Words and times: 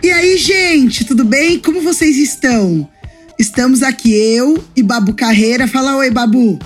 E 0.00 0.10
aí, 0.12 0.38
gente, 0.38 1.04
tudo 1.04 1.24
bem? 1.24 1.58
Como 1.58 1.80
vocês 1.82 2.16
estão? 2.16 2.88
Estamos 3.36 3.82
aqui, 3.82 4.12
eu 4.12 4.62
e 4.76 4.82
Babu 4.82 5.12
Carreira. 5.12 5.66
Fala 5.66 5.96
oi, 5.96 6.08
Babu. 6.08 6.56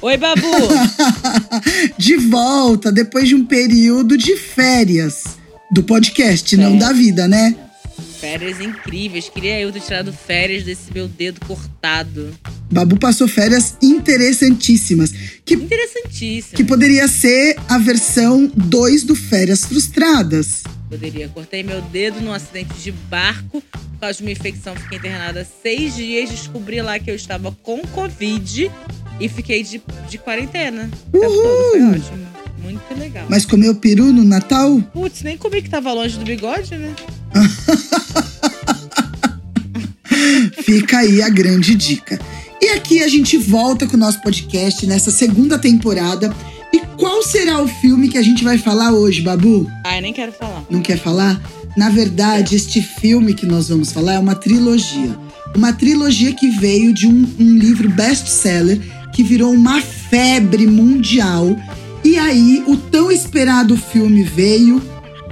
Oi, 0.00 0.16
Babu. 0.16 0.42
de 1.98 2.16
volta, 2.16 2.92
depois 2.92 3.28
de 3.28 3.34
um 3.34 3.44
período 3.44 4.16
de 4.16 4.36
férias. 4.36 5.24
Do 5.72 5.82
podcast, 5.82 6.54
é. 6.54 6.58
não 6.58 6.78
da 6.78 6.92
vida, 6.92 7.26
né? 7.26 7.56
Férias 8.20 8.60
incríveis. 8.60 9.28
Queria 9.28 9.60
eu 9.60 9.72
ter 9.72 9.80
tirado 9.80 10.12
férias 10.12 10.62
desse 10.62 10.92
meu 10.94 11.08
dedo 11.08 11.40
cortado. 11.44 12.32
Babu 12.70 12.96
passou 12.96 13.26
férias 13.26 13.76
interessantíssimas. 13.82 15.12
Que, 15.44 15.54
interessantíssimas. 15.54 16.56
Que 16.56 16.62
poderia 16.62 17.08
ser 17.08 17.56
a 17.68 17.76
versão 17.76 18.50
2 18.54 19.02
do 19.02 19.16
Férias 19.16 19.64
Frustradas. 19.64 20.62
Poderia. 20.88 21.28
Cortei 21.28 21.62
meu 21.62 21.80
dedo 21.82 22.20
num 22.20 22.32
acidente 22.32 22.74
de 22.74 22.92
barco 22.92 23.60
por 23.60 24.00
causa 24.00 24.18
de 24.18 24.22
uma 24.22 24.30
infecção. 24.30 24.74
Fiquei 24.76 24.98
internada 24.98 25.46
seis 25.62 25.94
dias. 25.94 26.30
Descobri 26.30 26.80
lá 26.80 26.98
que 26.98 27.10
eu 27.10 27.14
estava 27.14 27.52
com 27.62 27.82
Covid 27.88 28.70
e 29.20 29.28
fiquei 29.28 29.62
de, 29.62 29.82
de 30.08 30.18
quarentena. 30.18 30.90
Uhul. 31.12 31.70
Foi 31.70 31.82
ótimo. 31.82 32.26
Muito 32.62 32.98
legal. 32.98 33.26
Mas 33.28 33.44
comeu 33.44 33.74
peru 33.74 34.12
no 34.12 34.24
Natal? 34.24 34.80
Putz, 34.92 35.22
nem 35.22 35.36
comi 35.36 35.62
que 35.62 35.70
tava 35.70 35.92
longe 35.92 36.18
do 36.18 36.24
bigode, 36.24 36.76
né? 36.76 36.94
Fica 40.62 40.98
aí 40.98 41.22
a 41.22 41.28
grande 41.28 41.74
dica. 41.74 42.18
E 42.60 42.70
aqui 42.70 43.02
a 43.02 43.08
gente 43.08 43.36
volta 43.36 43.86
com 43.86 43.96
o 43.96 44.00
nosso 44.00 44.20
podcast 44.22 44.86
nessa 44.86 45.10
segunda 45.10 45.58
temporada. 45.58 46.34
E 46.76 46.80
qual 46.98 47.22
será 47.22 47.62
o 47.62 47.66
filme 47.66 48.06
que 48.06 48.18
a 48.18 48.22
gente 48.22 48.44
vai 48.44 48.58
falar 48.58 48.92
hoje, 48.92 49.22
Babu? 49.22 49.66
Ai, 49.82 49.98
nem 50.02 50.12
quero 50.12 50.30
falar. 50.30 50.62
Não 50.68 50.82
quer 50.82 50.98
falar? 50.98 51.40
Na 51.74 51.88
verdade, 51.88 52.54
é. 52.54 52.56
este 52.56 52.82
filme 52.82 53.32
que 53.32 53.46
nós 53.46 53.70
vamos 53.70 53.90
falar 53.92 54.12
é 54.12 54.18
uma 54.18 54.34
trilogia. 54.34 55.18
Uma 55.54 55.72
trilogia 55.72 56.34
que 56.34 56.50
veio 56.50 56.92
de 56.92 57.06
um, 57.06 57.26
um 57.40 57.56
livro 57.56 57.88
best-seller 57.88 58.78
que 59.14 59.22
virou 59.22 59.54
uma 59.54 59.80
febre 59.80 60.66
mundial. 60.66 61.56
E 62.04 62.18
aí, 62.18 62.62
o 62.66 62.76
tão 62.76 63.10
esperado 63.10 63.74
filme 63.74 64.22
veio 64.22 64.82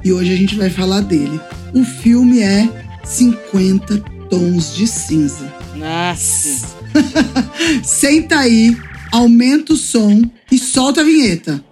e 0.03 0.15
hoje 0.15 0.33
a 0.33 0.37
gente 0.37 0.55
vai 0.55 0.71
falar 0.71 1.03
dele. 1.03 1.39
O 1.75 1.85
filme 1.85 2.41
é 2.41 2.67
50 3.05 3.99
Tons 4.31 4.75
de 4.75 4.87
Cinza. 4.87 5.53
Nossa! 5.77 6.67
Senta 7.85 8.39
aí, 8.39 8.75
aumenta 9.15 9.73
o 9.73 9.77
som 9.77 10.23
e 10.51 10.59
solta 10.59 11.01
a 11.01 11.05
vinheta. 11.05 11.63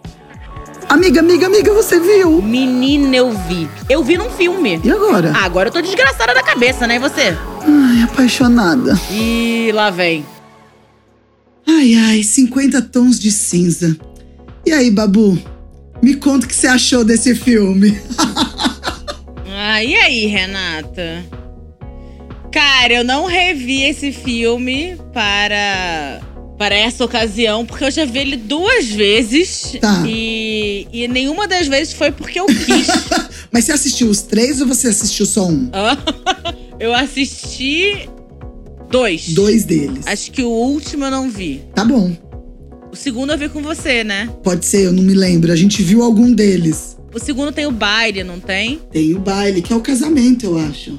Amiga, 0.89 1.21
amiga, 1.21 1.47
amiga, 1.47 1.73
você 1.73 1.99
viu? 1.99 2.41
Menina, 2.41 3.17
eu 3.17 3.33
vi. 3.49 3.69
Eu 3.89 4.05
vi 4.05 4.17
num 4.17 4.31
filme. 4.31 4.81
E 4.85 4.91
agora? 4.91 5.33
Ah, 5.35 5.45
agora 5.45 5.69
eu 5.69 5.73
tô 5.73 5.81
desgraçada 5.81 6.35
da 6.35 6.43
cabeça, 6.43 6.87
né? 6.87 6.97
E 6.97 6.99
você? 6.99 7.37
Ai, 7.67 8.03
apaixonada. 8.05 8.97
E 9.11 9.73
lá 9.75 9.91
vem. 9.91 10.25
Ai, 11.67 11.95
ai, 11.95 12.23
50 12.23 12.81
tons 12.83 13.19
de 13.19 13.33
cinza. 13.33 13.97
E 14.65 14.71
aí, 14.71 14.91
Babu? 14.91 15.37
Me 16.01 16.15
conta 16.15 16.47
o 16.47 16.49
que 16.49 16.55
você 16.55 16.69
achou 16.69 17.05
desse 17.05 17.35
filme. 17.35 17.99
ah, 19.51 19.83
e 19.83 19.97
aí, 19.97 20.27
Renata? 20.27 21.25
Cara, 22.53 22.93
eu 22.93 23.05
não 23.05 23.27
revi 23.27 23.83
esse 23.83 24.13
filme 24.13 24.97
para 25.13 26.21
para 26.63 26.77
essa 26.77 27.05
ocasião, 27.05 27.67
porque 27.67 27.83
eu 27.83 27.91
já 27.91 28.05
vi 28.05 28.21
ele 28.21 28.37
duas 28.37 28.87
vezes. 28.87 29.75
Tá. 29.81 30.05
E, 30.07 30.87
e 30.93 31.09
nenhuma 31.09 31.49
das 31.49 31.67
vezes 31.67 31.93
foi 31.93 32.13
porque 32.13 32.39
eu 32.39 32.47
quis. 32.47 32.87
Mas 33.51 33.65
você 33.65 33.73
assistiu 33.73 34.09
os 34.09 34.23
três 34.23 34.61
ou 34.61 34.69
você 34.69 34.87
assistiu 34.87 35.27
só 35.27 35.49
um? 35.49 35.69
eu 36.79 36.95
assisti 36.95 38.09
dois. 38.89 39.31
Dois 39.31 39.65
deles. 39.65 40.07
Acho 40.07 40.31
que 40.31 40.45
o 40.45 40.51
último 40.51 41.07
eu 41.07 41.11
não 41.11 41.29
vi. 41.29 41.65
Tá 41.75 41.85
bom. 41.85 42.17
O 42.93 42.95
segundo 42.95 43.33
eu 43.33 43.39
vi 43.39 43.49
com 43.49 43.61
você, 43.61 44.05
né? 44.05 44.31
Pode 44.45 44.65
ser, 44.65 44.85
eu 44.85 44.93
não 44.93 45.03
me 45.03 45.15
lembro. 45.15 45.51
A 45.51 45.57
gente 45.57 45.83
viu 45.83 46.05
algum 46.05 46.33
deles. 46.33 46.97
O 47.13 47.19
segundo 47.19 47.51
tem 47.51 47.67
o 47.67 47.73
baile, 47.73 48.23
não 48.23 48.39
tem? 48.39 48.79
Tem 48.93 49.13
o 49.17 49.19
baile, 49.19 49.63
que 49.63 49.73
é 49.73 49.77
o 49.77 49.81
casamento, 49.81 50.47
eu 50.47 50.59
acho. 50.59 50.97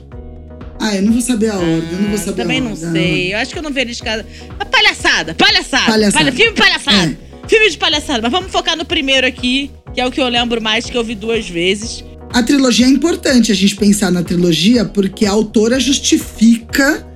Ah, 0.86 0.94
eu 0.98 1.02
não 1.02 1.14
vou 1.14 1.22
saber 1.22 1.50
a 1.50 1.56
ordem, 1.56 1.88
ah, 1.90 1.94
eu 1.94 2.02
não 2.02 2.10
vou 2.10 2.18
saber 2.18 2.42
Também 2.42 2.60
não 2.60 2.76
sei. 2.76 3.34
Eu 3.34 3.38
acho 3.38 3.54
que 3.54 3.58
eu 3.58 3.64
não 3.64 3.72
vi 3.72 3.86
de 3.86 4.04
casa. 4.04 4.26
Mas 4.60 4.68
palhaçada, 4.68 5.34
palhaçada. 5.34 5.86
palhaçada. 5.86 6.26
Palha, 6.26 6.32
filme 6.34 6.52
palhaçada. 6.58 7.18
É. 7.44 7.48
Filme 7.48 7.70
de 7.70 7.78
palhaçada. 7.78 8.22
Mas 8.22 8.30
vamos 8.30 8.52
focar 8.52 8.76
no 8.76 8.84
primeiro 8.84 9.26
aqui, 9.26 9.72
que 9.94 10.02
é 10.02 10.06
o 10.06 10.12
que 10.12 10.20
eu 10.20 10.28
lembro 10.28 10.62
mais, 10.62 10.86
que 10.86 10.98
eu 10.98 11.02
vi 11.02 11.16
duas 11.16 11.48
vezes. 11.48 12.04
A 12.34 12.44
trilogia 12.44 12.86
é 12.86 12.90
importante 12.90 13.50
a 13.50 13.56
gente 13.56 13.78
pensar 13.78 14.12
na 14.12 14.24
trilogia, 14.24 14.84
porque 14.84 15.26
a 15.26 15.32
autora 15.32 15.80
justifica 15.80 17.08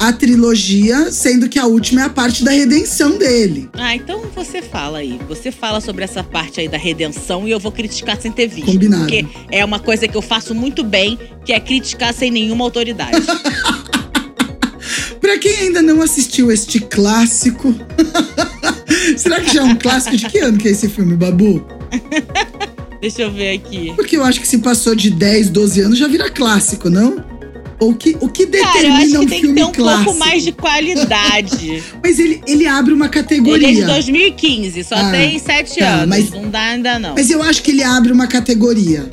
a 0.00 0.14
trilogia, 0.14 1.12
sendo 1.12 1.46
que 1.46 1.58
a 1.58 1.66
última 1.66 2.00
é 2.00 2.04
a 2.04 2.08
parte 2.08 2.42
da 2.42 2.50
redenção 2.50 3.18
dele. 3.18 3.68
Ah, 3.74 3.94
então 3.94 4.22
você 4.34 4.62
fala 4.62 4.98
aí. 4.98 5.20
Você 5.28 5.52
fala 5.52 5.78
sobre 5.78 6.02
essa 6.02 6.24
parte 6.24 6.58
aí 6.58 6.68
da 6.68 6.78
redenção 6.78 7.46
e 7.46 7.50
eu 7.50 7.60
vou 7.60 7.70
criticar 7.70 8.18
sem 8.18 8.32
ter 8.32 8.48
visto. 8.48 8.64
Combinado. 8.64 9.02
Porque 9.02 9.26
é 9.50 9.62
uma 9.62 9.78
coisa 9.78 10.08
que 10.08 10.16
eu 10.16 10.22
faço 10.22 10.54
muito 10.54 10.82
bem, 10.82 11.18
que 11.44 11.52
é 11.52 11.60
criticar 11.60 12.14
sem 12.14 12.30
nenhuma 12.30 12.64
autoridade. 12.64 13.20
Pra 15.20 15.38
quem 15.38 15.54
ainda 15.58 15.82
não 15.82 16.00
assistiu 16.00 16.50
este 16.50 16.80
clássico. 16.80 17.74
Será 19.18 19.38
que 19.42 19.52
já 19.52 19.60
é 19.60 19.64
um 19.64 19.76
clássico? 19.76 20.16
De 20.16 20.26
que 20.30 20.38
ano 20.38 20.56
que 20.56 20.66
é 20.66 20.70
esse 20.70 20.88
filme, 20.88 21.14
Babu? 21.14 21.62
Deixa 23.02 23.20
eu 23.20 23.30
ver 23.30 23.54
aqui. 23.54 23.92
Porque 23.94 24.16
eu 24.16 24.24
acho 24.24 24.40
que 24.40 24.48
se 24.48 24.58
passou 24.58 24.94
de 24.94 25.10
10, 25.10 25.50
12 25.50 25.80
anos 25.82 25.98
já 25.98 26.08
vira 26.08 26.30
clássico, 26.30 26.88
não? 26.88 27.22
O 27.80 27.94
que, 27.94 28.14
o 28.20 28.28
que 28.28 28.44
determina 28.44 28.72
Cara, 28.72 28.86
eu 28.88 28.92
acho 28.92 29.10
que 29.10 29.18
um 29.18 29.26
tem 29.26 29.40
que 29.40 29.52
ter 29.54 29.64
um 29.64 29.72
clássico? 29.72 30.04
pouco 30.04 30.18
mais 30.18 30.44
de 30.44 30.52
qualidade. 30.52 31.82
mas 32.04 32.18
ele, 32.18 32.42
ele 32.46 32.66
abre 32.66 32.92
uma 32.92 33.08
categoria. 33.08 33.68
Ele 33.68 33.78
é 33.78 33.80
de 33.80 33.86
2015, 33.86 34.84
só 34.84 34.96
ah, 34.96 35.10
tem 35.10 35.38
sete 35.38 35.78
tá, 35.78 35.88
anos. 35.88 36.08
Mas, 36.08 36.30
não 36.30 36.50
dá 36.50 36.60
ainda 36.60 36.98
não. 36.98 37.14
Mas 37.14 37.30
eu 37.30 37.42
acho 37.42 37.62
que 37.62 37.70
ele 37.70 37.82
abre 37.82 38.12
uma 38.12 38.26
categoria. 38.26 39.10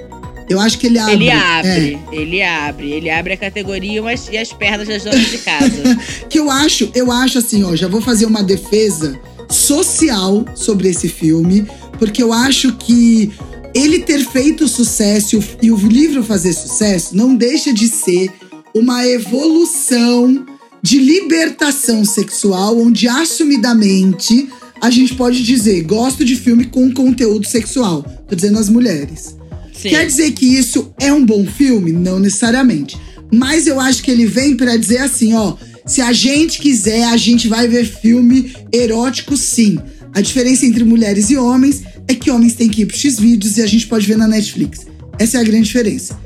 Eu 0.49 0.59
acho 0.59 0.77
que 0.77 0.87
ele 0.87 0.99
abre. 0.99 1.13
Ele 1.13 1.31
abre, 1.31 1.99
é. 2.11 2.15
ele 2.15 2.43
abre. 2.43 2.91
Ele 2.91 3.09
abre 3.09 3.33
a 3.33 3.37
categoria 3.37 4.01
mas, 4.01 4.27
e 4.29 4.37
as 4.37 4.51
pernas 4.51 4.87
das 4.87 5.03
donas 5.03 5.29
de 5.29 5.37
casa. 5.39 5.97
que 6.29 6.39
eu 6.39 6.51
acho, 6.51 6.89
eu 6.93 7.11
acho 7.11 7.37
assim, 7.37 7.63
ó, 7.63 7.75
já 7.75 7.87
vou 7.87 8.01
fazer 8.01 8.25
uma 8.25 8.43
defesa 8.43 9.17
social 9.49 10.45
sobre 10.55 10.89
esse 10.89 11.07
filme, 11.07 11.65
porque 11.97 12.21
eu 12.21 12.33
acho 12.33 12.73
que 12.73 13.31
ele 13.73 13.99
ter 13.99 14.19
feito 14.25 14.67
sucesso 14.67 15.39
e 15.61 15.71
o 15.71 15.77
livro 15.77 16.23
fazer 16.23 16.53
sucesso 16.53 17.15
não 17.15 17.35
deixa 17.35 17.73
de 17.73 17.87
ser 17.87 18.31
uma 18.73 19.05
evolução 19.07 20.45
de 20.81 20.99
libertação 20.99 22.05
sexual, 22.05 22.77
onde 22.79 23.07
assumidamente 23.07 24.49
a 24.81 24.89
gente 24.89 25.15
pode 25.15 25.43
dizer: 25.43 25.83
gosto 25.83 26.23
de 26.23 26.35
filme 26.35 26.65
com 26.65 26.91
conteúdo 26.91 27.47
sexual. 27.47 28.03
Tô 28.27 28.35
dizendo 28.35 28.59
as 28.59 28.69
mulheres. 28.69 29.35
Sim. 29.73 29.89
Quer 29.89 30.05
dizer 30.05 30.31
que 30.31 30.45
isso 30.45 30.91
é 30.99 31.11
um 31.11 31.25
bom 31.25 31.45
filme? 31.45 31.91
Não 31.91 32.19
necessariamente. 32.19 32.97
Mas 33.31 33.67
eu 33.67 33.79
acho 33.79 34.01
que 34.01 34.09
ele 34.09 34.25
vem 34.25 34.55
para 34.55 34.77
dizer 34.77 34.99
assim: 34.99 35.33
ó, 35.33 35.55
se 35.85 36.01
a 36.01 36.11
gente 36.11 36.59
quiser, 36.59 37.05
a 37.05 37.17
gente 37.17 37.47
vai 37.47 37.67
ver 37.67 37.85
filme 37.85 38.53
erótico 38.71 39.35
sim. 39.37 39.77
A 40.13 40.21
diferença 40.21 40.65
entre 40.65 40.83
mulheres 40.83 41.29
e 41.29 41.37
homens 41.37 41.83
é 42.07 42.15
que 42.15 42.31
homens 42.31 42.55
têm 42.55 42.69
que 42.69 42.81
ir 42.81 42.85
pro 42.85 42.97
X-Vídeos 42.97 43.57
e 43.57 43.61
a 43.61 43.67
gente 43.67 43.87
pode 43.87 44.07
ver 44.07 44.17
na 44.17 44.27
Netflix. 44.27 44.87
Essa 45.19 45.37
é 45.37 45.41
a 45.41 45.43
grande 45.43 45.63
diferença. 45.63 46.19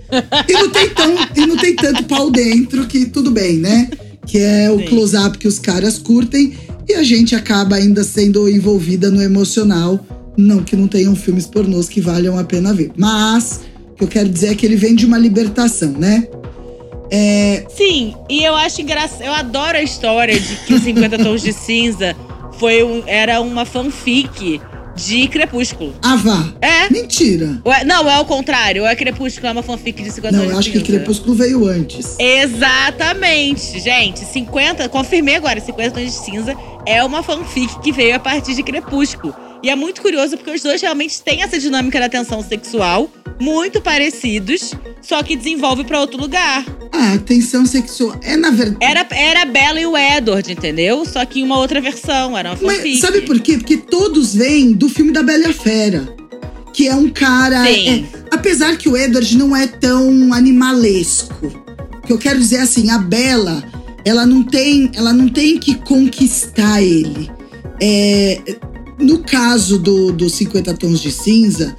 E 0.47 0.53
não 0.53 0.69
tem, 0.69 0.89
tão, 0.89 1.15
e 1.35 1.45
não 1.45 1.57
tem 1.57 1.75
tanto 1.75 2.03
pau 2.03 2.29
dentro 2.29 2.85
que 2.85 3.05
tudo 3.05 3.31
bem, 3.31 3.57
né? 3.57 3.89
Que 4.25 4.39
é 4.39 4.69
o 4.69 4.85
close-up 4.85 5.37
que 5.37 5.47
os 5.47 5.59
caras 5.59 5.97
curtem 5.97 6.53
e 6.87 6.93
a 6.93 7.03
gente 7.03 7.35
acaba 7.35 7.77
ainda 7.77 8.03
sendo 8.03 8.49
envolvida 8.49 9.09
no 9.09 9.21
emocional. 9.21 10.05
Não 10.37 10.63
que 10.63 10.75
não 10.75 10.87
tenham 10.87 11.15
filmes 11.15 11.45
pornôs 11.45 11.87
que 11.87 12.01
valham 12.01 12.37
a 12.37 12.43
pena 12.43 12.73
ver. 12.73 12.91
Mas 12.97 13.61
o 13.91 13.95
que 13.95 14.03
eu 14.03 14.07
quero 14.07 14.29
dizer 14.29 14.51
é 14.51 14.55
que 14.55 14.65
ele 14.65 14.75
vem 14.75 14.95
de 14.95 15.05
uma 15.05 15.17
libertação, 15.17 15.91
né? 15.91 16.27
É... 17.09 17.65
Sim, 17.75 18.15
e 18.29 18.43
eu 18.43 18.55
acho 18.55 18.81
engraçado. 18.81 19.21
Eu 19.21 19.33
adoro 19.33 19.77
a 19.77 19.83
história 19.83 20.39
de 20.39 20.55
que 20.65 20.79
50 20.79 21.17
Tons 21.17 21.41
de 21.41 21.51
Cinza 21.51 22.15
foi 22.57 22.83
um, 22.83 23.03
era 23.05 23.41
uma 23.41 23.65
fanfic 23.65 24.61
de 25.05 25.27
Crepúsculo. 25.27 25.93
Ah, 26.01 26.15
vá. 26.15 26.53
É. 26.61 26.89
Mentira. 26.91 27.61
Ué, 27.65 27.83
não, 27.83 28.09
é 28.09 28.19
o 28.19 28.25
contrário. 28.25 28.85
É 28.85 28.95
Crepúsculo, 28.95 29.47
é 29.47 29.51
uma 29.51 29.63
fanfic 29.63 30.03
de 30.03 30.11
50 30.11 30.37
Não, 30.37 30.45
eu 30.45 30.57
acho 30.57 30.71
que 30.71 30.81
Crepúsculo 30.81 31.35
veio 31.35 31.67
antes. 31.67 32.15
Exatamente. 32.19 33.79
Gente, 33.79 34.19
50, 34.19 34.87
confirmei 34.89 35.35
agora, 35.35 35.59
50 35.59 35.91
tons 35.91 36.05
de 36.05 36.11
cinza 36.11 36.55
é 36.85 37.03
uma 37.03 37.23
fanfic 37.23 37.79
que 37.81 37.91
veio 37.91 38.15
a 38.15 38.19
partir 38.19 38.55
de 38.55 38.63
Crepúsculo. 38.63 39.33
E 39.63 39.69
é 39.69 39.75
muito 39.75 40.01
curioso 40.01 40.37
porque 40.37 40.51
os 40.51 40.61
dois 40.61 40.81
realmente 40.81 41.21
têm 41.21 41.43
essa 41.43 41.59
dinâmica 41.59 41.99
da 41.99 42.09
tensão 42.09 42.43
sexual, 42.43 43.09
muito 43.39 43.79
parecidos, 43.81 44.73
só 45.01 45.21
que 45.21 45.35
desenvolve 45.35 45.83
para 45.83 45.99
outro 45.99 46.19
lugar. 46.19 46.65
Ah, 46.91 47.17
tensão 47.25 47.65
sexual. 47.65 48.19
É 48.23 48.35
na 48.35 48.49
verdade. 48.51 48.77
Era, 48.83 49.07
era 49.11 49.41
a 49.43 49.45
Bella 49.45 49.79
e 49.79 49.85
o 49.85 49.97
Edward, 49.97 50.51
entendeu? 50.51 51.05
Só 51.05 51.23
que 51.25 51.39
em 51.39 51.43
uma 51.43 51.57
outra 51.59 51.79
versão, 51.81 52.37
era 52.37 52.49
uma 52.51 52.57
fanfic. 52.57 52.89
Mas 52.89 52.99
sabe 52.99 53.21
por 53.21 53.39
quê? 53.39 53.57
Porque 53.57 53.77
todos 53.77 54.33
vêm 54.35 54.73
do 54.73 54.89
filme 54.89 55.11
da 55.11 55.21
Bela 55.23 55.43
e 55.43 55.45
a 55.47 55.53
Fera. 55.53 56.15
que 56.73 56.87
é 56.87 56.95
um 56.95 57.09
cara. 57.09 57.65
Sim. 57.65 58.07
é- 58.13 58.19
apesar 58.35 58.77
que 58.77 58.87
o 58.87 58.95
Edward 58.95 59.37
não 59.37 59.55
é 59.55 59.67
tão 59.67 60.33
animalesco. 60.33 61.47
O 62.03 62.07
que 62.07 62.13
eu 62.13 62.17
quero 62.17 62.39
dizer 62.39 62.57
é 62.57 62.61
assim, 62.61 62.89
a 62.89 62.97
Bella, 62.97 63.63
ela 64.05 64.25
não 64.25 64.41
tem, 64.43 64.89
ela 64.95 65.11
não 65.13 65.27
tem 65.27 65.57
que 65.59 65.75
conquistar 65.75 66.81
ele. 66.81 67.29
É, 67.81 68.39
no 69.01 69.19
caso 69.19 69.79
do, 69.79 70.11
do 70.11 70.29
50 70.29 70.73
Tons 70.75 70.99
de 70.99 71.11
Cinza, 71.11 71.75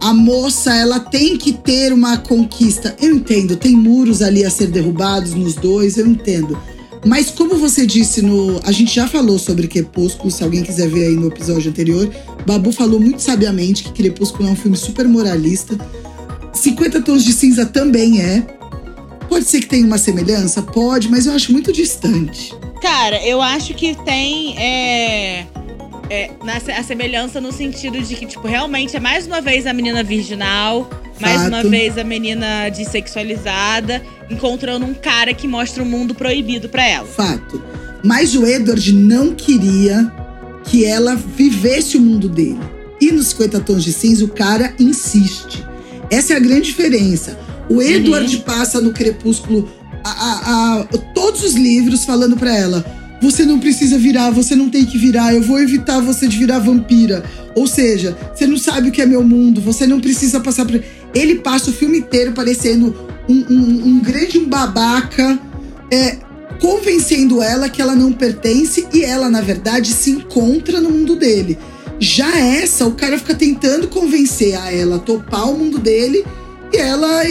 a 0.00 0.12
moça 0.12 0.74
ela 0.74 1.00
tem 1.00 1.36
que 1.36 1.52
ter 1.52 1.92
uma 1.92 2.18
conquista. 2.18 2.96
Eu 3.00 3.14
entendo, 3.14 3.56
tem 3.56 3.74
muros 3.74 4.22
ali 4.22 4.44
a 4.44 4.50
ser 4.50 4.68
derrubados 4.68 5.34
nos 5.34 5.54
dois, 5.54 5.96
eu 5.96 6.06
entendo. 6.06 6.58
Mas 7.04 7.30
como 7.30 7.56
você 7.56 7.86
disse 7.86 8.22
no. 8.22 8.60
A 8.64 8.72
gente 8.72 8.94
já 8.94 9.06
falou 9.06 9.38
sobre 9.38 9.68
Crepúsculo, 9.68 10.30
se 10.30 10.42
alguém 10.42 10.62
quiser 10.62 10.88
ver 10.88 11.08
aí 11.08 11.14
no 11.14 11.28
episódio 11.28 11.70
anterior. 11.70 12.10
Babu 12.46 12.72
falou 12.72 13.00
muito 13.00 13.22
sabiamente 13.22 13.84
que 13.84 13.92
Crepúsculo 13.92 14.48
é 14.48 14.52
um 14.52 14.56
filme 14.56 14.76
super 14.76 15.06
moralista. 15.06 15.78
50 16.52 17.02
Tons 17.02 17.24
de 17.24 17.32
Cinza 17.32 17.64
também 17.66 18.20
é. 18.20 18.44
Pode 19.28 19.44
ser 19.44 19.60
que 19.60 19.66
tenha 19.66 19.86
uma 19.86 19.98
semelhança? 19.98 20.62
Pode, 20.62 21.08
mas 21.08 21.26
eu 21.26 21.32
acho 21.32 21.52
muito 21.52 21.72
distante. 21.72 22.54
Cara, 22.80 23.22
eu 23.24 23.42
acho 23.42 23.74
que 23.74 23.94
tem 24.04 24.58
é, 24.58 25.46
é, 26.10 26.30
na 26.44 26.56
a 26.56 26.82
semelhança 26.82 27.40
no 27.40 27.52
sentido 27.52 28.00
de 28.00 28.14
que, 28.14 28.26
tipo, 28.26 28.46
realmente 28.46 28.96
é 28.96 29.00
mais 29.00 29.26
uma 29.26 29.40
vez 29.40 29.66
a 29.66 29.72
menina 29.72 30.02
virginal, 30.02 30.88
mais 31.20 31.42
uma 31.42 31.58
Fato. 31.58 31.70
vez 31.70 31.98
a 31.98 32.04
menina 32.04 32.68
dessexualizada, 32.70 34.02
encontrando 34.30 34.84
um 34.86 34.94
cara 34.94 35.32
que 35.34 35.46
mostra 35.48 35.82
o 35.82 35.86
mundo 35.86 36.14
proibido 36.14 36.68
pra 36.68 36.86
ela. 36.86 37.06
Fato. 37.06 37.62
Mas 38.04 38.34
o 38.34 38.46
Edward 38.46 38.92
não 38.92 39.34
queria 39.34 40.10
que 40.64 40.84
ela 40.84 41.14
vivesse 41.16 41.96
o 41.96 42.00
mundo 42.00 42.28
dele. 42.28 42.60
E 43.00 43.10
nos 43.12 43.28
50 43.28 43.60
Tons 43.60 43.84
de 43.84 43.92
Cinza, 43.92 44.24
o 44.24 44.28
cara 44.28 44.74
insiste. 44.78 45.64
Essa 46.10 46.34
é 46.34 46.36
a 46.36 46.40
grande 46.40 46.62
diferença. 46.68 47.38
O 47.68 47.82
Edward 47.82 48.34
passa 48.38 48.80
no 48.80 48.92
Crepúsculo 48.92 49.68
a- 50.04 50.10
a- 50.10 50.80
a- 50.80 50.84
todos 51.14 51.42
os 51.42 51.54
livros 51.54 52.04
falando 52.04 52.36
pra 52.36 52.56
ela: 52.56 52.84
você 53.20 53.44
não 53.44 53.58
precisa 53.58 53.98
virar, 53.98 54.30
você 54.30 54.54
não 54.54 54.68
tem 54.68 54.84
que 54.84 54.96
virar, 54.96 55.34
eu 55.34 55.42
vou 55.42 55.58
evitar 55.60 56.00
você 56.00 56.26
de 56.28 56.36
virar 56.38 56.58
vampira. 56.58 57.24
Ou 57.54 57.66
seja, 57.66 58.16
você 58.34 58.46
não 58.46 58.56
sabe 58.56 58.88
o 58.88 58.92
que 58.92 59.02
é 59.02 59.06
meu 59.06 59.22
mundo, 59.24 59.60
você 59.60 59.86
não 59.86 60.00
precisa 60.00 60.40
passar 60.40 60.64
por. 60.64 60.80
Ele 61.14 61.36
passa 61.36 61.70
o 61.70 61.72
filme 61.72 61.98
inteiro 61.98 62.32
parecendo 62.32 62.94
um, 63.28 63.44
um- 63.50 63.86
um 63.88 64.00
grande 64.00 64.38
babaca, 64.40 65.38
é, 65.90 66.16
convencendo 66.60 67.42
ela 67.42 67.68
que 67.68 67.80
ela 67.80 67.94
não 67.94 68.12
pertence 68.12 68.86
e 68.92 69.02
ela, 69.02 69.28
na 69.30 69.40
verdade, 69.40 69.92
se 69.92 70.10
encontra 70.10 70.80
no 70.80 70.90
mundo 70.90 71.16
dele. 71.16 71.58
Já 72.00 72.36
essa, 72.38 72.86
o 72.86 72.92
cara 72.92 73.18
fica 73.18 73.34
tentando 73.34 73.88
convencer 73.88 74.54
a 74.56 74.72
ela 74.72 74.96
a 74.96 75.00
topar 75.00 75.50
o 75.50 75.58
mundo 75.58 75.78
dele 75.78 76.24
e 76.72 76.76
ela 76.76 77.24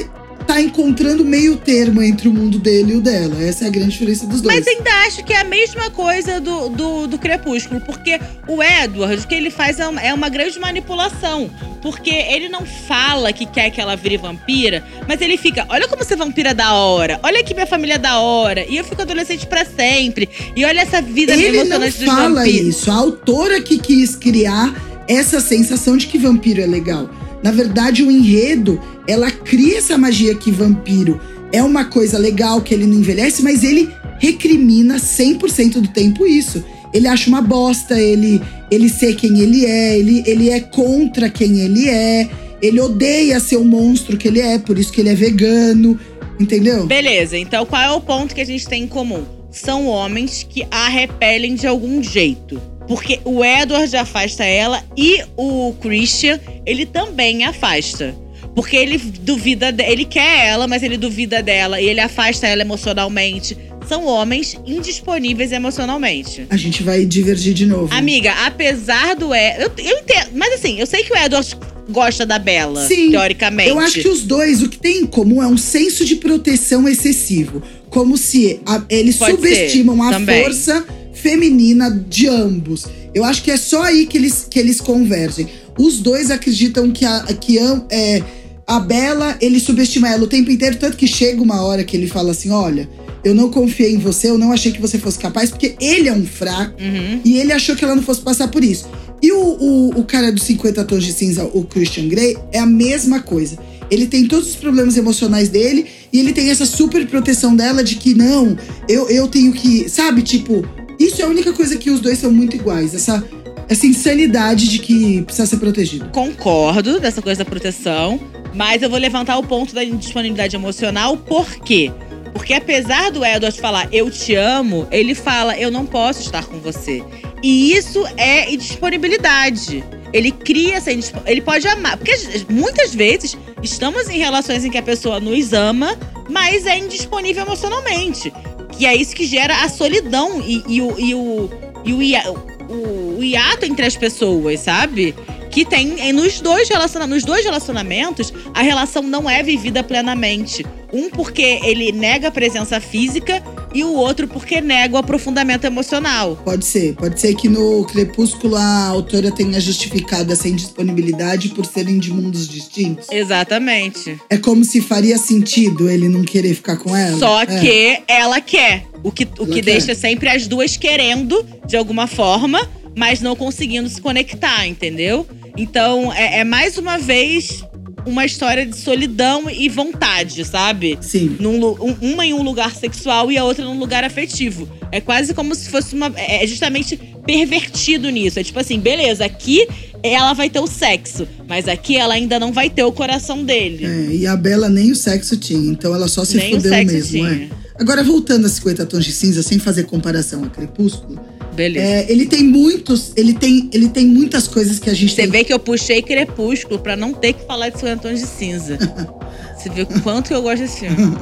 tá 0.47 0.61
encontrando 0.61 1.25
meio 1.25 1.57
termo 1.57 2.01
entre 2.01 2.27
o 2.27 2.33
mundo 2.33 2.57
dele 2.57 2.93
e 2.93 2.95
o 2.95 3.01
dela. 3.01 3.43
Essa 3.43 3.65
é 3.65 3.67
a 3.67 3.69
grande 3.69 3.91
diferença 3.91 4.25
dos 4.25 4.41
dois. 4.41 4.55
Mas 4.55 4.65
ainda 4.65 4.89
acho 5.05 5.23
que 5.23 5.33
é 5.33 5.41
a 5.41 5.43
mesma 5.43 5.91
coisa 5.91 6.39
do, 6.39 6.69
do, 6.69 7.07
do 7.07 7.17
Crepúsculo, 7.19 7.81
porque 7.81 8.19
o 8.47 8.63
Edward, 8.63 9.23
o 9.23 9.27
que 9.27 9.35
ele 9.35 9.51
faz 9.51 9.79
é 9.79 9.87
uma, 9.87 10.01
é 10.01 10.13
uma 10.13 10.29
grande 10.29 10.57
manipulação. 10.57 11.49
Porque 11.81 12.09
ele 12.09 12.49
não 12.49 12.65
fala 12.65 13.31
que 13.31 13.45
quer 13.45 13.69
que 13.69 13.79
ela 13.79 13.95
vire 13.95 14.17
vampira, 14.17 14.83
mas 15.07 15.21
ele 15.21 15.37
fica: 15.37 15.65
olha 15.69 15.87
como 15.87 16.03
vampira 16.17 16.49
é 16.49 16.53
da 16.53 16.73
hora, 16.73 17.19
olha 17.21 17.43
que 17.43 17.53
minha 17.53 17.67
família 17.67 17.95
é 17.95 17.99
da 17.99 18.19
hora, 18.19 18.65
e 18.67 18.77
eu 18.77 18.83
fico 18.83 19.01
adolescente 19.01 19.45
pra 19.45 19.63
sempre, 19.63 20.27
e 20.55 20.65
olha 20.65 20.81
essa 20.81 21.01
vida 21.01 21.33
Ele 21.33 21.51
não 21.51 21.65
emocionante 21.65 21.97
dos 21.97 22.05
fala 22.05 22.29
vampiros. 22.41 22.67
isso. 22.67 22.91
A 22.91 22.95
autora 22.95 23.61
que 23.61 23.77
quis 23.77 24.15
criar 24.15 24.73
essa 25.07 25.39
sensação 25.39 25.97
de 25.97 26.07
que 26.07 26.17
vampiro 26.17 26.61
é 26.61 26.65
legal. 26.65 27.09
Na 27.47 27.53
verdade, 27.53 28.03
o 28.03 28.11
enredo, 28.11 28.77
ela 29.07 29.31
cria 29.31 29.77
essa 29.77 29.97
magia 29.97 30.35
que 30.35 30.51
vampiro 30.51 31.17
é 31.49 31.63
uma 31.63 31.85
coisa 31.85 32.17
legal, 32.17 32.59
que 32.59 32.73
ele 32.73 32.85
não 32.85 32.97
envelhece, 32.97 33.41
mas 33.41 33.63
ele 33.63 33.89
recrimina 34.19 34.97
100% 34.97 35.79
do 35.79 35.87
tempo 35.87 36.27
isso. 36.27 36.61
Ele 36.93 37.07
acha 37.07 37.29
uma 37.29 37.41
bosta, 37.41 37.97
ele, 37.97 38.41
ele 38.69 38.89
ser 38.89 39.15
quem 39.15 39.39
ele 39.39 39.65
é, 39.65 39.97
ele, 39.97 40.23
ele 40.27 40.49
é 40.49 40.59
contra 40.59 41.29
quem 41.29 41.61
ele 41.61 41.87
é, 41.87 42.29
ele 42.61 42.81
odeia 42.81 43.39
ser 43.39 43.55
o 43.55 43.63
monstro 43.63 44.17
que 44.17 44.27
ele 44.27 44.41
é, 44.41 44.59
por 44.59 44.77
isso 44.77 44.91
que 44.91 44.99
ele 44.99 45.07
é 45.07 45.15
vegano, 45.15 45.97
entendeu? 46.37 46.85
Beleza, 46.85 47.37
então 47.37 47.65
qual 47.65 47.81
é 47.81 47.91
o 47.91 48.01
ponto 48.01 48.35
que 48.35 48.41
a 48.41 48.45
gente 48.45 48.67
tem 48.67 48.83
em 48.83 48.87
comum? 48.87 49.23
São 49.51 49.87
homens 49.87 50.45
que 50.49 50.67
a 50.69 50.89
repelem 50.89 51.55
de 51.55 51.65
algum 51.65 52.03
jeito. 52.03 52.61
Porque 52.87 53.19
o 53.25 53.43
Edward 53.43 53.95
afasta 53.97 54.43
ela 54.45 54.83
e 54.95 55.21
o 55.35 55.73
Christian, 55.81 56.39
ele 56.65 56.85
também 56.85 57.43
afasta. 57.43 58.15
Porque 58.55 58.75
ele 58.75 58.97
duvida, 58.97 59.71
de- 59.71 59.83
ele 59.83 60.05
quer 60.05 60.47
ela, 60.47 60.67
mas 60.67 60.81
ele 60.81 60.97
duvida 60.97 61.43
dela 61.43 61.79
e 61.81 61.85
ele 61.87 61.99
afasta 61.99 62.47
ela 62.47 62.61
emocionalmente. 62.61 63.55
São 63.87 64.05
homens 64.05 64.57
indisponíveis 64.65 65.51
emocionalmente. 65.51 66.45
A 66.49 66.57
gente 66.57 66.81
vai 66.83 67.05
divergir 67.05 67.53
de 67.53 67.65
novo. 67.65 67.93
Amiga, 67.93 68.31
apesar 68.45 69.15
do 69.15 69.33
Edward. 69.33 69.81
Eu, 69.81 69.85
eu 69.91 69.97
entendo, 69.99 70.29
mas 70.33 70.53
assim, 70.55 70.79
eu 70.79 70.85
sei 70.87 71.03
que 71.03 71.13
o 71.13 71.17
Edward 71.17 71.55
gosta 71.89 72.25
da 72.25 72.37
Bella, 72.39 72.85
Sim, 72.87 73.11
teoricamente. 73.11 73.69
Eu 73.69 73.79
acho 73.79 74.01
que 74.01 74.07
os 74.09 74.23
dois, 74.23 74.61
o 74.61 74.67
que 74.67 74.77
tem 74.77 75.01
em 75.01 75.05
comum 75.05 75.41
é 75.41 75.47
um 75.47 75.57
senso 75.57 76.03
de 76.03 76.15
proteção 76.17 76.87
excessivo. 76.87 77.61
Como 77.89 78.17
se 78.17 78.59
a- 78.65 78.83
eles 78.89 79.15
Pode 79.17 79.31
subestimam 79.35 79.95
ser, 79.97 80.01
a 80.03 80.11
também. 80.11 80.43
força 80.43 80.85
feminina 81.21 81.89
de 82.09 82.27
ambos. 82.27 82.85
Eu 83.13 83.23
acho 83.23 83.43
que 83.43 83.51
é 83.51 83.57
só 83.57 83.83
aí 83.83 84.05
que 84.05 84.17
eles, 84.17 84.45
que 84.49 84.59
eles 84.59 84.79
convergem. 84.79 85.47
Os 85.77 85.99
dois 85.99 86.31
acreditam 86.31 86.91
que 86.91 87.05
a, 87.05 87.21
que 87.39 87.57
am- 87.59 87.85
é, 87.89 88.21
a 88.65 88.79
Bela, 88.79 89.37
ele 89.41 89.59
subestima 89.59 90.09
ela 90.09 90.23
o 90.23 90.27
tempo 90.27 90.51
inteiro, 90.51 90.77
tanto 90.77 90.97
que 90.97 91.07
chega 91.07 91.41
uma 91.41 91.61
hora 91.63 91.83
que 91.83 91.95
ele 91.95 92.07
fala 92.07 92.31
assim: 92.31 92.49
olha, 92.49 92.89
eu 93.23 93.33
não 93.35 93.49
confiei 93.49 93.93
em 93.93 93.97
você, 93.97 94.29
eu 94.29 94.37
não 94.37 94.51
achei 94.51 94.71
que 94.71 94.81
você 94.81 94.97
fosse 94.97 95.17
capaz, 95.19 95.49
porque 95.49 95.75
ele 95.79 96.07
é 96.09 96.13
um 96.13 96.25
fraco. 96.25 96.81
Uhum. 96.81 97.21
E 97.23 97.37
ele 97.37 97.51
achou 97.53 97.75
que 97.75 97.83
ela 97.83 97.95
não 97.95 98.03
fosse 98.03 98.21
passar 98.21 98.47
por 98.49 98.63
isso. 98.63 98.87
E 99.21 99.31
o, 99.31 99.39
o, 99.39 99.89
o 99.99 100.03
cara 100.03 100.31
dos 100.31 100.43
50 100.43 100.83
tons 100.85 101.03
de 101.03 101.11
cinza, 101.11 101.43
o 101.53 101.63
Christian 101.63 102.07
Grey, 102.07 102.37
é 102.51 102.59
a 102.59 102.65
mesma 102.67 103.19
coisa. 103.19 103.57
Ele 103.89 104.05
tem 104.05 104.27
todos 104.27 104.49
os 104.49 104.55
problemas 104.55 104.97
emocionais 104.97 105.47
dele 105.49 105.85
e 106.11 106.19
ele 106.19 106.33
tem 106.33 106.49
essa 106.49 106.65
super 106.65 107.07
proteção 107.07 107.55
dela 107.55 107.83
de 107.83 107.95
que 107.95 108.13
não, 108.13 108.55
eu, 108.87 109.09
eu 109.09 109.27
tenho 109.27 109.53
que. 109.53 109.87
Sabe, 109.89 110.21
tipo, 110.21 110.67
isso 110.99 111.21
é 111.21 111.25
a 111.25 111.27
única 111.27 111.53
coisa 111.53 111.77
que 111.77 111.89
os 111.89 111.99
dois 111.99 112.17
são 112.17 112.31
muito 112.31 112.55
iguais. 112.55 112.93
Essa, 112.95 113.23
essa 113.69 113.85
insanidade 113.85 114.69
de 114.69 114.79
que 114.79 115.21
precisa 115.23 115.45
ser 115.47 115.57
protegido. 115.57 116.09
Concordo 116.09 116.99
dessa 116.99 117.21
coisa 117.21 117.43
da 117.43 117.49
proteção, 117.49 118.19
mas 118.53 118.81
eu 118.81 118.89
vou 118.89 118.99
levantar 118.99 119.37
o 119.37 119.43
ponto 119.43 119.73
da 119.75 119.83
indisponibilidade 119.83 120.55
emocional, 120.55 121.15
por 121.17 121.45
quê? 121.57 121.91
Porque 122.33 122.53
apesar 122.53 123.09
do 123.11 123.25
Edward 123.25 123.59
falar 123.59 123.87
eu 123.91 124.11
te 124.11 124.35
amo, 124.35 124.87
ele 124.91 125.15
fala 125.15 125.57
eu 125.57 125.71
não 125.71 125.85
posso 125.85 126.21
estar 126.21 126.45
com 126.45 126.59
você. 126.59 127.03
E 127.43 127.73
isso 127.73 128.03
é 128.15 128.51
indisponibilidade. 128.51 129.83
Ele 130.13 130.31
cria 130.31 130.75
essa 130.75 130.91
indispo- 130.91 131.21
Ele 131.25 131.41
pode 131.41 131.67
amar. 131.67 131.97
Porque 131.97 132.13
muitas 132.49 132.93
vezes 132.95 133.37
estamos 133.61 134.09
em 134.09 134.17
relações 134.17 134.63
em 134.63 134.69
que 134.71 134.77
a 134.77 134.81
pessoa 134.83 135.19
nos 135.19 135.51
ama, 135.53 135.97
mas 136.29 136.65
é 136.65 136.77
indisponível 136.77 137.43
emocionalmente. 137.43 138.31
Que 138.77 138.85
é 138.85 138.95
isso 138.95 139.15
que 139.15 139.25
gera 139.25 139.63
a 139.63 139.69
solidão 139.69 140.41
e, 140.41 140.63
e 140.67 140.81
o, 140.81 140.99
e, 140.99 141.15
o, 141.15 141.49
e 141.83 141.93
o, 141.93 142.33
o- 142.69 143.17
o 143.19 143.23
hiato 143.23 143.65
entre 143.65 143.85
as 143.85 143.95
pessoas, 143.95 144.59
sabe? 144.59 145.15
Que 145.49 145.65
tem 145.65 145.99
em- 145.99 146.13
nos 146.13 146.39
dois, 146.39 146.69
relaciona 146.69 147.07
nos 147.07 147.23
dois 147.23 147.43
relacionamentos, 147.43 148.31
a 148.53 148.61
relação 148.61 149.01
não 149.01 149.27
é 149.29 149.41
vivida 149.41 149.83
plenamente. 149.83 150.65
Um 150.93 151.09
porque 151.09 151.59
ele 151.63 151.91
nega 151.91 152.27
a 152.27 152.31
presença 152.31 152.79
física 152.79 153.41
e 153.77 153.83
o 153.83 153.93
outro 153.93 154.27
porque 154.27 154.59
nega 154.59 154.95
o 154.95 154.97
aprofundamento 154.97 155.65
emocional. 155.65 156.35
Pode 156.43 156.65
ser. 156.65 156.95
Pode 156.95 157.19
ser 157.19 157.35
que 157.35 157.47
no 157.47 157.85
Crepúsculo 157.85 158.55
a 158.55 158.85
autora 158.87 159.29
tenha 159.31 159.59
justificado 159.59 160.33
essa 160.33 160.47
indisponibilidade 160.47 161.49
por 161.49 161.65
serem 161.65 161.99
de 161.99 162.11
mundos 162.11 162.47
distintos. 162.47 163.07
Exatamente. 163.11 164.19
É 164.29 164.37
como 164.37 164.63
se 164.65 164.81
faria 164.81 165.17
sentido 165.17 165.89
ele 165.89 166.09
não 166.09 166.23
querer 166.23 166.55
ficar 166.55 166.77
com 166.77 166.95
ela. 166.95 167.17
Só 167.19 167.41
É. 167.41 167.45
que 167.45 167.99
ela 168.07 168.41
quer. 168.41 168.85
O 169.03 169.11
que, 169.11 169.23
o 169.25 169.43
Ela 169.43 169.47
que 169.47 169.53
quer. 169.61 169.61
deixa 169.61 169.93
sempre 169.95 170.27
as 170.27 170.47
duas 170.47 170.75
querendo, 170.75 171.45
de 171.67 171.77
alguma 171.77 172.07
forma, 172.07 172.67
mas 172.95 173.21
não 173.21 173.35
conseguindo 173.35 173.87
se 173.87 174.01
conectar, 174.01 174.65
entendeu? 174.67 175.25
Então, 175.55 176.11
é, 176.13 176.39
é 176.39 176.43
mais 176.43 176.77
uma 176.77 176.97
vez 176.97 177.63
uma 178.07 178.25
história 178.25 178.65
de 178.65 178.75
solidão 178.77 179.49
e 179.49 179.67
vontade, 179.69 180.43
sabe? 180.45 180.97
Sim. 181.01 181.35
Num 181.39 181.63
um- 181.65 181.95
uma 182.01 182.25
em 182.25 182.33
um 182.33 182.41
lugar 182.41 182.75
sexual 182.75 183.31
e 183.31 183.37
a 183.37 183.43
outra 183.43 183.63
num 183.65 183.77
lugar 183.77 184.03
afetivo. 184.03 184.67
É 184.91 185.01
quase 185.01 185.33
como 185.33 185.53
se 185.53 185.69
fosse 185.69 185.93
uma. 185.93 186.11
É 186.15 186.45
justamente 186.47 186.97
pervertido 187.25 188.09
nisso. 188.09 188.39
É 188.39 188.43
tipo 188.43 188.59
assim, 188.59 188.79
beleza, 188.79 189.25
aqui 189.25 189.67
ela 190.01 190.33
vai 190.33 190.49
ter 190.49 190.59
o 190.59 190.67
sexo, 190.67 191.27
mas 191.47 191.67
aqui 191.67 191.97
ela 191.97 192.13
ainda 192.13 192.39
não 192.39 192.51
vai 192.53 192.69
ter 192.69 192.83
o 192.83 192.91
coração 192.91 193.43
dele. 193.43 193.85
É, 193.85 194.15
e 194.15 194.27
a 194.27 194.35
Bela 194.35 194.69
nem 194.69 194.91
o 194.91 194.95
sexo 194.95 195.35
tinha, 195.37 195.71
então 195.71 195.93
ela 195.93 196.07
só 196.07 196.23
se 196.23 196.37
Nem 196.37 196.51
fudeu 196.55 196.71
mesmo, 196.85 197.09
tinha. 197.09 197.29
é. 197.29 197.49
Agora, 197.79 198.03
voltando 198.03 198.45
a 198.45 198.49
50 198.49 198.85
tons 198.85 199.05
de 199.05 199.11
cinza, 199.11 199.43
sem 199.43 199.59
fazer 199.59 199.83
comparação 199.83 200.43
a 200.43 200.49
Crepúsculo, 200.49 201.19
Beleza. 201.57 201.83
É, 201.85 202.05
ele 202.11 202.27
tem 202.27 202.43
muitos, 202.43 203.11
ele 203.15 203.33
tem, 203.33 203.67
ele 203.73 203.89
tem 203.89 204.05
muitas 204.05 204.47
coisas 204.47 204.77
que 204.77 204.91
a 204.91 204.93
gente 204.93 205.15
Você 205.15 205.23
tem. 205.23 205.31
vê 205.31 205.43
que 205.43 205.51
eu 205.51 205.57
puxei 205.57 206.03
Crepúsculo 206.03 206.77
pra 206.79 206.95
não 206.95 207.11
ter 207.13 207.33
que 207.33 207.45
falar 207.47 207.69
de 207.69 207.79
50 207.79 207.97
tons 208.07 208.19
de 208.19 208.27
cinza. 208.27 208.77
Você 209.57 209.69
vê 209.71 209.81
o 209.81 210.01
quanto 210.01 210.27
que 210.27 210.35
eu 210.35 210.41
gosto 210.43 210.61
desse 210.61 210.81
filme. 210.81 210.95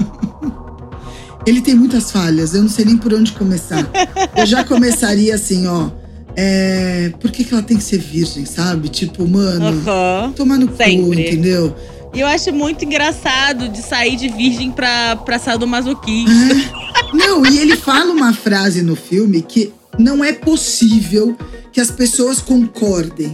Ele 1.48 1.62
tem 1.62 1.74
muitas 1.76 2.12
falhas, 2.12 2.54
eu 2.54 2.62
não 2.64 2.70
sei 2.70 2.84
nem 2.86 2.98
por 2.98 3.14
onde 3.14 3.32
começar. 3.32 3.88
eu 4.36 4.46
já 4.46 4.64
começaria 4.64 5.36
assim, 5.36 5.66
ó. 5.68 5.90
É, 6.36 7.14
por 7.22 7.32
que, 7.32 7.44
que 7.46 7.54
ela 7.54 7.64
tem 7.64 7.78
que 7.78 7.84
ser 7.84 8.00
virgem, 8.00 8.44
sabe? 8.46 8.90
Tipo, 8.90 9.26
mano, 9.28 9.68
Aham. 9.68 10.34
tomar 10.36 10.58
no 10.58 10.68
cu, 10.68 10.74
entendeu? 11.14 11.74
E 12.14 12.20
eu 12.20 12.28
acho 12.28 12.52
muito 12.52 12.84
engraçado 12.84 13.70
de 13.70 13.82
sair 13.82 14.16
de 14.16 14.28
virgem 14.28 14.72
pra, 14.72 15.16
pra 15.18 15.38
sadomasoquismo. 15.38 16.56
Não, 17.14 17.46
e 17.46 17.60
ele 17.60 17.76
fala 17.78 18.12
uma 18.12 18.34
frase 18.34 18.82
no 18.82 18.96
filme 18.96 19.42
que 19.42 19.72
não 19.98 20.24
é 20.24 20.34
possível 20.34 21.36
que 21.72 21.82
as 21.82 21.92
pessoas 21.92 22.40
concordem. 22.40 23.34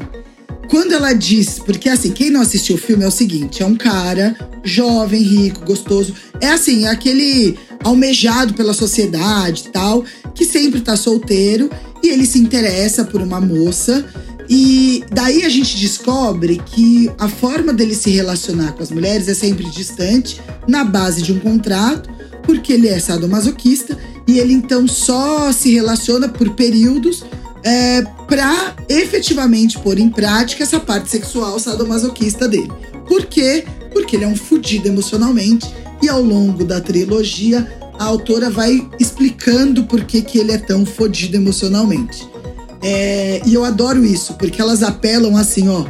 Quando 0.70 0.94
ela 0.94 1.12
diz, 1.12 1.60
porque 1.60 1.90
assim, 1.90 2.12
quem 2.12 2.30
não 2.30 2.42
assistiu 2.42 2.76
o 2.76 2.80
filme 2.80 3.04
é 3.04 3.08
o 3.08 3.12
seguinte: 3.12 3.62
é 3.62 3.66
um 3.66 3.76
cara 3.76 4.36
jovem, 4.64 5.22
rico, 5.22 5.66
gostoso. 5.66 6.14
É 6.40 6.50
assim, 6.50 6.86
é 6.86 6.90
aquele 6.90 7.58
almejado 7.84 8.54
pela 8.54 8.74
sociedade 8.74 9.66
e 9.68 9.70
tal, 9.72 10.06
que 10.34 10.46
sempre 10.46 10.82
tá 10.82 10.96
solteiro 10.96 11.70
e 12.02 12.10
ele 12.10 12.26
se 12.26 12.40
interessa 12.40 13.04
por 13.04 13.22
uma 13.22 13.42
moça. 13.42 14.06
E 14.50 15.04
daí 15.12 15.44
a 15.44 15.50
gente 15.50 15.78
descobre 15.78 16.62
que 16.66 17.10
a 17.18 17.28
forma 17.28 17.74
dele 17.74 17.96
se 17.96 18.10
relacionar 18.10 18.74
com 18.74 18.84
as 18.84 18.92
mulheres 18.92 19.28
é 19.28 19.34
sempre 19.34 19.66
distante, 19.70 20.42
na 20.68 20.84
base 20.84 21.22
de 21.22 21.32
um 21.32 21.40
contrato, 21.40 22.10
porque 22.44 22.74
ele 22.74 22.88
é 22.88 23.00
sadomasoquista 23.00 23.98
e 24.28 24.40
ele 24.40 24.54
então 24.54 24.88
só 24.88 25.52
se 25.52 25.72
relaciona 25.72 26.30
por 26.30 26.50
períodos 26.52 27.24
é, 27.64 28.02
para 28.28 28.76
efetivamente 28.90 29.78
pôr 29.80 30.00
em 30.00 30.10
prática 30.10 30.64
essa 30.64 30.80
parte 30.80 31.10
sexual 31.10 31.60
sadomasoquista 31.60 32.48
dele. 32.48 32.72
Por 33.08 33.26
quê? 33.26 33.66
Porque 33.92 34.16
ele 34.16 34.26
é 34.26 34.28
um 34.28 34.36
fudido 34.36 34.88
emocionalmente 34.88 35.72
e 36.02 36.10
ao 36.10 36.22
longo 36.22 36.64
da 36.64 36.80
trilogia 36.80 37.68
a 38.00 38.06
autora 38.06 38.50
vai 38.50 38.90
explicando 39.00 39.84
por 39.84 40.04
que, 40.06 40.22
que 40.22 40.40
ele 40.40 40.52
é 40.52 40.58
tão 40.58 40.86
fodido 40.86 41.38
emocionalmente. 41.38 42.28
É, 42.82 43.42
e 43.46 43.54
eu 43.54 43.64
adoro 43.64 44.04
isso, 44.04 44.34
porque 44.36 44.60
elas 44.60 44.82
apelam 44.82 45.38
assim, 45.38 45.70
ó. 45.70 45.86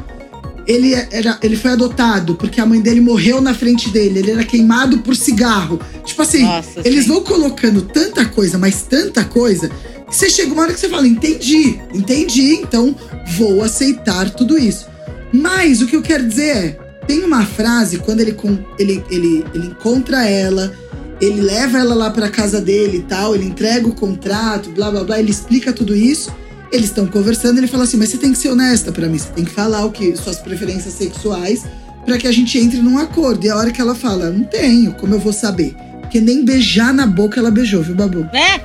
Ele, 0.71 0.93
era, 0.93 1.37
ele 1.41 1.57
foi 1.57 1.71
adotado 1.71 2.35
porque 2.35 2.61
a 2.61 2.65
mãe 2.65 2.79
dele 2.79 3.01
morreu 3.01 3.41
na 3.41 3.53
frente 3.53 3.89
dele. 3.89 4.19
Ele 4.19 4.31
era 4.31 4.43
queimado 4.45 4.99
por 4.99 5.15
cigarro. 5.15 5.79
Tipo 6.05 6.21
assim, 6.21 6.43
Nossa, 6.43 6.81
eles 6.85 7.03
sim. 7.03 7.09
vão 7.09 7.21
colocando 7.21 7.81
tanta 7.81 8.25
coisa, 8.25 8.57
mas 8.57 8.83
tanta 8.83 9.25
coisa, 9.25 9.69
que 10.09 10.15
você 10.15 10.29
chega 10.29 10.53
uma 10.53 10.63
hora 10.63 10.73
que 10.73 10.79
você 10.79 10.87
fala: 10.87 11.07
entendi, 11.07 11.79
entendi, 11.93 12.53
então 12.53 12.95
vou 13.37 13.61
aceitar 13.63 14.29
tudo 14.29 14.57
isso. 14.57 14.87
Mas 15.33 15.81
o 15.81 15.87
que 15.87 15.95
eu 15.95 16.01
quero 16.01 16.27
dizer 16.27 16.55
é: 16.55 16.79
tem 17.05 17.23
uma 17.23 17.45
frase 17.45 17.97
quando 17.97 18.21
ele, 18.21 18.37
ele, 18.79 19.03
ele, 19.09 19.45
ele 19.53 19.67
encontra 19.67 20.25
ela, 20.25 20.73
ele 21.19 21.41
leva 21.41 21.79
ela 21.79 21.93
lá 21.93 22.09
pra 22.09 22.29
casa 22.29 22.61
dele 22.61 22.99
e 22.99 23.01
tal, 23.01 23.35
ele 23.35 23.45
entrega 23.45 23.87
o 23.87 23.93
contrato, 23.93 24.69
blá 24.69 24.89
blá 24.89 25.03
blá, 25.03 25.19
ele 25.19 25.31
explica 25.31 25.73
tudo 25.73 25.95
isso. 25.95 26.31
Eles 26.71 26.85
estão 26.85 27.05
conversando, 27.07 27.57
ele 27.57 27.67
fala 27.67 27.83
assim: 27.83 27.97
"Mas 27.97 28.09
você 28.09 28.17
tem 28.17 28.31
que 28.31 28.37
ser 28.37 28.49
honesta 28.49 28.91
pra 28.91 29.07
mim, 29.07 29.17
você 29.17 29.29
tem 29.29 29.43
que 29.43 29.51
falar 29.51 29.85
o 29.85 29.91
que 29.91 30.15
suas 30.15 30.37
preferências 30.39 30.93
sexuais 30.93 31.63
pra 32.05 32.17
que 32.17 32.27
a 32.27 32.31
gente 32.31 32.57
entre 32.57 32.79
num 32.81 32.97
acordo". 32.97 33.45
E 33.45 33.49
a 33.49 33.55
hora 33.57 33.71
que 33.71 33.81
ela 33.81 33.93
fala: 33.95 34.29
"Não 34.29 34.43
tenho, 34.45 34.93
como 34.93 35.13
eu 35.15 35.19
vou 35.19 35.33
saber?" 35.33 35.75
Porque 36.01 36.19
nem 36.21 36.43
beijar 36.45 36.93
na 36.93 37.05
boca 37.07 37.39
ela 37.39 37.49
beijou, 37.51 37.81
viu, 37.83 37.95
Babu? 37.95 38.19
Né? 38.33 38.61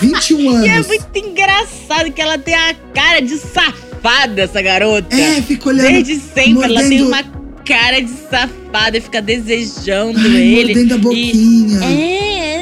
21 0.00 0.38
E 0.64 0.68
é 0.68 0.74
anos. 0.76 0.86
muito 0.86 1.16
engraçado 1.18 2.12
que 2.12 2.20
ela 2.20 2.38
tem 2.38 2.54
a 2.54 2.74
cara 2.94 3.20
de 3.20 3.36
safada, 3.38 4.42
essa 4.42 4.60
garota. 4.62 5.14
É, 5.14 5.40
fica 5.42 5.68
olhando. 5.68 5.88
Desde 5.88 6.16
sempre, 6.16 6.64
ela 6.64 6.80
tem 6.82 7.00
mordendo- 7.00 7.06
uma 7.08 7.24
cara 7.64 8.00
de 8.00 8.10
safada 8.30 8.98
e 8.98 9.00
fica 9.00 9.22
desejando 9.22 10.18
Ai, 10.18 10.26
ele. 10.26 10.74
mordendo 10.74 10.94
a 10.94 10.98
boquinha. 10.98 11.80
É, 11.84 11.88
é 12.56 12.59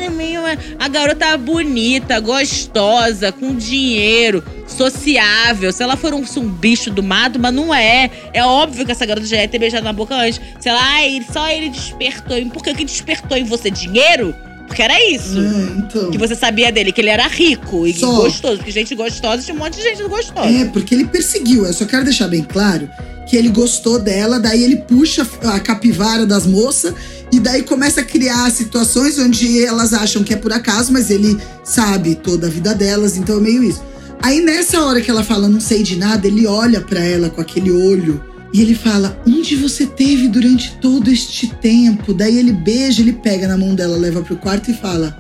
a 0.79 0.89
garota 0.89 1.37
bonita, 1.37 2.21
gostosa, 2.21 3.33
com 3.33 3.55
dinheiro, 3.57 4.43
sociável. 4.67 5.73
Se 5.73 5.83
ela 5.83 5.97
for 5.97 6.15
um, 6.15 6.25
um 6.37 6.49
bicho 6.49 6.91
do 6.91 7.03
mato, 7.03 7.39
mas 7.39 7.53
não 7.53 7.75
é. 7.75 8.11
É 8.33 8.45
óbvio 8.45 8.87
que 8.87 8.93
essa 8.93 9.05
garota 9.05 9.27
já 9.27 9.37
ia 9.37 9.49
ter 9.49 9.59
beijado 9.59 9.85
na 9.85 9.93
boca 9.93 10.15
antes. 10.15 10.41
Sei 10.61 10.73
lá, 10.73 10.81
ai, 10.81 11.25
só 11.31 11.49
ele 11.49 11.71
despertou. 11.71 12.37
Por 12.51 12.63
que 12.63 12.85
despertou 12.85 13.37
em 13.37 13.45
você? 13.45 13.71
Dinheiro? 13.71 14.35
Porque 14.69 14.83
era 14.83 15.03
isso. 15.11 15.39
É, 15.39 15.79
então. 15.79 16.11
Que 16.11 16.19
você 16.19 16.35
sabia 16.35 16.71
dele, 16.71 16.93
que 16.93 17.01
ele 17.01 17.09
era 17.09 17.27
rico 17.27 17.87
e 17.87 17.95
Só. 17.95 18.13
gostoso. 18.23 18.59
Porque 18.59 18.71
gente 18.71 18.95
gostosa 18.95 19.43
tinha 19.43 19.55
um 19.55 19.59
monte 19.59 19.77
de 19.77 19.83
gente 19.83 20.03
gostosa. 20.05 20.49
É, 20.49 20.67
porque 20.67 20.95
ele 20.95 21.07
perseguiu. 21.07 21.67
Eu 21.67 21.73
só 21.73 21.87
quero 21.87 22.05
deixar 22.05 22.29
bem 22.29 22.45
claro 22.45 22.89
que 23.27 23.37
ele 23.37 23.49
gostou 23.49 23.99
dela, 23.99 24.41
daí 24.41 24.65
ele 24.65 24.77
puxa 24.77 25.27
a 25.45 25.61
capivara 25.61 26.25
das 26.25 26.47
moças 26.47 26.95
e 27.31 27.39
daí 27.39 27.63
começa 27.63 28.01
a 28.01 28.05
criar 28.05 28.51
situações 28.51 29.19
onde 29.19 29.65
elas 29.65 29.93
acham 29.93 30.25
que 30.25 30.33
é 30.33 30.37
por 30.37 30.53
acaso, 30.53 30.93
mas 30.93 31.11
ele 31.11 31.37
sabe 31.63 32.15
toda 32.15 32.47
a 32.47 32.51
vida 32.51 32.75
delas, 32.75 33.17
então 33.17 33.37
é 33.37 33.41
meio 33.41 33.63
isso. 33.63 33.83
Aí 34.23 34.41
nessa 34.41 34.81
hora 34.83 35.01
que 35.01 35.11
ela 35.11 35.23
fala 35.23 35.49
não 35.49 35.61
sei 35.61 35.83
de 35.83 35.97
nada, 35.97 36.27
ele 36.27 36.47
olha 36.47 36.81
pra 36.81 37.01
ela 37.01 37.31
com 37.31 37.41
aquele 37.41 37.71
olho 37.71 38.23
e 38.53 38.63
ele 38.63 38.75
fala: 38.75 39.21
"Onde 39.27 39.57
você 39.57 39.87
teve 39.87 40.27
durante 40.29 40.77
todo 40.81 41.11
este 41.11 41.47
tempo?" 41.57 42.15
Daí 42.15 42.39
ele 42.39 42.53
beija, 42.53 43.03
ele 43.03 43.13
pega 43.13 43.47
na 43.47 43.57
mão 43.57 43.75
dela, 43.75 43.97
leva 43.97 44.23
pro 44.23 44.37
quarto 44.37 44.71
e 44.71 44.75
fala: 44.75 45.17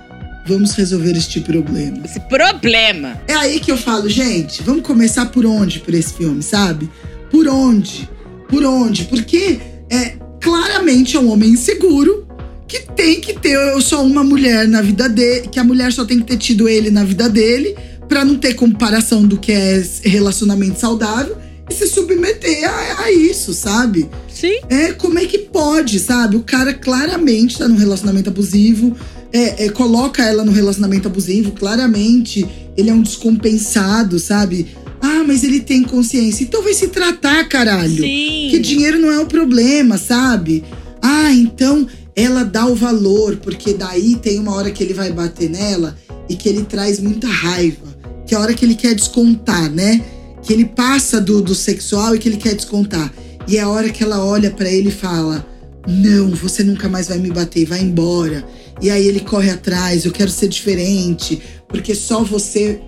"Vamos 0.46 0.72
resolver 0.72 1.12
este 1.12 1.40
problema." 1.40 2.04
Esse 2.04 2.20
problema. 2.20 3.20
É 3.28 3.34
aí 3.34 3.60
que 3.60 3.70
eu 3.70 3.76
falo, 3.76 4.08
gente, 4.08 4.62
vamos 4.62 4.82
começar 4.82 5.26
por 5.26 5.46
onde 5.46 5.78
por 5.80 5.94
esse 5.94 6.14
filme, 6.14 6.42
sabe? 6.42 6.90
Por 7.30 7.46
onde? 7.46 8.08
Por 8.48 8.64
onde? 8.64 9.04
Porque 9.04 9.60
é 9.90 10.16
claramente 10.40 11.16
é 11.16 11.20
um 11.20 11.30
homem 11.30 11.50
inseguro 11.50 12.26
que 12.66 12.80
tem 12.80 13.20
que 13.20 13.32
ter 13.32 13.58
só 13.80 14.04
uma 14.04 14.22
mulher 14.22 14.68
na 14.68 14.82
vida 14.82 15.08
dele, 15.08 15.48
que 15.48 15.58
a 15.58 15.64
mulher 15.64 15.92
só 15.92 16.04
tem 16.04 16.18
que 16.20 16.26
ter 16.26 16.36
tido 16.36 16.68
ele 16.68 16.90
na 16.90 17.02
vida 17.02 17.28
dele 17.28 17.74
pra 18.08 18.24
não 18.24 18.36
ter 18.36 18.54
comparação 18.54 19.26
do 19.26 19.38
que 19.38 19.52
é 19.52 19.82
relacionamento 20.02 20.78
saudável 20.78 21.36
e 21.70 21.74
se 21.74 21.86
submeter 21.86 22.68
a, 22.68 23.04
a 23.04 23.12
isso, 23.12 23.52
sabe? 23.52 24.08
Sim. 24.32 24.58
É, 24.68 24.92
como 24.92 25.18
é 25.18 25.26
que 25.26 25.38
pode, 25.38 25.98
sabe? 25.98 26.36
O 26.36 26.42
cara 26.42 26.72
claramente 26.72 27.58
tá 27.58 27.68
num 27.68 27.76
relacionamento 27.76 28.30
abusivo, 28.30 28.96
é, 29.32 29.66
é, 29.66 29.68
coloca 29.68 30.22
ela 30.22 30.44
no 30.44 30.52
relacionamento 30.52 31.08
abusivo, 31.08 31.52
claramente. 31.52 32.46
Ele 32.76 32.90
é 32.90 32.94
um 32.94 33.02
descompensado, 33.02 34.18
sabe? 34.18 34.68
Ah, 35.10 35.24
mas 35.26 35.42
ele 35.42 35.60
tem 35.60 35.82
consciência. 35.82 36.44
Então 36.44 36.62
vai 36.62 36.74
se 36.74 36.88
tratar, 36.88 37.48
caralho. 37.48 38.02
Sim. 38.02 38.48
Que 38.50 38.58
dinheiro 38.58 38.98
não 38.98 39.10
é 39.10 39.18
o 39.18 39.24
problema, 39.24 39.96
sabe? 39.96 40.62
Ah, 41.00 41.32
então 41.32 41.86
ela 42.14 42.44
dá 42.44 42.66
o 42.66 42.74
valor, 42.74 43.36
porque 43.36 43.72
daí 43.72 44.16
tem 44.16 44.38
uma 44.38 44.54
hora 44.54 44.70
que 44.70 44.84
ele 44.84 44.92
vai 44.92 45.10
bater 45.10 45.48
nela 45.48 45.96
e 46.28 46.36
que 46.36 46.46
ele 46.46 46.64
traz 46.64 47.00
muita 47.00 47.26
raiva. 47.26 47.96
Que 48.26 48.34
é 48.34 48.36
a 48.36 48.40
hora 48.40 48.52
que 48.52 48.66
ele 48.66 48.74
quer 48.74 48.94
descontar, 48.94 49.70
né? 49.70 50.04
Que 50.42 50.52
ele 50.52 50.66
passa 50.66 51.18
do, 51.18 51.40
do 51.40 51.54
sexual 51.54 52.14
e 52.14 52.18
que 52.18 52.28
ele 52.28 52.36
quer 52.36 52.54
descontar. 52.54 53.10
E 53.46 53.56
é 53.56 53.62
a 53.62 53.68
hora 53.68 53.88
que 53.88 54.04
ela 54.04 54.22
olha 54.22 54.50
pra 54.50 54.70
ele 54.70 54.90
e 54.90 54.92
fala: 54.92 55.46
Não, 55.86 56.28
você 56.30 56.62
nunca 56.62 56.86
mais 56.86 57.08
vai 57.08 57.16
me 57.16 57.30
bater, 57.30 57.64
vai 57.64 57.80
embora. 57.80 58.44
E 58.82 58.90
aí 58.90 59.06
ele 59.06 59.20
corre 59.20 59.48
atrás, 59.48 60.04
eu 60.04 60.12
quero 60.12 60.30
ser 60.30 60.48
diferente, 60.48 61.40
porque 61.66 61.94
só 61.94 62.22
você. 62.22 62.78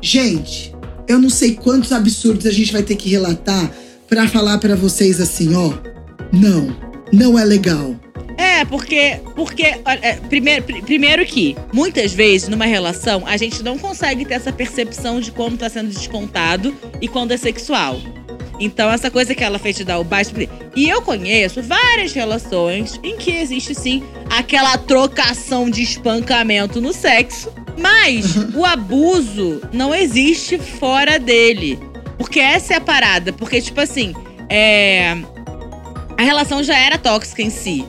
Gente, 0.00 0.72
eu 1.08 1.18
não 1.18 1.30
sei 1.30 1.54
quantos 1.54 1.90
absurdos 1.92 2.46
a 2.46 2.52
gente 2.52 2.72
vai 2.72 2.82
ter 2.82 2.94
que 2.96 3.08
relatar 3.08 3.70
pra 4.08 4.28
falar 4.28 4.58
pra 4.58 4.76
vocês 4.76 5.20
assim, 5.20 5.54
ó. 5.54 5.72
Não, 6.32 6.76
não 7.12 7.38
é 7.38 7.44
legal. 7.44 7.94
É, 8.36 8.64
porque. 8.64 9.18
Porque. 9.34 9.62
é, 9.62 10.12
primeiro, 10.28 10.62
pri- 10.64 10.82
primeiro 10.82 11.24
que, 11.26 11.56
muitas 11.72 12.12
vezes, 12.12 12.48
numa 12.48 12.66
relação, 12.66 13.24
a 13.26 13.36
gente 13.36 13.62
não 13.64 13.76
consegue 13.78 14.24
ter 14.24 14.34
essa 14.34 14.52
percepção 14.52 15.20
de 15.20 15.32
como 15.32 15.56
tá 15.56 15.68
sendo 15.68 15.88
descontado 15.88 16.72
e 17.00 17.08
quando 17.08 17.32
é 17.32 17.36
sexual. 17.36 17.98
Então, 18.60 18.90
essa 18.92 19.10
coisa 19.10 19.34
que 19.34 19.42
ela 19.42 19.58
fez 19.58 19.76
de 19.76 19.84
dar 19.84 19.98
o 19.98 20.04
baixo. 20.04 20.32
E 20.76 20.88
eu 20.88 21.00
conheço 21.02 21.62
várias 21.62 22.12
relações 22.12 22.98
em 23.02 23.16
que 23.16 23.30
existe 23.30 23.74
sim 23.74 24.02
aquela 24.30 24.76
trocação 24.78 25.70
de 25.70 25.82
espancamento 25.82 26.80
no 26.80 26.92
sexo, 26.92 27.50
mas 27.80 28.36
o 28.54 28.64
abuso 28.64 29.60
não 29.72 29.94
existe 29.94 30.58
fora 30.58 31.18
dele. 31.18 31.78
Porque 32.18 32.40
essa 32.40 32.74
é 32.74 32.76
a 32.76 32.80
parada. 32.80 33.32
Porque, 33.32 33.60
tipo 33.60 33.80
assim, 33.80 34.12
é. 34.48 35.16
A 36.18 36.22
relação 36.22 36.62
já 36.62 36.76
era 36.76 36.98
tóxica 36.98 37.42
em 37.42 37.50
si. 37.50 37.84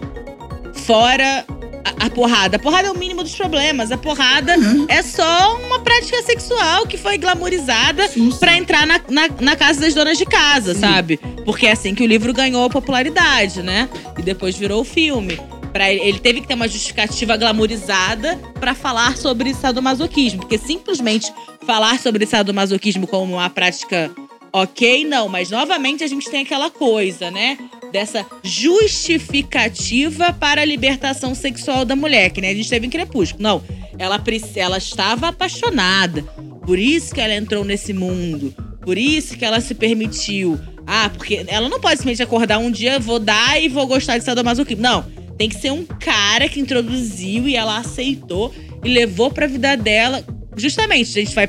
Fora 0.86 1.46
a, 1.84 2.06
a 2.06 2.10
porrada. 2.10 2.58
A 2.58 2.60
porrada 2.60 2.88
é 2.88 2.92
o 2.92 2.98
mínimo 2.98 3.24
dos 3.24 3.34
problemas. 3.36 3.92
A 3.92 3.98
porrada 3.98 4.56
Uhum. 4.58 4.86
é 4.88 5.02
só 5.02 5.58
uma 5.66 5.80
prática 5.80 6.22
sexual 6.24 6.86
que 6.86 6.98
foi 6.98 7.18
glamourizada 7.18 8.08
Susto. 8.08 8.40
pra 8.40 8.56
entrar 8.58 8.86
na, 8.86 9.00
na, 9.10 9.30
na 9.40 9.56
casa 9.56 9.82
das 9.82 9.94
donas 9.94 10.18
de 10.18 10.26
casa, 10.26 10.74
Sim. 10.74 10.80
sabe? 10.82 11.18
Porque 11.46 11.66
é 11.66 11.72
assim 11.72 11.96
que 11.96 12.04
o 12.04 12.08
livro 12.08 12.34
ganhou 12.34 12.70
popularidade, 12.70 13.64
né? 13.64 13.90
E 14.18 14.22
depois 14.22 14.56
virou 14.56 14.82
o 14.82 14.86
filme. 14.86 15.40
Pra 15.72 15.92
ele, 15.92 16.02
ele 16.02 16.20
teve 16.20 16.42
que 16.42 16.48
ter 16.48 16.56
uma 16.56 16.68
justificativa 16.68 17.38
glamourizada 17.38 18.38
pra 18.60 18.74
falar 18.74 19.16
sobre 19.18 19.54
sadomasoquismo. 19.54 20.40
Porque 20.40 20.58
simplesmente 20.58 21.32
falar 21.66 22.00
sobre 22.00 22.26
sadomasoquismo 22.26 23.06
como 23.08 23.36
uma 23.36 23.50
prática 23.50 24.12
ok, 24.52 25.06
não. 25.06 25.28
Mas 25.28 25.50
novamente 25.50 26.04
a 26.04 26.08
gente 26.08 26.30
tem 26.30 26.42
aquela 26.42 26.70
coisa, 26.70 27.32
né? 27.32 27.58
Dessa 27.92 28.26
justificativa 28.44 30.34
para 30.34 30.62
a 30.62 30.66
libertação 30.66 31.34
sexual 31.34 31.86
da 31.86 31.96
mulher, 31.96 32.30
que 32.32 32.42
nem 32.42 32.52
a 32.52 32.56
gente 32.56 32.70
teve 32.70 32.88
em 32.88 32.90
Crepúsculo. 32.90 33.42
Não, 33.42 33.64
ela, 33.98 34.22
ela 34.56 34.78
estava 34.78 35.30
apaixonada. 35.30 36.24
Por 36.66 36.78
isso 36.78 37.14
que 37.14 37.22
ela 37.22 37.34
entrou 37.34 37.64
nesse 37.64 37.94
mundo. 37.94 38.54
Por 38.82 38.98
isso 38.98 39.38
que 39.38 39.46
ela 39.46 39.60
se 39.60 39.74
permitiu. 39.74 40.60
Ah, 40.86 41.10
porque 41.10 41.46
ela 41.48 41.70
não 41.70 41.80
pode 41.80 41.98
simplesmente 41.98 42.24
acordar 42.24 42.58
um 42.58 42.72
dia, 42.72 43.00
vou 43.00 43.20
dar 43.20 43.62
e 43.62 43.70
vou 43.70 43.86
gostar 43.86 44.18
de 44.18 44.24
sadomasoquismo. 44.24 44.82
Não. 44.82 45.19
Tem 45.40 45.48
que 45.48 45.60
ser 45.60 45.72
um 45.72 45.86
cara 45.86 46.50
que 46.50 46.60
introduziu 46.60 47.48
e 47.48 47.56
ela 47.56 47.80
aceitou 47.80 48.54
e 48.84 48.90
levou 48.90 49.32
pra 49.32 49.48
vida 49.48 49.78
dela. 49.78 50.22
Justamente, 50.58 51.18
a 51.18 51.24
gente 51.24 51.34
vai 51.34 51.48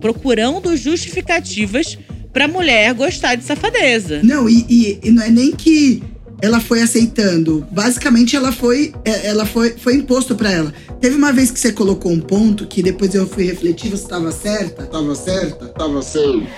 procurando 0.00 0.76
justificativas 0.76 1.96
pra 2.32 2.48
mulher 2.48 2.92
gostar 2.92 3.36
de 3.36 3.44
safadeza. 3.44 4.20
Não, 4.24 4.48
e, 4.48 4.66
e, 4.68 4.98
e 5.04 5.10
não 5.12 5.22
é 5.22 5.30
nem 5.30 5.52
que 5.52 6.02
ela 6.42 6.58
foi 6.58 6.82
aceitando. 6.82 7.64
Basicamente, 7.70 8.34
ela 8.34 8.50
foi, 8.50 8.92
é, 9.04 9.28
ela 9.28 9.46
foi, 9.46 9.76
foi 9.78 9.94
imposto 9.94 10.34
para 10.34 10.50
ela. 10.50 10.74
Teve 11.00 11.14
uma 11.14 11.32
vez 11.32 11.52
que 11.52 11.60
você 11.60 11.70
colocou 11.70 12.10
um 12.10 12.20
ponto 12.20 12.66
que 12.66 12.82
depois 12.82 13.14
eu 13.14 13.28
fui 13.28 13.44
refletir, 13.44 13.90
você 13.90 14.02
estava 14.02 14.32
certa? 14.32 14.86
Tava 14.86 15.14
certa? 15.14 15.66
Tava 15.66 16.02
certa. 16.02 16.48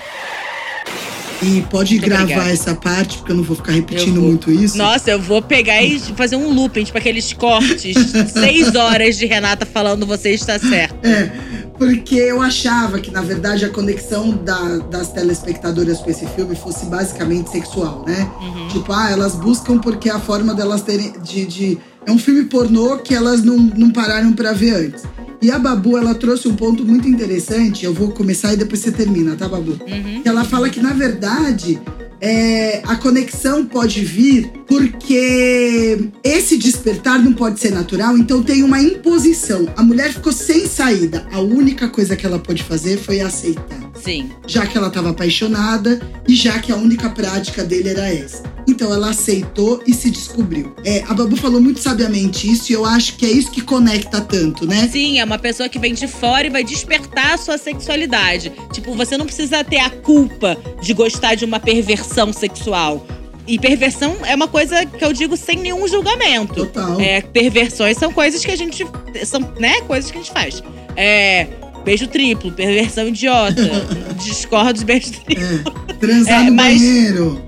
E 1.43 1.61
pode 1.63 1.93
muito 1.93 2.05
gravar 2.05 2.23
obrigada. 2.23 2.51
essa 2.51 2.75
parte, 2.75 3.17
porque 3.17 3.31
eu 3.31 3.35
não 3.35 3.43
vou 3.43 3.55
ficar 3.55 3.73
repetindo 3.73 4.15
vou. 4.15 4.29
muito 4.29 4.51
isso. 4.51 4.77
Nossa, 4.77 5.11
eu 5.11 5.19
vou 5.19 5.41
pegar 5.41 5.81
e 5.81 5.99
fazer 5.99 6.35
um 6.35 6.53
looping, 6.53 6.83
tipo 6.83 6.97
aqueles 6.97 7.33
cortes. 7.33 7.95
seis 8.31 8.75
horas 8.75 9.17
de 9.17 9.25
Renata 9.25 9.65
falando 9.65 10.05
você 10.05 10.31
está 10.31 10.57
certo. 10.57 10.95
É, 11.05 11.31
porque 11.77 12.15
eu 12.15 12.41
achava 12.41 12.99
que, 12.99 13.11
na 13.11 13.21
verdade, 13.21 13.65
a 13.65 13.69
conexão 13.69 14.31
da, 14.31 14.77
das 14.77 15.11
telespectadoras 15.11 15.99
com 15.99 16.09
esse 16.09 16.25
filme 16.27 16.55
fosse 16.55 16.85
basicamente 16.85 17.49
sexual, 17.49 18.03
né? 18.07 18.29
Uhum. 18.41 18.67
Tipo, 18.69 18.93
ah, 18.93 19.11
elas 19.11 19.35
buscam 19.35 19.79
porque 19.79 20.09
é 20.09 20.13
a 20.13 20.19
forma 20.19 20.53
delas 20.53 20.81
terem. 20.81 21.13
De, 21.21 21.45
de, 21.45 21.77
é 22.05 22.11
um 22.11 22.17
filme 22.17 22.45
pornô 22.45 22.97
que 22.97 23.13
elas 23.13 23.43
não, 23.43 23.57
não 23.57 23.89
pararam 23.89 24.33
para 24.33 24.53
ver 24.53 24.75
antes. 24.75 25.03
E 25.43 25.51
a 25.51 25.59
Babu, 25.59 25.97
ela 25.97 26.15
trouxe 26.15 26.47
um 26.47 26.55
ponto 26.55 26.85
muito 26.85 27.05
interessante. 27.05 27.83
Eu 27.83 27.93
vou 27.93 28.11
começar 28.11 28.53
e 28.53 28.55
depois 28.55 28.79
você 28.79 28.93
termina, 28.93 29.35
tá, 29.35 29.45
Babu? 29.45 29.71
Uhum. 29.71 30.21
Ela 30.23 30.45
fala 30.45 30.69
que, 30.69 30.79
na 30.79 30.93
verdade, 30.93 31.81
é, 32.21 32.81
a 32.85 32.95
conexão 32.95 33.65
pode 33.65 34.05
vir 34.05 34.49
porque 34.65 36.09
esse 36.23 36.57
despertar 36.57 37.21
não 37.21 37.33
pode 37.33 37.59
ser 37.59 37.71
natural, 37.71 38.17
então 38.17 38.41
tem 38.41 38.63
uma 38.63 38.81
imposição. 38.81 39.67
A 39.75 39.83
mulher 39.83 40.13
ficou 40.13 40.31
sem 40.31 40.65
saída. 40.65 41.27
A 41.33 41.41
única 41.41 41.89
coisa 41.89 42.15
que 42.15 42.25
ela 42.25 42.39
pôde 42.39 42.63
fazer 42.63 42.97
foi 42.97 43.19
aceitar. 43.19 43.92
Sim. 44.03 44.29
Já 44.45 44.65
que 44.65 44.77
ela 44.77 44.87
estava 44.87 45.11
apaixonada 45.11 45.99
e 46.27 46.35
já 46.35 46.59
que 46.59 46.71
a 46.71 46.75
única 46.75 47.09
prática 47.09 47.63
dele 47.63 47.89
era 47.89 48.13
essa. 48.13 48.43
Então 48.67 48.93
ela 48.93 49.09
aceitou 49.09 49.81
e 49.85 49.93
se 49.93 50.09
descobriu. 50.09 50.73
É, 50.85 51.03
a 51.07 51.13
Babu 51.13 51.35
falou 51.35 51.61
muito 51.61 51.79
sabiamente 51.79 52.49
isso 52.49 52.71
e 52.71 52.75
eu 52.75 52.85
acho 52.85 53.15
que 53.15 53.25
é 53.25 53.29
isso 53.29 53.51
que 53.51 53.61
conecta 53.61 54.21
tanto, 54.21 54.65
né? 54.65 54.87
Sim, 54.91 55.19
é 55.19 55.23
uma 55.23 55.37
pessoa 55.37 55.67
que 55.69 55.79
vem 55.79 55.93
de 55.93 56.07
fora 56.07 56.47
e 56.47 56.49
vai 56.49 56.63
despertar 56.63 57.33
a 57.33 57.37
sua 57.37 57.57
sexualidade. 57.57 58.51
Tipo, 58.71 58.93
você 58.93 59.17
não 59.17 59.25
precisa 59.25 59.63
ter 59.63 59.79
a 59.79 59.89
culpa 59.89 60.57
de 60.81 60.93
gostar 60.93 61.35
de 61.35 61.45
uma 61.45 61.59
perversão 61.59 62.31
sexual. 62.31 63.05
E 63.45 63.59
perversão 63.59 64.15
é 64.23 64.33
uma 64.35 64.47
coisa 64.47 64.85
que 64.85 65.03
eu 65.03 65.11
digo 65.11 65.35
sem 65.35 65.57
nenhum 65.57 65.85
julgamento. 65.87 66.53
Total. 66.53 66.99
É, 66.99 67.21
perversões 67.21 67.97
são 67.97 68.11
coisas 68.13 68.43
que 68.43 68.51
a 68.51 68.55
gente. 68.55 68.85
São, 69.25 69.41
né? 69.59 69.81
Coisas 69.81 70.09
que 70.09 70.17
a 70.17 70.21
gente 70.21 70.31
faz. 70.31 70.63
É. 70.95 71.47
Beijo 71.83 72.07
triplo, 72.07 72.51
perversão 72.51 73.07
idiota. 73.07 73.61
Discordo 74.23 74.79
de 74.79 74.85
beijo 74.85 75.11
triplo. 75.11 75.73
É, 75.89 75.93
transar 75.93 76.41
é, 76.41 76.49
no 76.49 76.55
mas, 76.55 76.79
banheiro. 76.79 77.41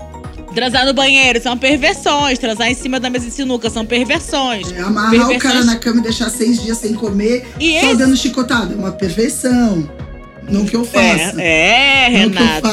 Transar 0.54 0.86
no 0.86 0.94
banheiro 0.94 1.42
são 1.42 1.56
perversões. 1.56 2.38
Transar 2.38 2.70
em 2.70 2.74
cima 2.74 3.00
da 3.00 3.08
mesa 3.08 3.26
de 3.26 3.32
sinuca 3.32 3.70
são 3.70 3.84
perversões. 3.84 4.70
É, 4.72 4.80
amarrar 4.80 5.10
perversões... 5.10 5.38
o 5.38 5.40
cara 5.42 5.64
na 5.64 5.76
cama 5.76 6.00
e 6.00 6.02
deixar 6.02 6.30
seis 6.30 6.62
dias 6.62 6.78
sem 6.78 6.94
comer, 6.94 7.46
e 7.58 7.80
só 7.80 7.86
esse... 7.88 7.96
dando 7.96 8.16
chicotada. 8.16 8.74
É 8.74 8.76
uma 8.76 8.92
perversão. 8.92 9.88
Não 10.48 10.64
que 10.64 10.76
eu 10.76 10.84
faça. 10.84 11.40
É, 11.40 12.06
é 12.06 12.08
Renata. 12.08 12.68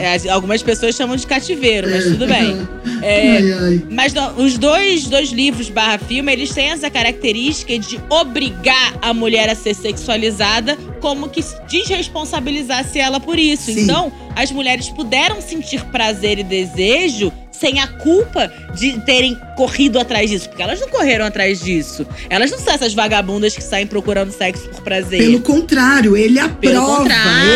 É, 0.00 0.28
algumas 0.30 0.62
pessoas 0.62 0.94
chamam 0.94 1.16
de 1.16 1.26
cativeiro, 1.26 1.88
mas 1.90 2.06
é. 2.06 2.10
tudo 2.10 2.26
bem. 2.26 2.68
É, 3.02 3.30
ai, 3.30 3.52
ai. 3.52 3.82
Mas 3.90 4.14
os 4.36 4.56
dois, 4.56 5.08
dois 5.08 5.30
livros 5.30 5.68
barra 5.68 5.98
filme, 5.98 6.32
eles 6.32 6.50
têm 6.50 6.70
essa 6.70 6.88
característica 6.88 7.76
de 7.76 8.00
obrigar 8.08 8.96
a 9.02 9.12
mulher 9.12 9.50
a 9.50 9.56
ser 9.56 9.74
sexualizada, 9.74 10.78
como 11.00 11.28
que 11.28 11.44
desresponsabilizasse 11.68 13.00
ela 13.00 13.18
por 13.18 13.40
isso. 13.40 13.72
Sim. 13.72 13.82
Então, 13.82 14.12
as 14.36 14.52
mulheres 14.52 14.88
puderam 14.88 15.40
sentir 15.40 15.84
prazer 15.86 16.38
e 16.38 16.44
desejo 16.44 17.32
sem 17.52 17.78
a 17.78 17.86
culpa 17.86 18.50
de 18.74 18.98
terem 19.02 19.38
corrido 19.56 20.00
atrás 20.00 20.30
disso. 20.30 20.48
Porque 20.48 20.62
elas 20.62 20.80
não 20.80 20.88
correram 20.88 21.24
atrás 21.24 21.60
disso. 21.60 22.06
Elas 22.28 22.50
não 22.50 22.58
são 22.58 22.74
essas 22.74 22.94
vagabundas 22.94 23.54
que 23.54 23.62
saem 23.62 23.86
procurando 23.86 24.32
sexo 24.32 24.68
por 24.70 24.82
prazer. 24.82 25.20
Pelo 25.20 25.40
contrário, 25.40 26.16
ele 26.16 26.40
aprova. 26.40 27.08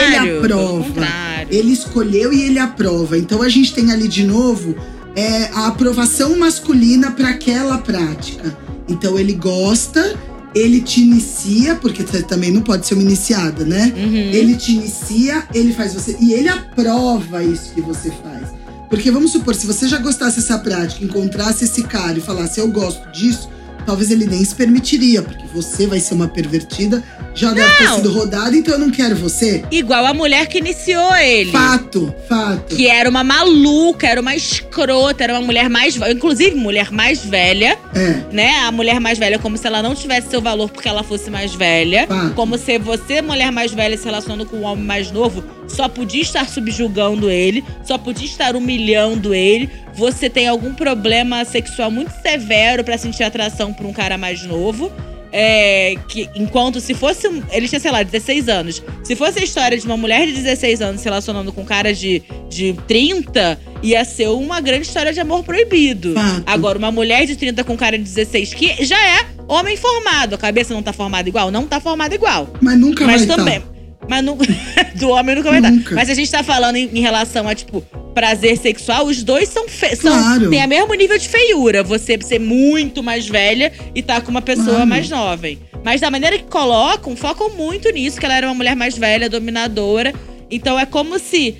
ele 0.06 0.16
aprova. 0.36 1.06
Ele 1.50 1.72
escolheu 1.72 2.32
e 2.32 2.42
ele 2.42 2.58
aprova. 2.58 3.18
Então 3.18 3.42
a 3.42 3.48
gente 3.48 3.74
tem 3.74 3.90
ali 3.90 4.06
de 4.06 4.22
novo 4.22 4.76
é, 5.16 5.50
a 5.54 5.68
aprovação 5.68 6.38
masculina 6.38 7.10
para 7.10 7.30
aquela 7.30 7.78
prática. 7.78 8.56
Então 8.88 9.18
ele 9.18 9.32
gosta 9.32 10.16
ele 10.54 10.80
te 10.80 11.02
inicia, 11.02 11.74
porque 11.74 12.02
você 12.02 12.22
também 12.22 12.50
não 12.50 12.62
pode 12.62 12.86
ser 12.86 12.94
uma 12.94 13.02
iniciada, 13.02 13.62
né? 13.62 13.92
Uhum. 13.94 14.14
Ele 14.14 14.56
te 14.56 14.72
inicia, 14.72 15.46
ele 15.52 15.74
faz 15.74 15.92
você. 15.92 16.16
E 16.18 16.32
ele 16.32 16.48
aprova 16.48 17.44
isso 17.44 17.74
que 17.74 17.82
você 17.82 18.10
faz. 18.10 18.48
Porque 18.88 19.10
vamos 19.10 19.32
supor, 19.32 19.54
se 19.54 19.66
você 19.66 19.88
já 19.88 19.98
gostasse 19.98 20.36
dessa 20.36 20.58
prática, 20.58 21.04
encontrasse 21.04 21.64
esse 21.64 21.82
cara 21.82 22.18
e 22.18 22.20
falasse, 22.20 22.60
eu 22.60 22.68
gosto 22.68 23.10
disso, 23.10 23.48
talvez 23.86 24.10
ele 24.10 24.26
nem 24.26 24.44
se 24.44 24.54
permitiria, 24.54 25.22
porque 25.22 25.46
você 25.46 25.86
vai 25.86 26.00
ser 26.00 26.14
uma 26.14 26.28
pervertida, 26.28 27.02
já 27.34 27.52
deve 27.52 27.70
ter 27.76 27.88
sido 27.90 28.12
rodada, 28.12 28.56
então 28.56 28.74
eu 28.74 28.80
não 28.80 28.90
quero 28.90 29.14
você. 29.14 29.64
Igual 29.70 30.04
a 30.04 30.12
mulher 30.12 30.46
que 30.46 30.58
iniciou 30.58 31.14
ele. 31.14 31.52
Fato, 31.52 32.14
fato. 32.28 32.74
Que 32.74 32.88
era 32.88 33.08
uma 33.08 33.22
maluca, 33.22 34.06
era 34.06 34.20
uma 34.20 34.34
escrota, 34.34 35.22
era 35.22 35.34
uma 35.34 35.42
mulher 35.42 35.68
mais. 35.70 35.96
Inclusive, 35.96 36.56
mulher 36.56 36.90
mais 36.90 37.24
velha. 37.24 37.78
É. 37.94 38.22
Né? 38.32 38.56
A 38.60 38.72
mulher 38.72 38.98
mais 39.00 39.18
velha, 39.18 39.38
como 39.38 39.56
se 39.56 39.66
ela 39.66 39.82
não 39.82 39.94
tivesse 39.94 40.28
seu 40.30 40.40
valor 40.40 40.70
porque 40.70 40.88
ela 40.88 41.02
fosse 41.02 41.30
mais 41.30 41.54
velha. 41.54 42.06
Fato. 42.08 42.34
Como 42.34 42.58
se 42.58 42.78
você, 42.78 43.22
mulher 43.22 43.52
mais 43.52 43.72
velha, 43.72 43.96
se 43.96 44.04
relacionando 44.04 44.46
com 44.46 44.56
um 44.56 44.64
homem 44.64 44.84
mais 44.84 45.10
novo, 45.12 45.44
só 45.68 45.88
podia 45.88 46.22
estar 46.22 46.48
subjugando 46.48 47.30
ele, 47.30 47.64
só 47.84 47.98
podia 47.98 48.26
estar 48.26 48.56
humilhando 48.56 49.34
ele. 49.34 49.70
Você 49.96 50.28
tem 50.28 50.46
algum 50.46 50.74
problema 50.74 51.44
sexual 51.44 51.90
muito 51.90 52.12
severo 52.22 52.84
para 52.84 52.98
sentir 52.98 53.24
atração 53.24 53.72
por 53.72 53.86
um 53.86 53.92
cara 53.92 54.18
mais 54.18 54.42
novo. 54.44 54.92
É, 55.32 55.96
que 56.08 56.30
enquanto 56.34 56.80
se 56.80 56.94
fosse. 56.94 57.26
Ele 57.50 57.68
tinha, 57.68 57.80
sei 57.80 57.90
lá, 57.90 58.02
16 58.02 58.48
anos. 58.48 58.82
Se 59.02 59.16
fosse 59.16 59.38
a 59.40 59.44
história 59.44 59.76
de 59.76 59.84
uma 59.84 59.96
mulher 59.96 60.26
de 60.26 60.32
16 60.32 60.80
anos 60.80 61.00
se 61.00 61.04
relacionando 61.04 61.52
com 61.52 61.62
um 61.62 61.64
cara 61.64 61.92
de, 61.92 62.22
de 62.48 62.74
30, 62.86 63.58
ia 63.82 64.04
ser 64.04 64.28
uma 64.28 64.60
grande 64.60 64.86
história 64.86 65.12
de 65.12 65.20
amor 65.20 65.44
proibido. 65.44 66.14
Fato. 66.14 66.42
Agora, 66.46 66.78
uma 66.78 66.90
mulher 66.90 67.26
de 67.26 67.36
30 67.36 67.64
com 67.64 67.74
um 67.74 67.76
cara 67.76 67.98
de 67.98 68.04
16, 68.04 68.54
que 68.54 68.84
já 68.84 68.98
é 68.98 69.26
homem 69.48 69.76
formado. 69.76 70.34
A 70.34 70.38
cabeça 70.38 70.72
não 70.72 70.82
tá 70.82 70.92
formada 70.92 71.28
igual? 71.28 71.50
Não 71.50 71.66
tá 71.66 71.80
formada 71.80 72.14
igual. 72.14 72.48
Mas 72.60 72.78
nunca 72.78 73.04
Mas 73.04 73.26
vai 73.26 73.36
também. 73.36 73.60
Tá. 73.60 73.75
Mas 74.08 74.24
não, 74.24 74.36
do 74.96 75.08
homem 75.10 75.36
nunca 75.36 75.50
vai 75.50 75.60
nunca. 75.60 75.90
dar. 75.90 75.96
Mas 75.96 76.10
a 76.10 76.14
gente 76.14 76.30
tá 76.30 76.42
falando 76.42 76.76
em, 76.76 76.90
em, 76.92 77.00
relação 77.00 77.48
a, 77.48 77.54
tipo, 77.54 77.80
prazer 78.14 78.56
sexual, 78.56 79.06
os 79.06 79.22
dois 79.22 79.48
são, 79.48 79.68
fe 79.68 79.96
claro. 79.96 80.40
são 80.40 80.50
têm 80.50 80.64
o 80.64 80.68
mesmo 80.68 80.94
nível 80.94 81.18
de 81.18 81.28
feiura. 81.28 81.82
Você 81.82 82.18
ser 82.22 82.38
muito 82.38 83.02
mais 83.02 83.28
velha 83.28 83.72
e 83.94 84.02
tá 84.02 84.20
com 84.20 84.30
uma 84.30 84.42
pessoa 84.42 84.76
claro. 84.76 84.86
mais 84.86 85.06
jovem. 85.06 85.58
Mas 85.84 86.00
da 86.00 86.10
maneira 86.10 86.36
que 86.38 86.44
colocam, 86.44 87.14
focam 87.14 87.50
muito 87.50 87.88
nisso, 87.90 88.18
que 88.18 88.26
ela 88.26 88.36
era 88.36 88.46
uma 88.48 88.54
mulher 88.54 88.74
mais 88.74 88.96
velha, 88.96 89.28
dominadora. 89.30 90.12
Então 90.50 90.78
é 90.78 90.86
como 90.86 91.18
se 91.18 91.56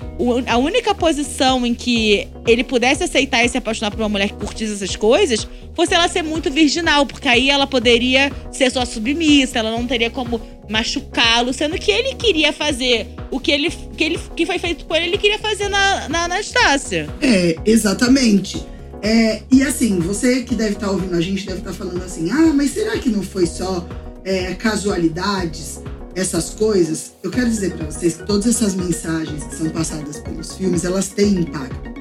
a 0.47 0.57
única 0.57 0.95
posição 0.95 1.65
em 1.65 1.73
que 1.73 2.27
ele 2.47 2.63
pudesse 2.63 3.03
aceitar 3.03 3.43
e 3.43 3.49
se 3.49 3.57
apaixonar 3.57 3.91
por 3.91 3.99
uma 3.99 4.09
mulher 4.09 4.29
que 4.29 4.35
curtisse 4.35 4.73
essas 4.73 4.95
coisas 4.95 5.47
fosse 5.75 5.93
ela 5.93 6.07
ser 6.07 6.23
muito 6.23 6.49
virginal, 6.49 7.05
porque 7.05 7.27
aí 7.27 7.49
ela 7.49 7.67
poderia 7.67 8.31
ser 8.51 8.71
só 8.71 8.85
submissa, 8.85 9.59
ela 9.59 9.71
não 9.71 9.85
teria 9.85 10.09
como 10.09 10.41
machucá-lo, 10.69 11.53
sendo 11.53 11.77
que 11.77 11.91
ele 11.91 12.15
queria 12.15 12.51
fazer 12.51 13.07
o 13.31 13.39
que 13.39 13.51
ele 13.51 13.69
que, 13.69 14.03
ele, 14.03 14.19
que 14.35 14.45
foi 14.45 14.59
feito 14.59 14.85
por 14.85 14.97
ele, 14.97 15.07
ele 15.07 15.17
queria 15.17 15.39
fazer 15.39 15.69
na, 15.69 16.09
na 16.09 16.23
Anastácia. 16.25 17.07
É, 17.21 17.55
exatamente. 17.65 18.65
É, 19.01 19.41
e 19.51 19.63
assim, 19.63 19.99
você 19.99 20.43
que 20.43 20.55
deve 20.55 20.73
estar 20.73 20.87
tá 20.87 20.91
ouvindo 20.91 21.15
a 21.15 21.21
gente 21.21 21.45
deve 21.45 21.59
estar 21.59 21.71
tá 21.71 21.77
falando 21.77 22.03
assim: 22.03 22.29
ah, 22.31 22.53
mas 22.53 22.71
será 22.71 22.97
que 22.97 23.09
não 23.09 23.23
foi 23.23 23.45
só 23.45 23.87
é, 24.23 24.53
casualidades? 24.55 25.79
essas 26.17 26.49
coisas, 26.49 27.11
eu 27.21 27.29
quero 27.29 27.47
dizer 27.47 27.73
para 27.73 27.85
vocês 27.85 28.17
que 28.17 28.25
todas 28.25 28.47
essas 28.47 28.73
mensagens 28.73 29.43
que 29.43 29.55
são 29.55 29.69
passadas 29.69 30.19
pelos 30.19 30.57
filmes, 30.57 30.83
elas 30.83 31.09
têm 31.09 31.41
impacto. 31.41 31.91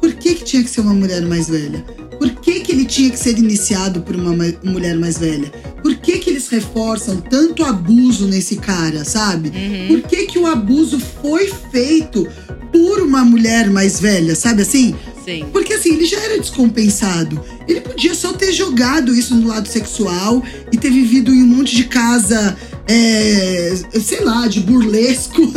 Por 0.00 0.14
que, 0.14 0.34
que 0.36 0.44
tinha 0.44 0.64
que 0.64 0.70
ser 0.70 0.80
uma 0.80 0.94
mulher 0.94 1.20
mais 1.26 1.50
velha? 1.50 1.84
Por 2.18 2.30
que, 2.36 2.60
que 2.60 2.72
ele 2.72 2.86
tinha 2.86 3.10
que 3.10 3.18
ser 3.18 3.38
iniciado 3.38 4.00
por 4.00 4.16
uma 4.16 4.32
mulher 4.64 4.96
mais 4.96 5.18
velha? 5.18 5.52
Eles 6.46 6.48
reforçam 6.48 7.16
tanto 7.20 7.64
abuso 7.64 8.26
nesse 8.26 8.56
cara, 8.56 9.04
sabe? 9.04 9.48
Uhum. 9.48 9.88
Por 9.88 10.08
que, 10.08 10.26
que 10.26 10.38
o 10.38 10.46
abuso 10.46 10.98
foi 11.22 11.52
feito 11.70 12.26
por 12.72 13.00
uma 13.00 13.24
mulher 13.24 13.68
mais 13.70 14.00
velha, 14.00 14.34
sabe 14.34 14.62
assim? 14.62 14.94
Sim. 15.24 15.44
Porque 15.52 15.74
assim, 15.74 15.94
ele 15.94 16.06
já 16.06 16.18
era 16.20 16.38
descompensado. 16.38 17.42
Ele 17.66 17.80
podia 17.80 18.14
só 18.14 18.32
ter 18.32 18.52
jogado 18.52 19.14
isso 19.14 19.34
no 19.34 19.48
lado 19.48 19.66
sexual 19.66 20.42
e 20.72 20.76
ter 20.76 20.90
vivido 20.90 21.32
em 21.32 21.42
um 21.42 21.46
monte 21.46 21.74
de 21.74 21.84
casa, 21.84 22.56
é, 22.86 23.74
sei 24.00 24.20
lá, 24.24 24.46
de 24.46 24.60
burlesco. 24.60 25.52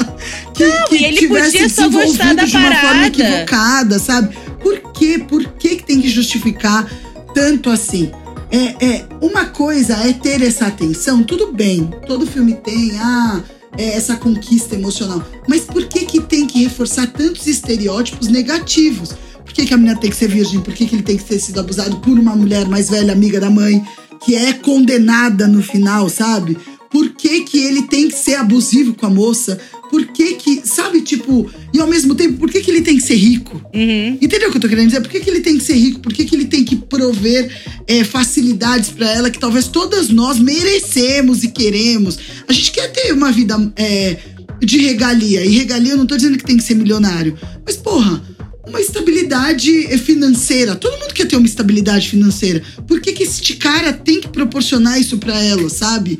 que, 0.54 0.66
Não, 0.66 0.86
que 0.88 0.96
e 0.96 1.04
ele 1.04 1.28
podia 1.28 1.68
só 1.68 1.88
gostar 1.88 2.34
da 2.34 2.44
de 2.44 2.56
uma 2.56 2.68
parada. 2.68 2.88
forma 2.88 3.06
equivocada, 3.06 3.98
sabe? 3.98 4.36
Por 4.62 4.92
quê? 4.92 5.22
Por 5.26 5.44
que, 5.44 5.76
que 5.76 5.84
tem 5.84 6.00
que 6.00 6.08
justificar 6.08 6.90
tanto 7.34 7.68
assim? 7.68 8.10
É, 8.50 8.84
é, 8.84 9.06
uma 9.20 9.46
coisa 9.46 9.94
é 9.94 10.12
ter 10.12 10.42
essa 10.42 10.66
atenção, 10.66 11.22
tudo 11.22 11.52
bem. 11.52 11.88
Todo 12.06 12.26
filme 12.26 12.54
tem, 12.54 12.98
ah, 12.98 13.40
é, 13.76 13.96
essa 13.96 14.16
conquista 14.16 14.74
emocional. 14.74 15.24
Mas 15.48 15.62
por 15.62 15.86
que, 15.86 16.04
que 16.04 16.20
tem 16.20 16.46
que 16.46 16.64
reforçar 16.64 17.06
tantos 17.06 17.46
estereótipos 17.46 18.28
negativos? 18.28 19.14
Por 19.44 19.52
que, 19.52 19.66
que 19.66 19.74
a 19.74 19.76
menina 19.76 19.98
tem 19.98 20.10
que 20.10 20.16
ser 20.16 20.28
virgem? 20.28 20.60
Por 20.60 20.74
que, 20.74 20.86
que 20.86 20.94
ele 20.94 21.02
tem 21.02 21.16
que 21.16 21.24
ter 21.24 21.38
sido 21.38 21.60
abusado 21.60 21.96
por 21.98 22.18
uma 22.18 22.34
mulher 22.34 22.68
mais 22.68 22.88
velha, 22.88 23.12
amiga 23.12 23.40
da 23.40 23.50
mãe, 23.50 23.84
que 24.24 24.34
é 24.34 24.52
condenada 24.52 25.46
no 25.46 25.62
final, 25.62 26.08
sabe? 26.08 26.58
Por 26.90 27.10
que, 27.10 27.42
que 27.42 27.58
ele 27.58 27.82
tem 27.82 28.08
que 28.08 28.16
ser 28.16 28.34
abusivo 28.34 28.94
com 28.94 29.06
a 29.06 29.10
moça? 29.10 29.60
Por 29.90 30.06
que 30.06 30.34
que, 30.34 30.62
sabe, 30.64 31.00
tipo, 31.00 31.50
e 31.74 31.80
ao 31.80 31.88
mesmo 31.88 32.14
tempo, 32.14 32.38
por 32.38 32.48
que 32.48 32.60
que 32.60 32.70
ele 32.70 32.80
tem 32.80 32.96
que 32.96 33.02
ser 33.02 33.16
rico? 33.16 33.60
Uhum. 33.74 34.18
Entendeu 34.20 34.48
o 34.48 34.52
que 34.52 34.58
eu 34.58 34.60
tô 34.60 34.68
querendo 34.68 34.86
dizer? 34.86 35.00
Por 35.00 35.10
que 35.10 35.18
que 35.18 35.28
ele 35.28 35.40
tem 35.40 35.58
que 35.58 35.64
ser 35.64 35.74
rico? 35.74 35.98
Por 35.98 36.12
que 36.12 36.24
que 36.24 36.36
ele 36.36 36.44
tem 36.44 36.64
que 36.64 36.76
prover 36.76 37.50
é, 37.88 38.04
facilidades 38.04 38.90
para 38.90 39.10
ela 39.10 39.30
que 39.30 39.38
talvez 39.38 39.66
todas 39.66 40.08
nós 40.08 40.38
merecemos 40.38 41.42
e 41.42 41.48
queremos? 41.48 42.18
A 42.46 42.52
gente 42.52 42.70
quer 42.70 42.92
ter 42.92 43.12
uma 43.12 43.32
vida 43.32 43.72
é, 43.76 44.16
de 44.62 44.78
regalia. 44.78 45.44
E 45.44 45.56
regalia 45.56 45.92
eu 45.92 45.98
não 45.98 46.06
tô 46.06 46.16
dizendo 46.16 46.38
que 46.38 46.44
tem 46.44 46.56
que 46.56 46.62
ser 46.62 46.76
milionário. 46.76 47.36
Mas, 47.66 47.76
porra, 47.76 48.22
uma 48.66 48.80
estabilidade 48.80 49.98
financeira. 49.98 50.76
Todo 50.76 50.98
mundo 50.98 51.12
quer 51.12 51.26
ter 51.26 51.36
uma 51.36 51.46
estabilidade 51.46 52.08
financeira. 52.08 52.62
Por 52.86 53.00
que, 53.00 53.12
que 53.12 53.24
este 53.24 53.56
cara 53.56 53.92
tem 53.92 54.20
que 54.20 54.28
proporcionar 54.28 55.00
isso 55.00 55.18
para 55.18 55.42
ela, 55.42 55.68
sabe? 55.68 56.18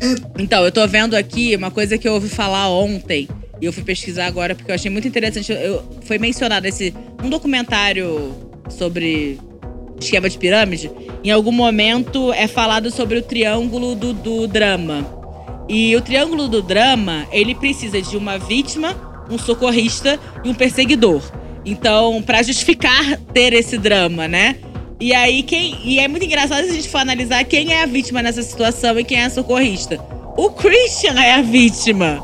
É... 0.00 0.42
Então, 0.42 0.64
eu 0.64 0.72
tô 0.72 0.86
vendo 0.86 1.14
aqui 1.14 1.54
uma 1.56 1.70
coisa 1.70 1.98
que 1.98 2.06
eu 2.06 2.14
ouvi 2.14 2.28
falar 2.28 2.68
ontem. 2.70 3.28
E 3.60 3.66
eu 3.66 3.72
fui 3.72 3.82
pesquisar 3.82 4.26
agora 4.26 4.54
porque 4.54 4.70
eu 4.70 4.74
achei 4.74 4.90
muito 4.90 5.08
interessante. 5.08 5.52
Eu, 5.52 5.84
foi 6.02 6.18
mencionado 6.18 6.66
esse 6.66 6.94
um 7.22 7.28
documentário 7.28 8.34
sobre 8.70 9.38
esquema 10.00 10.28
de 10.28 10.38
pirâmide. 10.38 10.90
Em 11.24 11.30
algum 11.30 11.52
momento 11.52 12.32
é 12.32 12.46
falado 12.46 12.90
sobre 12.90 13.18
o 13.18 13.22
triângulo 13.22 13.94
do, 13.94 14.12
do 14.12 14.46
drama. 14.46 15.18
E 15.68 15.94
o 15.96 16.00
triângulo 16.00 16.48
do 16.48 16.62
drama, 16.62 17.26
ele 17.30 17.54
precisa 17.54 18.00
de 18.00 18.16
uma 18.16 18.38
vítima, 18.38 18.96
um 19.30 19.38
socorrista 19.38 20.18
e 20.44 20.48
um 20.48 20.54
perseguidor. 20.54 21.22
Então, 21.64 22.22
para 22.22 22.42
justificar 22.42 23.18
ter 23.34 23.52
esse 23.52 23.76
drama, 23.76 24.26
né? 24.26 24.56
E 25.00 25.14
aí, 25.14 25.42
quem. 25.42 25.78
E 25.84 26.00
é 26.00 26.08
muito 26.08 26.24
engraçado 26.24 26.64
se 26.64 26.70
a 26.70 26.74
gente 26.74 26.88
for 26.88 26.98
analisar 26.98 27.44
quem 27.44 27.72
é 27.72 27.82
a 27.82 27.86
vítima 27.86 28.20
nessa 28.20 28.42
situação 28.42 28.98
e 28.98 29.04
quem 29.04 29.18
é 29.18 29.26
a 29.26 29.30
socorrista. 29.30 29.98
O 30.36 30.50
Christian 30.50 31.20
é 31.20 31.34
a 31.34 31.42
vítima. 31.42 32.18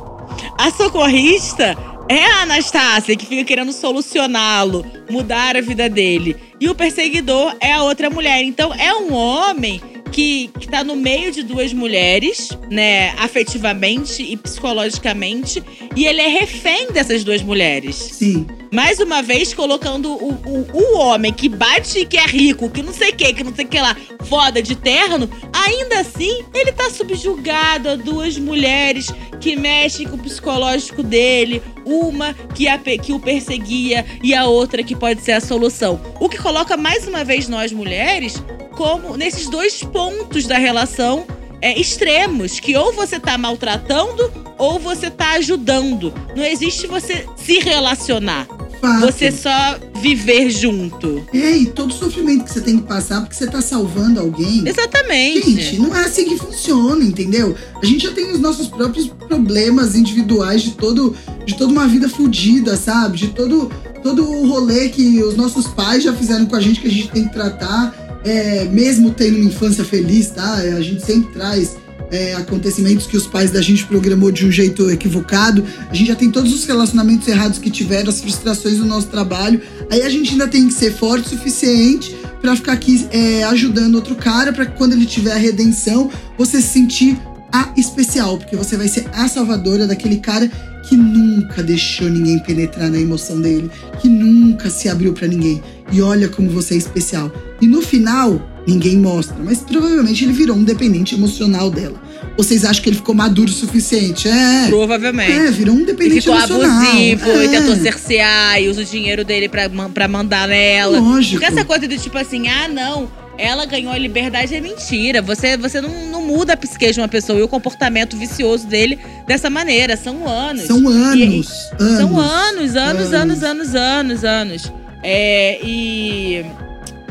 A 0.58 0.70
socorrista 0.70 1.76
é 2.08 2.24
a 2.24 2.42
Anastácia, 2.42 3.16
que 3.16 3.26
fica 3.26 3.44
querendo 3.44 3.72
solucioná-lo, 3.72 4.84
mudar 5.08 5.56
a 5.56 5.60
vida 5.60 5.88
dele. 5.88 6.36
E 6.60 6.68
o 6.68 6.74
perseguidor 6.74 7.56
é 7.60 7.72
a 7.72 7.82
outra 7.84 8.10
mulher. 8.10 8.42
Então, 8.42 8.74
é 8.74 8.92
um 8.92 9.12
homem 9.12 9.80
que, 10.14 10.48
que 10.60 10.68
tá 10.68 10.84
no 10.84 10.94
meio 10.94 11.32
de 11.32 11.42
duas 11.42 11.72
mulheres, 11.72 12.50
né, 12.70 13.10
afetivamente 13.18 14.22
e 14.22 14.36
psicologicamente, 14.36 15.60
e 15.96 16.06
ele 16.06 16.20
é 16.20 16.28
refém 16.28 16.92
dessas 16.92 17.24
duas 17.24 17.42
mulheres. 17.42 17.96
Sim. 17.96 18.46
Mais 18.70 19.00
uma 19.00 19.22
vez, 19.22 19.52
colocando 19.52 20.12
o, 20.12 20.30
o, 20.32 20.68
o 20.72 20.98
homem 20.98 21.32
que 21.32 21.48
bate 21.48 21.98
e 21.98 22.06
que 22.06 22.16
é 22.16 22.26
rico, 22.26 22.70
que 22.70 22.80
não 22.80 22.92
sei 22.92 23.10
o 23.10 23.16
que, 23.16 23.34
que 23.34 23.42
não 23.42 23.52
sei 23.52 23.64
o 23.64 23.68
que 23.68 23.80
lá, 23.80 23.96
foda 24.24 24.62
de 24.62 24.76
terno, 24.76 25.28
ainda 25.52 25.98
assim, 25.98 26.44
ele 26.54 26.70
tá 26.70 26.90
subjugado 26.90 27.88
a 27.88 27.96
duas 27.96 28.38
mulheres 28.38 29.12
que 29.40 29.56
mexem 29.56 30.06
com 30.06 30.14
o 30.14 30.18
psicológico 30.18 31.02
dele, 31.02 31.60
uma 31.84 32.34
que, 32.54 32.68
a, 32.68 32.78
que 32.78 33.12
o 33.12 33.18
perseguia 33.18 34.06
e 34.22 34.32
a 34.32 34.46
outra 34.46 34.82
que 34.84 34.94
pode 34.94 35.22
ser 35.22 35.32
a 35.32 35.40
solução. 35.40 36.00
O 36.20 36.28
que 36.28 36.38
coloca 36.38 36.76
mais 36.76 37.06
uma 37.08 37.24
vez 37.24 37.48
nós 37.48 37.72
mulheres 37.72 38.40
como 38.76 39.16
nesses 39.16 39.48
dois 39.48 39.82
pontos 39.82 40.46
da 40.46 40.58
relação 40.58 41.26
é, 41.60 41.78
extremos, 41.80 42.60
que 42.60 42.76
ou 42.76 42.92
você 42.92 43.18
tá 43.18 43.38
maltratando 43.38 44.30
ou 44.58 44.78
você 44.78 45.10
tá 45.10 45.32
ajudando. 45.32 46.12
Não 46.36 46.44
existe 46.44 46.86
você 46.86 47.26
se 47.36 47.58
relacionar. 47.58 48.46
Fato. 48.80 49.00
Você 49.00 49.32
só 49.32 49.78
viver 50.02 50.50
junto. 50.50 51.24
É, 51.32 51.56
e 51.56 51.66
todo 51.66 51.90
sofrimento 51.94 52.44
que 52.44 52.52
você 52.52 52.60
tem 52.60 52.78
que 52.78 52.86
passar 52.86 53.22
porque 53.22 53.34
você 53.34 53.46
tá 53.46 53.62
salvando 53.62 54.20
alguém. 54.20 54.62
Exatamente. 54.68 55.54
Gente, 55.54 55.78
não 55.78 55.96
é 55.96 56.04
assim 56.04 56.26
que 56.26 56.36
funciona, 56.36 57.02
entendeu? 57.02 57.56
A 57.82 57.86
gente 57.86 58.02
já 58.02 58.12
tem 58.12 58.30
os 58.30 58.38
nossos 58.38 58.68
próprios 58.68 59.06
problemas 59.06 59.94
individuais 59.94 60.60
de 60.60 60.72
todo 60.72 61.16
de 61.46 61.56
toda 61.56 61.72
uma 61.72 61.86
vida 61.86 62.10
fodida, 62.10 62.76
sabe? 62.76 63.16
De 63.16 63.28
todo 63.28 63.70
todo 64.02 64.30
o 64.30 64.46
rolê 64.46 64.90
que 64.90 65.22
os 65.22 65.34
nossos 65.34 65.66
pais 65.68 66.04
já 66.04 66.12
fizeram 66.12 66.44
com 66.44 66.56
a 66.56 66.60
gente 66.60 66.78
que 66.78 66.88
a 66.88 66.90
gente 66.90 67.08
tem 67.08 67.26
que 67.26 67.32
tratar 67.32 68.03
é, 68.24 68.64
mesmo 68.64 69.10
tendo 69.10 69.36
uma 69.36 69.46
infância 69.46 69.84
feliz, 69.84 70.30
tá? 70.30 70.54
A 70.54 70.80
gente 70.80 71.04
sempre 71.04 71.32
traz 71.32 71.76
é, 72.10 72.34
acontecimentos 72.34 73.06
que 73.06 73.16
os 73.16 73.26
pais 73.26 73.50
da 73.50 73.60
gente 73.60 73.84
programou 73.86 74.30
de 74.30 74.46
um 74.46 74.50
jeito 74.50 74.90
equivocado. 74.90 75.64
A 75.90 75.94
gente 75.94 76.08
já 76.08 76.14
tem 76.14 76.30
todos 76.30 76.52
os 76.52 76.64
relacionamentos 76.64 77.26
errados 77.28 77.58
que 77.58 77.70
tiveram, 77.70 78.08
as 78.08 78.20
frustrações 78.20 78.78
do 78.78 78.84
nosso 78.84 79.08
trabalho. 79.08 79.60
Aí 79.90 80.02
a 80.02 80.08
gente 80.08 80.32
ainda 80.32 80.48
tem 80.48 80.66
que 80.66 80.74
ser 80.74 80.92
forte 80.92 81.26
o 81.26 81.30
suficiente 81.30 82.16
para 82.40 82.56
ficar 82.56 82.72
aqui 82.72 83.06
é, 83.10 83.44
ajudando 83.44 83.94
outro 83.94 84.14
cara, 84.14 84.52
para 84.52 84.66
que 84.66 84.76
quando 84.76 84.92
ele 84.92 85.06
tiver 85.06 85.32
a 85.32 85.38
redenção, 85.38 86.10
você 86.36 86.60
se 86.60 86.68
sentir 86.68 87.18
a 87.54 87.72
especial, 87.76 88.36
porque 88.36 88.56
você 88.56 88.76
vai 88.76 88.88
ser 88.88 89.06
a 89.12 89.28
salvadora 89.28 89.86
daquele 89.86 90.16
cara 90.16 90.50
que 90.88 90.96
nunca 90.96 91.62
deixou 91.62 92.10
ninguém 92.10 92.40
penetrar 92.40 92.90
na 92.90 92.98
emoção 92.98 93.40
dele, 93.40 93.70
que 94.02 94.08
nunca 94.08 94.68
se 94.68 94.88
abriu 94.88 95.12
para 95.12 95.28
ninguém. 95.28 95.62
E 95.92 96.02
olha 96.02 96.28
como 96.28 96.50
você 96.50 96.74
é 96.74 96.76
especial. 96.76 97.32
E 97.60 97.66
no 97.68 97.80
final, 97.80 98.42
ninguém 98.66 98.98
mostra, 98.98 99.36
mas 99.38 99.60
provavelmente 99.60 100.24
ele 100.24 100.32
virou 100.32 100.56
um 100.56 100.64
dependente 100.64 101.14
emocional 101.14 101.70
dela. 101.70 102.02
Vocês 102.36 102.64
acham 102.64 102.82
que 102.82 102.88
ele 102.88 102.96
ficou 102.96 103.14
maduro 103.14 103.48
o 103.48 103.54
suficiente? 103.54 104.28
É. 104.28 104.66
Provavelmente. 104.68 105.30
É, 105.30 105.50
virou 105.52 105.76
um 105.76 105.84
dependente 105.84 106.22
ficou 106.22 106.36
emocional. 106.36 106.88
abusivo 106.88 107.30
é. 107.30 107.44
e 107.44 107.48
tentou 107.48 107.76
cercear 107.76 108.60
e 108.60 108.68
usa 108.68 108.82
o 108.82 108.84
dinheiro 108.84 109.24
dele 109.24 109.48
pra, 109.48 109.70
pra 109.92 110.08
mandar 110.08 110.48
nela. 110.48 110.98
Lógico. 110.98 111.40
Porque 111.40 111.52
essa 111.52 111.64
coisa 111.64 111.86
do 111.86 111.96
tipo 111.96 112.18
assim, 112.18 112.48
ah, 112.48 112.66
não, 112.66 113.08
ela 113.36 113.66
ganhou 113.66 113.92
a 113.92 113.98
liberdade 113.98 114.54
é 114.54 114.60
mentira. 114.60 115.20
Você, 115.22 115.56
você 115.56 115.80
não, 115.80 115.90
não 116.06 116.22
muda 116.22 116.52
a 116.52 116.56
psique 116.56 116.90
de 116.92 117.00
uma 117.00 117.08
pessoa 117.08 117.38
e 117.38 117.42
o 117.42 117.48
comportamento 117.48 118.16
vicioso 118.16 118.66
dele 118.66 118.98
dessa 119.26 119.50
maneira. 119.50 119.96
São 119.96 120.28
anos. 120.28 120.64
São 120.64 120.88
anos. 120.88 121.16
E, 121.16 121.22
anos 121.22 121.98
são 121.98 122.18
anos, 122.18 122.76
anos, 122.76 123.12
anos, 123.12 123.42
anos, 123.42 123.74
anos, 123.74 124.24
anos. 124.24 124.72
É, 125.02 125.58
e, 125.62 126.44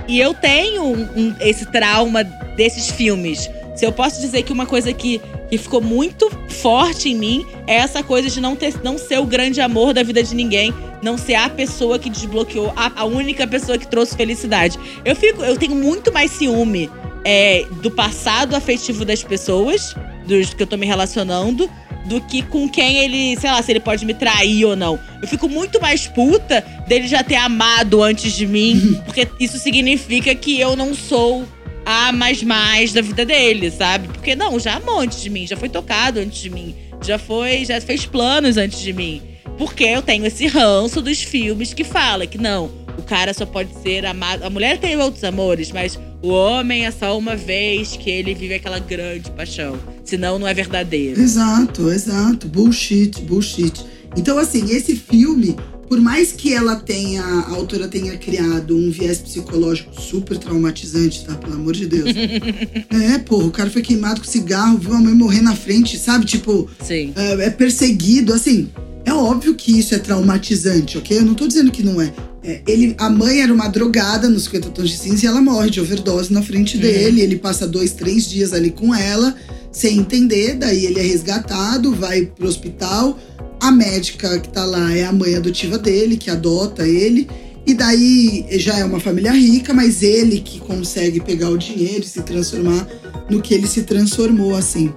e 0.08 0.20
eu 0.20 0.34
tenho 0.34 0.84
um, 0.84 1.08
um, 1.16 1.36
esse 1.40 1.66
trauma 1.66 2.24
desses 2.24 2.90
filmes. 2.90 3.50
Se 3.76 3.86
eu 3.86 3.92
posso 3.92 4.22
dizer 4.22 4.44
que 4.44 4.54
uma 4.54 4.66
coisa 4.66 4.94
que, 4.94 5.22
que 5.54 5.58
ficou 5.60 5.82
muito 5.82 6.32
forte 6.50 7.10
em 7.10 7.16
mim 7.16 7.46
é 7.68 7.76
essa 7.76 8.02
coisa 8.02 8.28
de 8.28 8.42
não, 8.42 8.56
ter, 8.56 8.74
não 8.84 8.98
ser 8.98 9.20
o 9.20 9.26
grande 9.26 9.62
amor 9.62 9.94
da 9.94 10.02
vida 10.02 10.24
de 10.24 10.34
ninguém, 10.34 10.74
não 11.00 11.16
ser 11.16 11.36
a 11.36 11.48
pessoa 11.48 12.00
que 12.00 12.10
desbloqueou, 12.10 12.74
a, 12.76 13.02
a 13.02 13.06
única 13.06 13.46
pessoa 13.46 13.78
que 13.78 13.86
trouxe 13.86 14.18
felicidade. 14.18 14.80
Eu 15.06 15.16
fico, 15.16 15.44
eu 15.44 15.56
tenho 15.56 15.76
muito 15.76 16.12
mais 16.12 16.32
ciúme 16.32 16.90
é, 17.24 17.68
do 17.84 17.92
passado 17.92 18.56
afetivo 18.56 19.06
das 19.06 19.22
pessoas, 19.22 19.96
dos 20.26 20.56
que 20.56 20.64
eu 20.64 20.66
tô 20.66 20.76
me 20.76 20.88
relacionando, 20.88 21.70
do 22.06 22.20
que 22.20 22.42
com 22.42 22.68
quem 22.68 22.98
ele, 22.98 23.40
sei 23.40 23.52
lá, 23.52 23.62
se 23.62 23.72
ele 23.72 23.80
pode 23.80 24.08
me 24.08 24.16
trair 24.16 24.66
ou 24.66 24.76
não. 24.76 25.00
Eu 25.22 25.28
fico 25.28 25.48
muito 25.48 25.80
mais 25.80 26.08
puta 26.08 26.66
dele 26.88 27.08
já 27.08 27.24
ter 27.24 27.36
amado 27.36 28.02
antes 28.02 28.34
de 28.34 28.48
mim, 28.48 29.00
porque 29.06 29.28
isso 29.40 29.60
significa 29.60 30.34
que 30.34 30.60
eu 30.60 30.76
não 30.76 30.96
sou 30.96 31.46
a 31.86 32.12
mais 32.12 32.42
mais 32.44 32.94
da 32.94 33.02
vida 33.02 33.26
dele, 33.26 33.72
sabe? 33.72 34.08
Porque 34.08 34.36
não, 34.36 34.60
já 34.60 34.76
amou 34.76 35.00
antes 35.00 35.22
de 35.22 35.30
mim, 35.30 35.48
já 35.48 35.58
foi 35.58 35.70
tocado 35.70 36.20
antes 36.20 36.40
de 36.40 36.50
mim, 36.50 36.76
já 37.04 37.18
foi, 37.18 37.66
já 37.66 37.80
fez 37.82 38.06
planos 38.06 38.58
antes 38.58 38.80
de 38.80 38.94
mim. 38.94 39.22
Porque 39.58 39.84
eu 39.84 40.02
tenho 40.02 40.26
esse 40.26 40.48
ranço 40.48 41.02
dos 41.02 41.22
filmes 41.22 41.74
que 41.74 41.84
fala 41.84 42.26
que 42.26 42.38
não, 42.38 42.72
o 42.98 43.04
cara 43.04 43.34
só 43.34 43.46
pode 43.46 43.74
ser 43.82 44.06
amado. 44.06 44.44
A 44.44 44.50
mulher 44.50 44.78
tem 44.78 44.98
outros 44.98 45.24
amores, 45.24 45.72
mas 45.72 46.00
o 46.22 46.30
homem 46.30 46.86
é 46.86 46.92
só 46.92 47.18
uma 47.18 47.36
vez 47.36 47.98
que 47.98 48.10
ele 48.10 48.34
vive 48.34 48.56
aquela 48.56 48.80
grande 48.80 49.30
paixão. 49.32 49.78
Senão 50.04 50.40
não 50.40 50.48
é 50.48 50.54
verdadeiro. 50.54 51.20
Exato, 51.20 51.90
exato. 51.90 52.48
Bullshit, 52.48 53.22
bullshit. 53.22 53.86
Então, 54.16 54.38
assim, 54.38 54.72
esse 54.72 54.96
filme, 54.96 55.56
por 55.88 56.00
mais 56.00 56.32
que 56.32 56.54
ela 56.54 56.76
tenha, 56.76 57.24
a 57.24 57.52
autora 57.52 57.88
tenha 57.88 58.18
criado 58.18 58.76
um 58.76 58.90
viés 58.90 59.20
psicológico 59.20 60.00
super 60.00 60.38
traumatizante, 60.38 61.26
tá? 61.26 61.36
Pelo 61.36 61.54
amor 61.54 61.74
de 61.74 61.86
Deus. 61.86 62.10
é, 62.90 63.18
porra, 63.20 63.46
o 63.46 63.52
cara 63.52 63.70
foi 63.70 63.82
queimado 63.82 64.22
com 64.22 64.28
cigarro, 64.28 64.78
viu 64.78 64.94
a 64.94 65.00
mãe 65.00 65.14
morrer 65.14 65.42
na 65.42 65.56
frente, 65.56 65.98
sabe? 65.98 66.26
Tipo, 66.26 66.70
Sim. 66.82 67.14
é, 67.16 67.46
é 67.46 67.50
perseguido, 67.50 68.34
assim. 68.34 68.70
É 69.06 69.14
óbvio 69.14 69.54
que 69.54 69.78
isso 69.78 69.94
é 69.94 70.00
traumatizante, 70.00 70.98
ok? 70.98 71.18
Eu 71.18 71.26
não 71.26 71.34
tô 71.34 71.48
dizendo 71.48 71.72
que 71.72 71.84
não 71.84 72.02
é. 72.02 72.14
É, 72.44 72.62
ele, 72.68 72.94
a 72.98 73.10
mãe 73.10 73.42
era 73.42 73.54
uma 73.54 73.68
drogada 73.70 74.30
nos 74.30 74.44
50 74.46 74.70
tons 74.70 74.90
de 74.90 74.98
cinza 74.98 75.26
e 75.26 75.28
ela 75.28 75.42
morre 75.42 75.70
de 75.70 75.80
overdose 75.80 76.32
na 76.32 76.42
frente 76.42 76.78
dele. 76.78 77.22
Ele 77.22 77.38
passa 77.38 77.66
dois, 77.66 77.92
três 77.92 78.30
dias 78.30 78.52
ali 78.52 78.72
com 78.72 78.94
ela, 78.94 79.36
sem 79.72 80.00
entender. 80.00 80.56
Daí 80.56 80.86
ele 80.86 81.00
é 81.00 81.04
resgatado, 81.04 81.94
vai 81.96 82.26
pro 82.26 82.48
hospital. 82.48 83.18
A 83.64 83.72
médica 83.72 84.40
que 84.40 84.50
tá 84.50 84.66
lá 84.66 84.94
é 84.94 85.06
a 85.06 85.14
mãe 85.14 85.36
adotiva 85.36 85.78
dele, 85.78 86.18
que 86.18 86.30
adota 86.30 86.86
ele. 86.86 87.30
E 87.66 87.74
daí 87.74 88.46
já 88.60 88.78
é 88.78 88.84
uma 88.84 89.00
família 89.00 89.32
rica, 89.32 89.74
mas 89.74 90.04
ele 90.04 90.42
que 90.42 90.60
consegue 90.60 91.22
pegar 91.22 91.50
o 91.50 91.58
dinheiro 91.58 92.04
e 92.04 92.06
se 92.06 92.22
transformar 92.24 92.86
no 93.30 93.42
que 93.42 93.54
ele 93.54 93.66
se 93.66 93.84
transformou, 93.84 94.54
assim. 94.54 94.92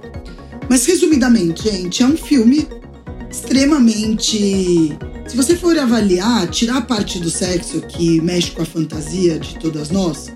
Mas 0.69 0.85
resumidamente, 0.85 1.63
gente, 1.63 2.03
é 2.03 2.05
um 2.05 2.17
filme 2.17 2.67
extremamente. 3.31 4.97
Se 5.29 5.37
você 5.37 5.55
for 5.55 5.79
avaliar, 5.79 6.45
tirar 6.49 6.79
a 6.79 6.81
parte 6.81 7.19
do 7.19 7.29
sexo 7.29 7.79
que 7.79 8.19
mexe 8.19 8.51
com 8.51 8.63
a 8.63 8.65
fantasia 8.65 9.39
de 9.39 9.57
todas 9.59 9.91
nós, 9.91 10.27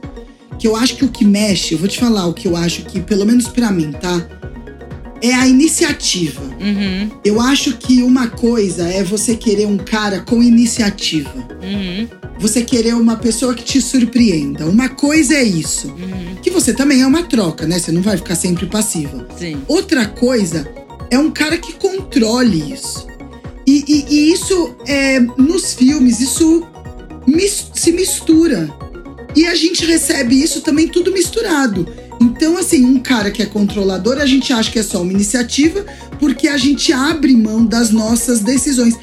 que 0.58 0.66
eu 0.66 0.78
acho 0.78 0.96
que 0.96 1.04
o 1.04 1.10
que 1.10 1.26
mexe, 1.26 1.74
eu 1.74 1.80
vou 1.80 1.90
te 1.90 2.00
falar 2.00 2.28
o 2.28 2.34
que 2.34 2.48
eu 2.48 2.56
acho 2.56 2.84
que, 2.86 3.02
pelo 3.02 3.26
menos 3.26 3.50
pra 3.50 3.74
mim, 3.74 3.92
tá? 3.92 4.26
É 5.22 5.34
a 5.34 5.48
iniciativa. 5.48 6.42
Uhum, 6.60 7.10
Eu 7.24 7.40
acho 7.40 7.78
que 7.78 8.02
uma 8.02 8.28
coisa 8.28 8.88
é 8.88 9.04
você 9.04 9.36
querer 9.36 9.68
um 9.68 9.78
cara 9.78 10.22
com 10.22 10.42
iniciativa. 10.42 11.32
uhum, 11.62 12.08
Você 12.40 12.64
querer 12.64 12.96
uma 12.96 13.16
pessoa 13.18 13.54
que 13.54 13.64
te 13.64 13.80
surpreenda. 13.80 14.66
Uma 14.66 14.90
coisa 14.90 15.36
é 15.36 15.44
isso. 15.44 15.90
uhum. 15.90 16.36
Que 16.42 16.50
você 16.50 16.74
também 16.74 17.02
é 17.02 17.06
uma 17.08 17.22
troca, 17.24 17.68
né? 17.68 17.78
Você 17.78 17.92
não 17.92 18.02
vai 18.02 18.18
ficar 18.18 18.34
sempre 18.36 18.66
passiva. 18.66 19.28
Sim. 19.38 19.58
Outra 19.68 20.08
coisa 20.08 20.68
é 21.12 21.20
um 21.20 21.30
cara 21.30 21.58
que 21.58 21.74
controle 21.74 22.74
isso. 22.74 23.06
E, 23.68 23.84
e- 23.88 24.06
e 24.10 24.34
isso, 24.34 24.76
é, 24.88 25.20
nos 25.38 25.74
filmes, 25.74 26.20
isso 26.20 26.66
mis- 27.28 27.68
se 27.76 27.92
mistura. 27.92 28.68
E 29.36 29.46
a 29.46 29.54
gente 29.54 29.86
recebe 29.86 30.42
isso 30.42 30.62
também 30.62 30.88
tudo 30.88 31.12
misturado. 31.14 31.88
Então, 32.22 32.56
assim, 32.56 32.86
um 32.86 33.00
cara 33.00 33.32
que 33.32 33.42
é 33.42 33.48
controlador, 33.48 34.20
a 34.20 34.28
gente 34.28 34.54
acha 34.54 34.72
que 34.72 34.78
é 34.78 34.84
só 34.84 35.02
uma 35.02 35.12
iniciativa, 35.12 35.84
porque 36.20 36.48
a 36.48 36.56
gente 36.56 36.94
abre 36.94 37.36
mão 37.36 37.66
das 37.66 37.90
nossas 37.90 38.42
decisões. 38.42 38.96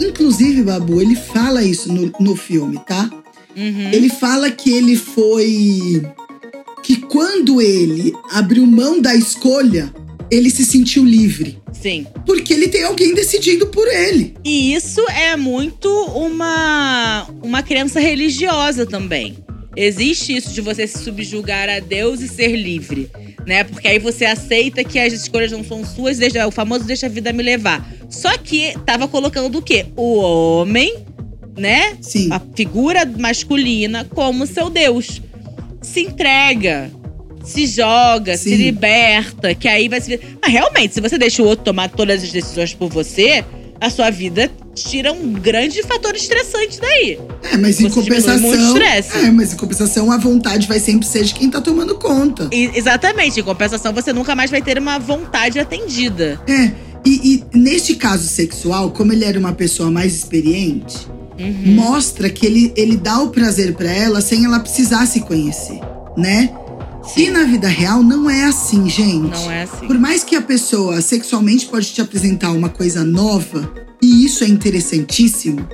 Inclusive, 0.00 0.62
Babu, 0.62 1.02
ele 1.02 1.16
fala 1.16 1.64
isso 1.64 1.92
no, 1.92 2.12
no 2.20 2.36
filme, 2.36 2.78
tá? 2.86 3.10
Uhum. 3.56 3.90
Ele 3.92 4.08
fala 4.08 4.48
que 4.50 4.70
ele 4.70 4.96
foi. 4.96 6.02
Que 6.84 6.96
quando 6.96 7.60
ele 7.60 8.12
abriu 8.30 8.64
mão 8.64 9.00
da 9.00 9.14
escolha, 9.14 9.92
ele 10.30 10.48
se 10.48 10.64
sentiu 10.64 11.04
livre. 11.04 11.58
Sim. 11.72 12.06
Porque 12.24 12.52
ele 12.52 12.68
tem 12.68 12.84
alguém 12.84 13.12
decidindo 13.12 13.66
por 13.66 13.88
ele. 13.88 14.34
E 14.44 14.72
isso 14.72 15.00
é 15.10 15.36
muito 15.36 15.88
uma, 15.88 17.26
uma 17.42 17.62
crença 17.62 17.98
religiosa 17.98 18.86
também. 18.86 19.36
Existe 19.74 20.36
isso 20.36 20.52
de 20.52 20.60
você 20.60 20.86
se 20.86 20.98
subjugar 21.02 21.68
a 21.68 21.80
Deus 21.80 22.20
e 22.20 22.28
ser 22.28 22.54
livre, 22.54 23.10
né? 23.46 23.64
Porque 23.64 23.88
aí 23.88 23.98
você 23.98 24.26
aceita 24.26 24.84
que 24.84 24.98
as 24.98 25.12
escolhas 25.12 25.50
não 25.50 25.64
são 25.64 25.84
suas, 25.84 26.18
deixa, 26.18 26.46
o 26.46 26.50
famoso 26.50 26.84
deixa 26.84 27.06
a 27.06 27.08
vida 27.08 27.32
me 27.32 27.42
levar. 27.42 27.86
Só 28.10 28.36
que 28.36 28.74
tava 28.84 29.08
colocando 29.08 29.56
o 29.58 29.62
quê? 29.62 29.86
O 29.96 30.18
homem, 30.18 30.94
né? 31.56 31.96
Sim. 32.02 32.28
A 32.30 32.40
figura 32.54 33.06
masculina 33.06 34.04
como 34.04 34.46
seu 34.46 34.68
Deus. 34.68 35.22
Se 35.80 36.02
entrega, 36.02 36.90
se 37.42 37.66
joga, 37.66 38.36
se 38.36 38.50
Sim. 38.50 38.56
liberta, 38.56 39.54
que 39.54 39.66
aí 39.68 39.88
vai 39.88 40.00
se. 40.00 40.20
Mas 40.40 40.52
realmente, 40.52 40.94
se 40.94 41.00
você 41.00 41.16
deixa 41.16 41.42
o 41.42 41.46
outro 41.46 41.64
tomar 41.64 41.88
todas 41.88 42.22
as 42.22 42.30
decisões 42.30 42.74
por 42.74 42.90
você, 42.90 43.44
a 43.80 43.90
sua 43.90 44.10
vida 44.10 44.50
tira 44.74 45.12
um 45.12 45.32
grande 45.32 45.82
fator 45.82 46.14
estressante 46.14 46.80
daí. 46.80 47.18
É, 47.42 47.56
mas 47.56 47.80
em 47.80 47.88
Você 47.88 47.94
compensação. 47.94 48.76
É, 49.22 49.30
mas 49.30 49.52
em 49.52 49.56
compensação, 49.56 50.10
a 50.10 50.16
vontade 50.16 50.66
vai 50.66 50.80
sempre 50.80 51.06
ser 51.06 51.24
de 51.24 51.34
quem 51.34 51.50
tá 51.50 51.60
tomando 51.60 51.94
conta. 51.96 52.48
E- 52.52 52.70
exatamente, 52.74 53.38
em 53.40 53.42
compensação, 53.42 53.92
você 53.92 54.12
nunca 54.12 54.34
mais 54.34 54.50
vai 54.50 54.62
ter 54.62 54.78
uma 54.78 54.98
vontade 54.98 55.58
atendida. 55.58 56.40
É. 56.48 56.70
E, 57.04 57.44
e 57.52 57.58
neste 57.58 57.96
caso 57.96 58.26
sexual, 58.28 58.90
como 58.92 59.12
ele 59.12 59.24
era 59.24 59.38
uma 59.38 59.52
pessoa 59.52 59.90
mais 59.90 60.14
experiente, 60.14 61.06
Uhum. 61.38 61.74
mostra 61.74 62.28
que 62.30 62.44
ele, 62.46 62.72
ele 62.76 62.96
dá 62.96 63.18
o 63.20 63.30
prazer 63.30 63.74
pra 63.74 63.90
ela 63.90 64.20
sem 64.20 64.44
ela 64.44 64.60
precisar 64.60 65.06
se 65.06 65.20
conhecer, 65.22 65.80
né? 66.16 66.50
E 67.16 67.30
na 67.30 67.42
vida 67.44 67.66
real 67.66 68.02
não 68.02 68.30
é 68.30 68.44
assim, 68.44 68.88
gente. 68.88 69.30
Não 69.30 69.50
é 69.50 69.62
assim. 69.62 69.86
Por 69.86 69.98
mais 69.98 70.22
que 70.22 70.36
a 70.36 70.42
pessoa 70.42 71.00
sexualmente 71.00 71.66
pode 71.66 71.86
te 71.92 72.00
apresentar 72.00 72.52
uma 72.52 72.68
coisa 72.68 73.02
nova, 73.02 73.68
e 74.02 74.24
isso 74.24 74.42
é 74.44 74.48
interessantíssimo, 74.48 75.66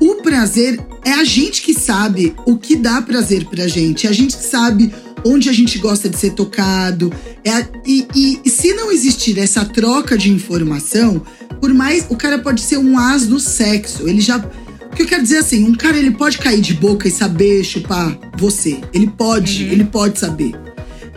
o 0.00 0.16
prazer 0.16 0.80
é 1.04 1.12
a 1.12 1.24
gente 1.24 1.62
que 1.62 1.72
sabe 1.74 2.34
o 2.46 2.56
que 2.56 2.74
dá 2.76 3.00
prazer 3.02 3.44
pra 3.46 3.66
gente. 3.68 4.06
É 4.06 4.10
a 4.10 4.12
gente 4.12 4.36
que 4.36 4.44
sabe 4.44 4.92
onde 5.24 5.48
a 5.48 5.52
gente 5.52 5.78
gosta 5.78 6.08
de 6.08 6.16
ser 6.18 6.32
tocado. 6.32 7.12
É 7.44 7.50
a- 7.50 7.68
e, 7.86 8.06
e- 8.14 8.40
e 8.44 8.50
se 8.50 8.74
não 8.74 8.90
existir 8.92 9.38
essa 9.38 9.64
troca 9.64 10.16
de 10.18 10.30
informação, 10.30 11.22
por 11.60 11.72
mais. 11.72 12.04
O 12.10 12.16
cara 12.16 12.38
pode 12.38 12.60
ser 12.60 12.76
um 12.78 12.98
as 12.98 13.26
do 13.26 13.40
sexo. 13.40 14.06
Ele 14.08 14.20
já. 14.20 14.36
O 14.36 14.94
que 14.96 15.02
eu 15.02 15.06
quero 15.06 15.22
dizer 15.22 15.38
assim, 15.38 15.64
um 15.64 15.74
cara 15.74 15.96
ele 15.96 16.10
pode 16.10 16.38
cair 16.38 16.60
de 16.60 16.74
boca 16.74 17.08
e 17.08 17.10
saber 17.10 17.64
chupar 17.64 18.18
você. 18.38 18.78
Ele 18.92 19.06
pode, 19.08 19.64
Uhum. 19.64 19.72
ele 19.72 19.84
pode 19.84 20.18
saber. 20.18 20.52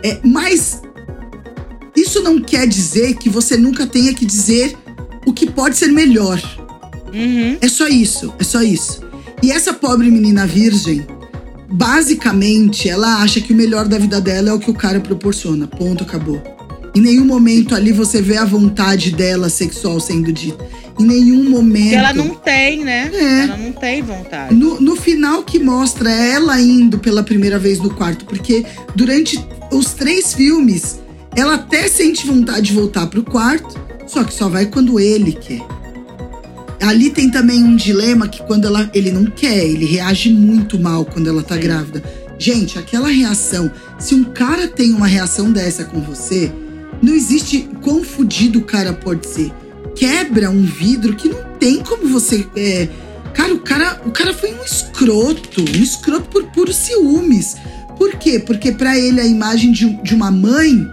É, 0.02 0.18
mas 0.24 0.80
isso 1.96 2.22
não 2.22 2.40
quer 2.40 2.66
dizer 2.66 3.14
que 3.14 3.28
você 3.28 3.56
nunca 3.56 3.86
tenha 3.86 4.14
que 4.14 4.24
dizer 4.24 4.76
o 5.26 5.32
que 5.32 5.50
pode 5.50 5.76
ser 5.76 5.88
melhor. 5.88 6.40
Uhum. 7.12 7.56
É 7.60 7.68
só 7.68 7.88
isso, 7.88 8.32
é 8.38 8.44
só 8.44 8.62
isso. 8.62 9.02
E 9.42 9.50
essa 9.50 9.72
pobre 9.72 10.10
menina 10.10 10.46
virgem, 10.46 11.06
basicamente, 11.70 12.88
ela 12.88 13.22
acha 13.22 13.40
que 13.40 13.52
o 13.52 13.56
melhor 13.56 13.88
da 13.88 13.98
vida 13.98 14.20
dela 14.20 14.50
é 14.50 14.52
o 14.52 14.58
que 14.58 14.70
o 14.70 14.74
cara 14.74 15.00
proporciona. 15.00 15.66
Ponto, 15.66 16.04
acabou. 16.04 16.42
Em 16.94 17.00
nenhum 17.00 17.24
momento 17.24 17.74
ali 17.74 17.92
você 17.92 18.20
vê 18.20 18.36
a 18.36 18.44
vontade 18.44 19.12
dela 19.12 19.48
sexual 19.48 20.00
sendo 20.00 20.32
dita. 20.32 20.64
Em 20.98 21.04
nenhum 21.04 21.48
momento. 21.48 21.94
Ela 21.94 22.12
não 22.12 22.34
tem, 22.34 22.84
né? 22.84 23.10
É. 23.12 23.44
Ela 23.44 23.56
não 23.56 23.72
tem 23.72 24.02
vontade. 24.02 24.54
No, 24.54 24.80
no 24.80 24.96
final 24.96 25.42
que 25.42 25.58
mostra 25.58 26.10
ela 26.10 26.60
indo 26.60 26.98
pela 26.98 27.22
primeira 27.22 27.58
vez 27.58 27.78
no 27.78 27.90
quarto, 27.90 28.24
porque 28.24 28.66
durante 28.94 29.42
os 29.72 29.94
três 29.94 30.34
filmes 30.34 31.00
ela 31.34 31.54
até 31.54 31.88
sente 31.88 32.26
vontade 32.26 32.66
de 32.66 32.72
voltar 32.74 33.06
pro 33.06 33.22
quarto, 33.22 33.80
só 34.10 34.24
que 34.24 34.34
só 34.34 34.48
vai 34.48 34.66
quando 34.66 34.98
ele 34.98 35.32
quer. 35.32 35.60
Ali 36.80 37.10
tem 37.10 37.30
também 37.30 37.62
um 37.62 37.76
dilema 37.76 38.26
que 38.26 38.42
quando 38.42 38.66
ela, 38.66 38.90
ele 38.92 39.10
não 39.12 39.26
quer, 39.26 39.64
ele 39.64 39.84
reage 39.84 40.32
muito 40.32 40.78
mal 40.78 41.04
quando 41.04 41.28
ela 41.28 41.42
tá 41.42 41.54
Sim. 41.54 41.60
grávida. 41.60 42.02
Gente, 42.38 42.78
aquela 42.78 43.08
reação, 43.08 43.70
se 43.98 44.14
um 44.14 44.24
cara 44.24 44.66
tem 44.66 44.92
uma 44.92 45.06
reação 45.06 45.52
dessa 45.52 45.84
com 45.84 46.00
você, 46.00 46.50
não 47.02 47.12
existe 47.14 47.68
quão 47.82 48.02
fudido 48.02 48.58
o 48.58 48.64
cara 48.64 48.92
pode 48.92 49.26
ser. 49.26 49.52
Quebra 49.94 50.50
um 50.50 50.62
vidro 50.62 51.14
que 51.14 51.28
não 51.28 51.44
tem 51.58 51.80
como 51.80 52.08
você. 52.08 52.46
é, 52.56 52.88
Cara, 53.34 53.54
o 53.54 53.60
cara, 53.60 54.00
o 54.04 54.10
cara 54.10 54.34
foi 54.34 54.52
um 54.52 54.64
escroto, 54.64 55.62
um 55.62 55.82
escroto 55.82 56.28
por 56.30 56.44
puros 56.46 56.76
ciúmes. 56.76 57.56
Por 57.96 58.16
quê? 58.16 58.40
Porque 58.40 58.72
pra 58.72 58.98
ele 58.98 59.20
a 59.20 59.26
imagem 59.26 59.70
de, 59.70 59.86
de 60.02 60.14
uma 60.14 60.30
mãe 60.30 60.90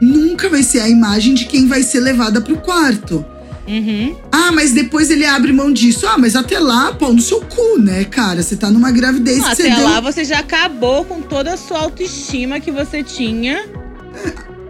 nunca 0.00 0.48
vai 0.48 0.62
ser 0.62 0.80
a 0.80 0.88
imagem 0.88 1.34
de 1.34 1.46
quem 1.46 1.66
vai 1.66 1.82
ser 1.82 2.00
levada 2.00 2.40
pro 2.40 2.56
quarto. 2.56 3.24
Uhum. 3.66 4.16
Ah, 4.30 4.52
mas 4.52 4.72
depois 4.72 5.10
ele 5.10 5.24
abre 5.24 5.52
mão 5.52 5.72
disso. 5.72 6.06
Ah, 6.06 6.16
mas 6.16 6.36
até 6.36 6.58
lá, 6.58 6.92
pau 6.92 7.12
no 7.12 7.20
seu 7.20 7.40
cu, 7.40 7.78
né, 7.80 8.04
cara? 8.04 8.42
Você 8.42 8.56
tá 8.56 8.70
numa 8.70 8.92
gravidez 8.92 9.38
Não, 9.38 9.50
que 9.50 9.56
você 9.56 9.62
até 9.62 9.74
deu. 9.76 9.84
lá 9.84 10.00
você 10.00 10.24
já 10.24 10.38
acabou 10.38 11.04
com 11.04 11.20
toda 11.20 11.54
a 11.54 11.56
sua 11.56 11.80
autoestima 11.80 12.60
que 12.60 12.70
você 12.70 13.02
tinha. 13.02 13.64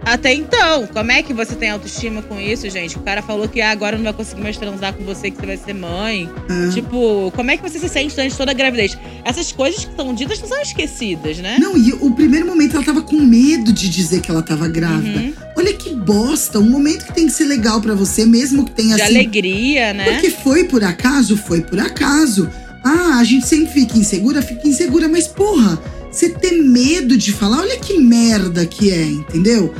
Até 0.06 0.32
então, 0.32 0.86
como 0.86 1.10
é 1.10 1.20
que 1.20 1.34
você 1.34 1.56
tem 1.56 1.68
autoestima 1.68 2.22
com 2.22 2.40
isso, 2.40 2.70
gente? 2.70 2.96
O 2.96 3.00
cara 3.00 3.20
falou 3.22 3.48
que 3.48 3.60
ah, 3.60 3.72
agora 3.72 3.96
não 3.96 4.04
vai 4.04 4.12
conseguir 4.12 4.40
mais 4.40 4.56
transar 4.56 4.92
com 4.94 5.02
você, 5.02 5.32
que 5.32 5.36
você 5.36 5.46
vai 5.46 5.56
ser 5.56 5.74
mãe. 5.74 6.30
Ah. 6.48 6.70
Tipo, 6.72 7.32
como 7.34 7.50
é 7.50 7.56
que 7.56 7.62
você 7.68 7.80
se 7.80 7.88
sente 7.88 8.14
durante 8.14 8.36
toda 8.36 8.52
a 8.52 8.54
gravidez? 8.54 8.96
Essas 9.24 9.50
coisas 9.50 9.84
que 9.84 9.96
são 9.96 10.14
ditas 10.14 10.38
não 10.38 10.46
são 10.46 10.62
esquecidas, 10.62 11.38
né? 11.38 11.56
Não, 11.58 11.76
e 11.76 11.92
o 11.94 12.12
primeiro 12.12 12.46
momento 12.46 12.76
ela 12.76 12.84
tava 12.84 13.02
com 13.02 13.16
medo 13.16 13.72
de 13.72 13.88
dizer 13.88 14.20
que 14.20 14.30
ela 14.30 14.42
tava 14.42 14.68
grávida. 14.68 15.18
Uhum. 15.18 15.32
Olha 15.56 15.74
que 15.74 15.92
bosta, 15.92 16.60
um 16.60 16.70
momento 16.70 17.04
que 17.06 17.12
tem 17.12 17.26
que 17.26 17.32
ser 17.32 17.46
legal 17.46 17.80
pra 17.80 17.96
você, 17.96 18.24
mesmo 18.24 18.64
que 18.64 18.70
tenha 18.70 18.94
De 18.94 19.02
assim. 19.02 19.16
alegria, 19.16 19.92
né? 19.92 20.04
Porque 20.12 20.30
foi 20.30 20.62
por 20.62 20.84
acaso, 20.84 21.36
foi 21.36 21.62
por 21.62 21.80
acaso. 21.80 22.48
Ah, 22.84 23.18
a 23.18 23.24
gente 23.24 23.44
sempre 23.48 23.72
fica 23.72 23.98
insegura, 23.98 24.40
fica 24.40 24.68
insegura, 24.68 25.08
mas 25.08 25.26
porra, 25.26 25.76
você 26.12 26.28
ter 26.28 26.52
medo 26.52 27.16
de 27.16 27.32
falar, 27.32 27.58
olha 27.58 27.76
que 27.78 27.98
merda 27.98 28.64
que 28.64 28.92
é, 28.92 29.02
entendeu? 29.02 29.74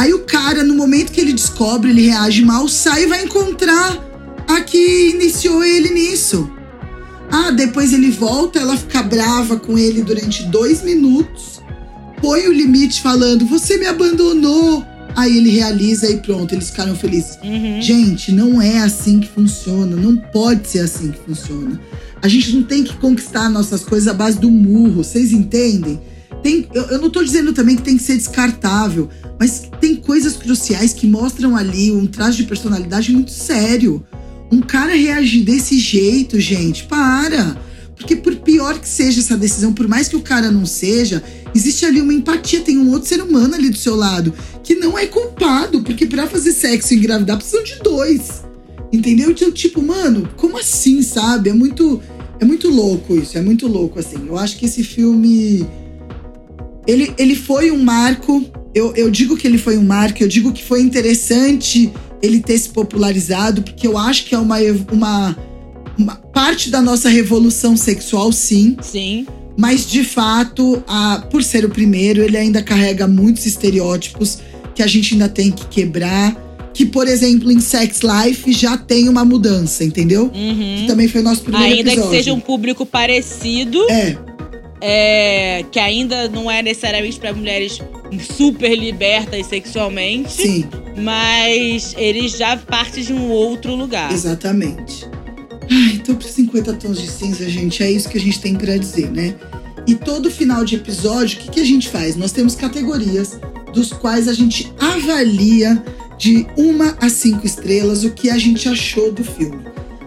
Aí 0.00 0.14
o 0.14 0.20
cara, 0.20 0.64
no 0.64 0.74
momento 0.74 1.12
que 1.12 1.20
ele 1.20 1.34
descobre, 1.34 1.90
ele 1.90 2.06
reage 2.06 2.42
mal, 2.42 2.66
sai 2.66 3.02
e 3.02 3.06
vai 3.06 3.22
encontrar 3.22 4.02
a 4.48 4.62
que 4.62 5.10
iniciou 5.10 5.62
ele 5.62 5.90
nisso. 5.90 6.50
Ah, 7.30 7.50
depois 7.50 7.92
ele 7.92 8.10
volta, 8.10 8.58
ela 8.58 8.78
fica 8.78 9.02
brava 9.02 9.58
com 9.58 9.76
ele 9.76 10.00
durante 10.00 10.44
dois 10.44 10.82
minutos, 10.82 11.60
põe 12.18 12.48
o 12.48 12.52
limite 12.52 13.02
falando: 13.02 13.44
Você 13.44 13.76
me 13.76 13.84
abandonou. 13.84 14.82
Aí 15.14 15.36
ele 15.36 15.50
realiza 15.50 16.10
e 16.10 16.16
pronto, 16.16 16.54
eles 16.54 16.70
ficaram 16.70 16.96
felizes. 16.96 17.36
Uhum. 17.44 17.82
Gente, 17.82 18.32
não 18.32 18.62
é 18.62 18.78
assim 18.78 19.20
que 19.20 19.28
funciona. 19.28 19.96
Não 19.96 20.16
pode 20.16 20.66
ser 20.66 20.78
assim 20.78 21.10
que 21.10 21.18
funciona. 21.18 21.78
A 22.22 22.28
gente 22.28 22.56
não 22.56 22.62
tem 22.62 22.84
que 22.84 22.96
conquistar 22.96 23.50
nossas 23.50 23.84
coisas 23.84 24.08
à 24.08 24.14
base 24.14 24.38
do 24.38 24.50
murro. 24.50 25.04
Vocês 25.04 25.30
entendem? 25.30 26.00
Tem, 26.42 26.66
eu, 26.72 26.82
eu 26.84 26.98
não 27.00 27.10
tô 27.10 27.22
dizendo 27.22 27.52
também 27.52 27.76
que 27.76 27.82
tem 27.82 27.96
que 27.96 28.02
ser 28.02 28.16
descartável, 28.16 29.08
mas 29.38 29.70
tem 29.80 29.96
coisas 29.96 30.36
cruciais 30.36 30.92
que 30.92 31.06
mostram 31.06 31.56
ali 31.56 31.92
um 31.92 32.06
traço 32.06 32.36
de 32.36 32.44
personalidade 32.44 33.12
muito 33.12 33.30
sério. 33.30 34.04
Um 34.50 34.60
cara 34.60 34.94
reagir 34.94 35.44
desse 35.44 35.78
jeito, 35.78 36.40
gente, 36.40 36.84
para. 36.84 37.56
Porque 37.96 38.16
por 38.16 38.34
pior 38.36 38.78
que 38.78 38.88
seja 38.88 39.20
essa 39.20 39.36
decisão, 39.36 39.74
por 39.74 39.86
mais 39.86 40.08
que 40.08 40.16
o 40.16 40.22
cara 40.22 40.50
não 40.50 40.64
seja, 40.64 41.22
existe 41.54 41.84
ali 41.84 42.00
uma 42.00 42.14
empatia, 42.14 42.60
tem 42.60 42.78
um 42.78 42.90
outro 42.90 43.08
ser 43.08 43.22
humano 43.22 43.54
ali 43.54 43.68
do 43.68 43.76
seu 43.76 43.94
lado 43.94 44.32
que 44.64 44.74
não 44.74 44.98
é 44.98 45.06
culpado, 45.06 45.82
porque 45.82 46.06
para 46.06 46.26
fazer 46.26 46.52
sexo 46.52 46.94
e 46.94 46.96
engravidar 46.96 47.36
precisam 47.36 47.62
de 47.62 47.76
dois. 47.80 48.42
Entendeu? 48.92 49.30
Então, 49.30 49.52
tipo, 49.52 49.82
mano, 49.82 50.28
como 50.36 50.58
assim, 50.58 51.02
sabe? 51.02 51.50
É 51.50 51.52
muito 51.52 52.00
é 52.40 52.44
muito 52.44 52.70
louco 52.70 53.14
isso, 53.14 53.36
é 53.36 53.42
muito 53.42 53.66
louco 53.66 53.98
assim. 53.98 54.16
Eu 54.26 54.38
acho 54.38 54.56
que 54.56 54.64
esse 54.64 54.82
filme 54.82 55.66
ele, 56.86 57.12
ele 57.18 57.34
foi 57.34 57.70
um 57.70 57.82
marco. 57.82 58.44
Eu, 58.74 58.94
eu 58.94 59.10
digo 59.10 59.36
que 59.36 59.46
ele 59.46 59.58
foi 59.58 59.76
um 59.76 59.82
marco, 59.82 60.22
eu 60.22 60.28
digo 60.28 60.52
que 60.52 60.62
foi 60.62 60.80
interessante 60.80 61.92
ele 62.22 62.40
ter 62.40 62.58
se 62.58 62.68
popularizado, 62.68 63.62
porque 63.62 63.86
eu 63.86 63.96
acho 63.96 64.26
que 64.26 64.34
é 64.34 64.38
uma, 64.38 64.58
uma, 64.92 65.36
uma 65.98 66.16
parte 66.16 66.70
da 66.70 66.80
nossa 66.80 67.08
revolução 67.08 67.76
sexual, 67.76 68.30
sim. 68.30 68.76
Sim. 68.80 69.26
Mas, 69.56 69.86
de 69.90 70.04
fato, 70.04 70.82
a, 70.86 71.26
por 71.30 71.42
ser 71.42 71.64
o 71.64 71.68
primeiro, 71.68 72.22
ele 72.22 72.36
ainda 72.36 72.62
carrega 72.62 73.06
muitos 73.06 73.44
estereótipos 73.46 74.38
que 74.74 74.82
a 74.82 74.86
gente 74.86 75.14
ainda 75.14 75.28
tem 75.28 75.50
que 75.50 75.66
quebrar. 75.66 76.48
Que, 76.72 76.86
por 76.86 77.08
exemplo, 77.08 77.50
em 77.50 77.60
Sex 77.60 78.00
Life 78.00 78.52
já 78.52 78.76
tem 78.78 79.08
uma 79.08 79.24
mudança, 79.24 79.84
entendeu? 79.84 80.30
Uhum. 80.32 80.76
Que 80.78 80.84
também 80.86 81.08
foi 81.08 81.20
o 81.20 81.24
nosso 81.24 81.42
primeiro 81.42 81.66
Ainda 81.66 81.90
episódio. 81.90 82.10
que 82.10 82.16
seja 82.16 82.32
um 82.32 82.40
público 82.40 82.86
parecido, 82.86 83.78
É, 83.90 84.16
é, 84.80 85.64
que 85.70 85.78
ainda 85.78 86.28
não 86.28 86.50
é 86.50 86.62
necessariamente 86.62 87.18
para 87.18 87.32
mulheres 87.32 87.80
super 88.36 88.74
libertas 88.74 89.46
sexualmente, 89.46 90.32
sim, 90.32 90.64
mas 90.96 91.94
eles 91.96 92.32
já 92.32 92.56
partem 92.56 93.04
de 93.04 93.12
um 93.12 93.30
outro 93.30 93.74
lugar. 93.74 94.12
exatamente. 94.12 95.06
Ai, 95.70 95.92
então 95.94 96.16
para 96.16 96.26
50 96.26 96.72
tons 96.74 97.00
de 97.00 97.08
cinza, 97.08 97.48
gente, 97.48 97.82
é 97.82 97.90
isso 97.90 98.08
que 98.08 98.18
a 98.18 98.20
gente 98.20 98.40
tem 98.40 98.56
pra 98.56 98.76
dizer, 98.76 99.10
né? 99.10 99.36
E 99.86 99.94
todo 99.94 100.30
final 100.30 100.64
de 100.64 100.76
episódio, 100.76 101.38
o 101.38 101.42
que, 101.42 101.50
que 101.52 101.60
a 101.60 101.64
gente 101.64 101.88
faz? 101.88 102.16
Nós 102.16 102.32
temos 102.32 102.54
categorias 102.54 103.38
dos 103.72 103.92
quais 103.92 104.28
a 104.28 104.32
gente 104.32 104.72
avalia 104.78 105.82
de 106.18 106.46
uma 106.56 106.96
a 107.00 107.08
cinco 107.08 107.46
estrelas 107.46 108.04
o 108.04 108.10
que 108.10 108.28
a 108.30 108.36
gente 108.36 108.68
achou 108.68 109.12
do 109.12 109.24
filme. 109.24 109.64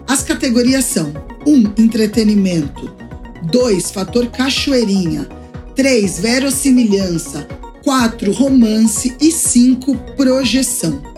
As 0.07 0.21
categorias 0.21 0.85
são: 0.85 1.13
1. 1.45 1.51
Um, 1.51 1.73
entretenimento. 1.77 2.93
2. 3.43 3.91
Fator 3.91 4.27
cachoeirinha. 4.27 5.27
3. 5.75 6.19
Verossimilhança. 6.19 7.47
4. 7.83 8.31
Romance. 8.31 9.15
E 9.19 9.31
5. 9.31 9.95
Projeção. 10.15 11.13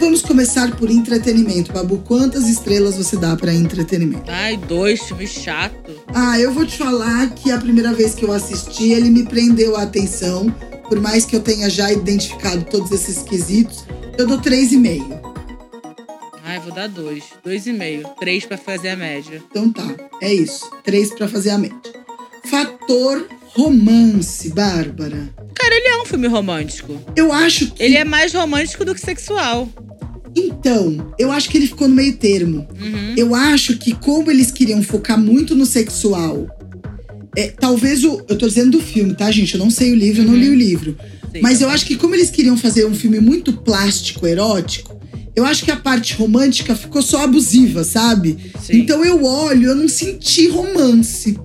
Vamos 0.00 0.22
começar 0.22 0.76
por 0.76 0.88
entretenimento. 0.90 1.72
Babu, 1.72 1.98
quantas 1.98 2.48
estrelas 2.48 2.96
você 2.96 3.16
dá 3.16 3.36
para 3.36 3.52
entretenimento? 3.52 4.30
Ai, 4.30 4.56
dois, 4.56 5.02
filme 5.02 5.26
chato. 5.26 5.90
Ah, 6.14 6.38
eu 6.38 6.52
vou 6.52 6.64
te 6.64 6.78
falar 6.78 7.28
que 7.30 7.50
a 7.50 7.58
primeira 7.58 7.92
vez 7.92 8.14
que 8.14 8.24
eu 8.24 8.32
assisti, 8.32 8.92
ele 8.92 9.10
me 9.10 9.24
prendeu 9.24 9.76
a 9.76 9.82
atenção. 9.82 10.48
Por 10.88 11.00
mais 11.00 11.24
que 11.24 11.34
eu 11.34 11.40
tenha 11.40 11.68
já 11.68 11.92
identificado 11.92 12.64
todos 12.64 12.92
esses 12.92 13.22
quesitos, 13.22 13.84
eu 14.16 14.26
dou 14.26 14.38
3,5. 14.38 15.27
Ai, 16.48 16.58
vou 16.60 16.72
dar 16.72 16.88
dois. 16.88 17.24
Dois 17.44 17.66
e 17.66 17.72
meio. 17.74 18.08
Três 18.18 18.46
pra 18.46 18.56
fazer 18.56 18.88
a 18.88 18.96
média. 18.96 19.42
Então 19.50 19.70
tá, 19.70 19.86
é 20.22 20.32
isso. 20.32 20.64
3 20.82 21.10
para 21.14 21.28
fazer 21.28 21.50
a 21.50 21.58
média. 21.58 21.76
Fator 22.46 23.28
romance, 23.54 24.48
Bárbara. 24.48 25.28
Cara, 25.54 25.74
ele 25.74 25.88
é 25.88 26.00
um 26.00 26.06
filme 26.06 26.26
romântico. 26.26 26.98
Eu 27.14 27.30
acho 27.32 27.70
que. 27.72 27.82
Ele 27.82 27.98
é 27.98 28.04
mais 28.04 28.32
romântico 28.32 28.82
do 28.82 28.94
que 28.94 29.00
sexual. 29.02 29.68
Então, 30.34 31.12
eu 31.18 31.30
acho 31.30 31.50
que 31.50 31.58
ele 31.58 31.66
ficou 31.66 31.86
no 31.86 31.94
meio 31.94 32.16
termo. 32.16 32.66
Uhum. 32.80 33.14
Eu 33.14 33.34
acho 33.34 33.76
que, 33.76 33.92
como 33.92 34.30
eles 34.30 34.50
queriam 34.50 34.82
focar 34.82 35.20
muito 35.20 35.54
no 35.54 35.66
sexual, 35.66 36.46
é, 37.36 37.48
talvez 37.48 38.04
o. 38.04 38.22
Eu 38.26 38.38
tô 38.38 38.48
dizendo 38.48 38.70
do 38.78 38.80
filme, 38.80 39.14
tá, 39.14 39.30
gente? 39.30 39.52
Eu 39.52 39.60
não 39.60 39.70
sei 39.70 39.92
o 39.92 39.94
livro, 39.94 40.22
eu 40.22 40.26
não 40.26 40.32
Uhum. 40.32 40.40
li 40.40 40.48
o 40.48 40.54
livro. 40.54 40.96
Sim. 41.30 41.42
Mas 41.42 41.60
eu 41.60 41.68
acho 41.68 41.84
que, 41.84 41.94
como 41.94 42.14
eles 42.14 42.30
queriam 42.30 42.56
fazer 42.56 42.86
um 42.86 42.94
filme 42.94 43.20
muito 43.20 43.52
plástico, 43.52 44.26
erótico, 44.26 44.97
eu 45.36 45.44
acho 45.44 45.64
que 45.64 45.70
a 45.70 45.76
parte 45.76 46.14
romântica 46.14 46.74
ficou 46.74 47.02
só 47.02 47.24
abusiva, 47.24 47.84
sabe? 47.84 48.38
Sim. 48.60 48.78
Então 48.80 49.04
eu 49.04 49.24
olho, 49.24 49.68
eu 49.70 49.74
não 49.74 49.88
senti 49.88 50.48
romance. 50.48 51.38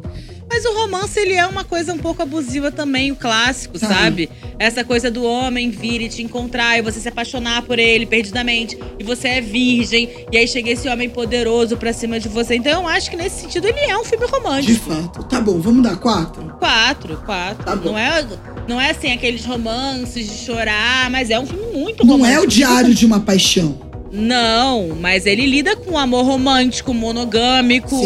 Mas 0.49 0.65
o 0.65 0.73
romance, 0.81 1.19
ele 1.19 1.33
é 1.33 1.47
uma 1.47 1.63
coisa 1.63 1.91
um 1.95 1.97
pouco 1.97 2.21
abusiva 2.21 2.71
também, 2.71 3.11
o 3.11 3.15
clássico, 3.15 3.79
Tá. 3.79 3.87
sabe? 3.87 4.29
Essa 4.59 4.83
coisa 4.83 5.09
do 5.09 5.23
homem 5.23 5.71
vir 5.71 5.99
e 5.99 6.07
te 6.07 6.21
encontrar 6.21 6.77
e 6.77 6.81
você 6.83 6.99
se 6.99 7.09
apaixonar 7.09 7.63
por 7.63 7.79
ele 7.79 8.05
perdidamente. 8.05 8.77
E 8.99 9.03
você 9.03 9.29
é 9.29 9.41
virgem. 9.41 10.27
E 10.31 10.37
aí 10.37 10.47
chega 10.47 10.69
esse 10.69 10.87
homem 10.87 11.09
poderoso 11.09 11.75
pra 11.75 11.91
cima 11.91 12.19
de 12.19 12.29
você. 12.29 12.53
Então 12.55 12.83
eu 12.83 12.87
acho 12.87 13.09
que 13.09 13.17
nesse 13.17 13.41
sentido 13.41 13.65
ele 13.67 13.79
é 13.79 13.97
um 13.97 14.03
filme 14.03 14.27
De 14.27 14.31
romântico. 14.31 14.91
fato. 14.91 15.23
Tá 15.23 15.41
bom, 15.41 15.59
vamos 15.59 15.81
dar 15.81 15.95
quatro? 15.97 16.43
Quatro, 16.59 17.17
quatro. 17.25 17.65
Tá 17.65 17.75
bom. 17.75 17.89
não, 17.93 17.97
é, 17.97 18.23
não 18.67 18.79
é 18.79 18.91
assim 18.91 19.11
aqueles 19.11 19.45
romances 19.45 20.27
de 20.27 20.45
chorar, 20.45 21.09
mas 21.09 21.29
é 21.29 21.39
um 21.39 21.45
filme 21.45 21.77
muito 21.77 22.05
Não 22.05 22.17
romântico. 22.17 22.41
é 22.41 22.43
o 22.43 22.47
diário 22.47 22.93
de 22.93 23.05
uma 23.05 23.19
paixão. 23.19 23.77
Não, 24.11 24.95
mas 24.99 25.25
ele 25.25 25.45
lida 25.47 25.75
com 25.75 25.97
amor 25.97 26.23
romântico, 26.23 26.93
monogâmico, 26.93 27.97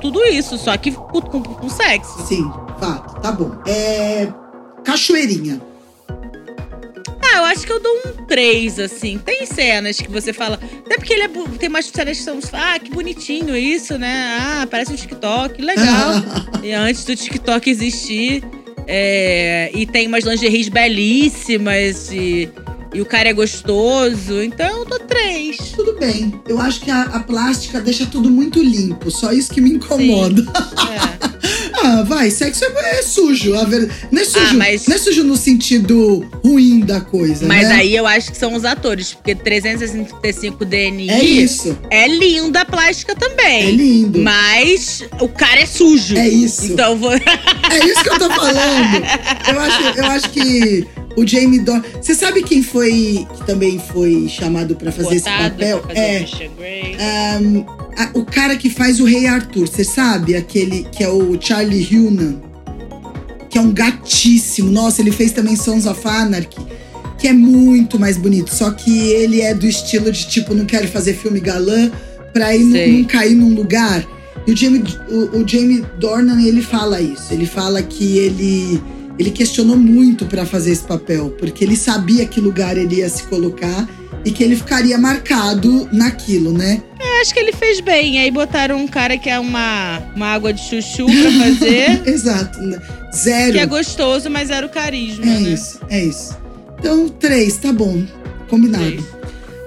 tudo 0.00 0.22
isso, 0.26 0.58
só 0.58 0.76
que 0.76 0.92
com, 0.92 1.20
com, 1.22 1.42
com 1.42 1.68
sexo. 1.68 2.26
Sim, 2.26 2.44
fato. 2.78 3.20
Tá 3.22 3.32
bom. 3.32 3.52
É. 3.66 4.28
Cachoeirinha. 4.84 5.60
Ah, 7.22 7.38
eu 7.38 7.44
acho 7.46 7.66
que 7.66 7.72
eu 7.72 7.80
dou 7.80 7.92
um 8.06 8.26
3, 8.26 8.78
assim. 8.78 9.18
Tem 9.18 9.46
cenas 9.46 9.96
que 9.96 10.10
você 10.10 10.32
fala. 10.32 10.60
Até 10.84 10.96
porque 10.96 11.12
ele 11.12 11.22
é, 11.22 11.28
tem 11.58 11.68
mais 11.68 11.86
cenas 11.86 12.18
que 12.18 12.22
são. 12.22 12.38
Ah, 12.52 12.78
que 12.78 12.90
bonitinho 12.90 13.56
isso, 13.56 13.98
né? 13.98 14.38
Ah, 14.40 14.66
parece 14.70 14.92
um 14.92 14.96
TikTok, 14.96 15.60
legal. 15.60 16.12
e 16.62 16.72
antes 16.72 17.04
do 17.04 17.16
TikTok 17.16 17.68
existir. 17.68 18.44
É, 18.86 19.70
e 19.74 19.86
tem 19.86 20.06
umas 20.06 20.24
lingeries 20.24 20.68
belíssimas 20.68 22.10
e, 22.12 22.48
e 22.94 23.00
o 23.00 23.06
cara 23.06 23.28
é 23.28 23.32
gostoso. 23.32 24.42
Então 24.42 24.78
eu 24.78 24.84
dou 24.84 25.00
3. 25.00 25.56
Tudo 25.74 25.98
bem. 25.98 26.40
Eu 26.46 26.60
acho 26.60 26.80
que 26.80 26.90
a, 26.90 27.02
a 27.02 27.20
plástica 27.20 27.80
deixa 27.80 28.06
tudo 28.06 28.30
muito 28.30 28.62
limpo. 28.62 29.10
Só 29.10 29.32
isso 29.32 29.52
que 29.52 29.60
me 29.60 29.70
incomoda. 29.70 30.42
É. 30.42 31.15
Ah, 31.88 32.02
vai, 32.02 32.30
sexo 32.30 32.64
é, 32.64 32.98
é 32.98 33.02
sujo. 33.02 33.54
A 33.56 33.64
ver... 33.64 33.88
Não 34.10 34.20
é 34.20 34.24
sujo. 34.24 34.44
Ah, 34.50 34.54
mas- 34.54 34.86
Não 34.88 34.96
é 34.96 34.98
sujo 34.98 35.22
no 35.22 35.36
sentido 35.36 36.26
ruim 36.44 36.80
da 36.80 37.00
coisa. 37.00 37.46
Mas 37.46 37.68
né? 37.68 37.76
aí 37.76 37.94
eu 37.94 38.06
acho 38.06 38.32
que 38.32 38.36
são 38.38 38.54
os 38.54 38.64
atores, 38.64 39.14
porque 39.14 39.34
365 39.34 40.64
DNI 40.64 41.08
É 41.10 41.22
isso. 41.24 41.78
é 41.90 42.08
linda 42.08 42.62
a 42.62 42.64
plástica 42.64 43.12
É 43.12 43.14
também. 43.14 43.70
lindo. 43.76 44.18
Mas 44.20 45.04
o 45.20 45.28
cara 45.28 45.60
é 45.60 45.66
sujo. 45.66 46.16
É 46.16 46.28
isso. 46.28 46.72
Então 46.72 46.96
vou. 46.96 47.12
É 47.12 47.84
isso 47.84 48.02
que 48.02 48.08
eu 48.10 48.18
tô 48.18 48.30
falando. 48.30 48.56
Eu 49.48 49.60
acho, 49.60 49.98
eu 49.98 50.04
acho 50.06 50.30
que 50.30 50.86
o 51.16 51.26
Jamie 51.26 51.60
Dornan. 51.60 51.82
Você 52.00 52.14
sabe 52.14 52.42
quem 52.42 52.62
foi 52.62 53.26
que 53.34 53.46
também 53.46 53.78
foi 53.92 54.28
chamado 54.28 54.76
pra 54.76 54.92
fazer 54.92 55.16
esse 55.16 55.24
Botado 55.24 55.50
papel? 55.54 55.78
pra 55.80 55.88
fazer 55.94 56.00
É. 56.60 57.36
Ahn, 57.36 57.64
a- 57.96 58.10
o 58.14 58.24
cara 58.24 58.56
que 58.56 58.68
faz 58.70 59.00
o 59.00 59.04
Rei 59.04 59.26
Arthur, 59.26 59.66
você 59.68 59.84
sabe? 59.84 60.36
Aquele 60.36 60.86
que 60.92 61.02
é 61.02 61.08
o 61.08 61.36
Charlie 61.40 61.86
Hunnam. 61.96 62.40
Que 63.48 63.58
é 63.58 63.60
um 63.60 63.72
gatíssimo. 63.72 64.70
Nossa, 64.70 65.00
ele 65.00 65.10
fez 65.12 65.32
também 65.32 65.56
Sons 65.56 65.86
of 65.86 66.00
Anarchy. 66.06 66.60
Que 67.18 67.28
é 67.28 67.32
muito 67.32 67.98
mais 67.98 68.16
bonito. 68.18 68.54
Só 68.54 68.70
que 68.70 69.08
ele 69.10 69.40
é 69.40 69.54
do 69.54 69.66
estilo 69.66 70.12
de 70.12 70.26
tipo, 70.26 70.54
não 70.54 70.66
quero 70.66 70.86
fazer 70.88 71.14
filme 71.14 71.40
galã 71.40 71.90
pra 72.32 72.54
ir 72.54 72.64
não 72.64 73.04
cair 73.04 73.34
num 73.34 73.54
lugar. 73.54 74.04
E 74.46 74.52
o 74.52 74.56
Jamie, 74.56 74.84
o, 75.08 75.38
o 75.38 75.48
Jamie 75.48 75.82
Dornan, 75.98 76.40
ele 76.42 76.60
fala 76.60 77.00
isso. 77.00 77.32
Ele 77.32 77.46
fala 77.46 77.82
que 77.82 78.18
ele, 78.18 78.80
ele 79.18 79.30
questionou 79.30 79.76
muito 79.76 80.26
pra 80.26 80.44
fazer 80.46 80.72
esse 80.72 80.84
papel. 80.84 81.30
Porque 81.38 81.64
ele 81.64 81.76
sabia 81.76 82.26
que 82.26 82.40
lugar 82.40 82.76
ele 82.76 82.96
ia 82.96 83.08
se 83.08 83.22
colocar. 83.24 83.88
E 84.24 84.30
que 84.32 84.42
ele 84.42 84.56
ficaria 84.56 84.98
marcado 84.98 85.88
naquilo, 85.92 86.52
né? 86.52 86.82
Eu 86.98 87.20
acho 87.20 87.32
que 87.32 87.38
ele 87.38 87.52
fez 87.52 87.80
bem. 87.80 88.18
Aí 88.18 88.28
botaram 88.28 88.76
um 88.76 88.88
cara 88.88 89.16
que 89.16 89.30
é 89.30 89.38
uma, 89.38 90.02
uma 90.16 90.26
água 90.26 90.52
de 90.52 90.60
chuchu 90.60 91.06
pra 91.06 91.30
fazer. 91.44 92.02
Exato. 92.10 92.58
Zero. 93.14 93.52
que 93.52 93.58
é 93.60 93.66
gostoso, 93.66 94.28
mas 94.28 94.50
era 94.50 94.66
o 94.66 94.68
carisma, 94.68 95.24
É 95.24 95.28
né? 95.28 95.40
isso, 95.50 95.78
é 95.88 96.04
isso. 96.04 96.36
Então, 96.78 97.08
três, 97.08 97.56
tá 97.56 97.72
bom. 97.72 98.02
Combinado. 98.48 98.84
Três. 98.84 99.04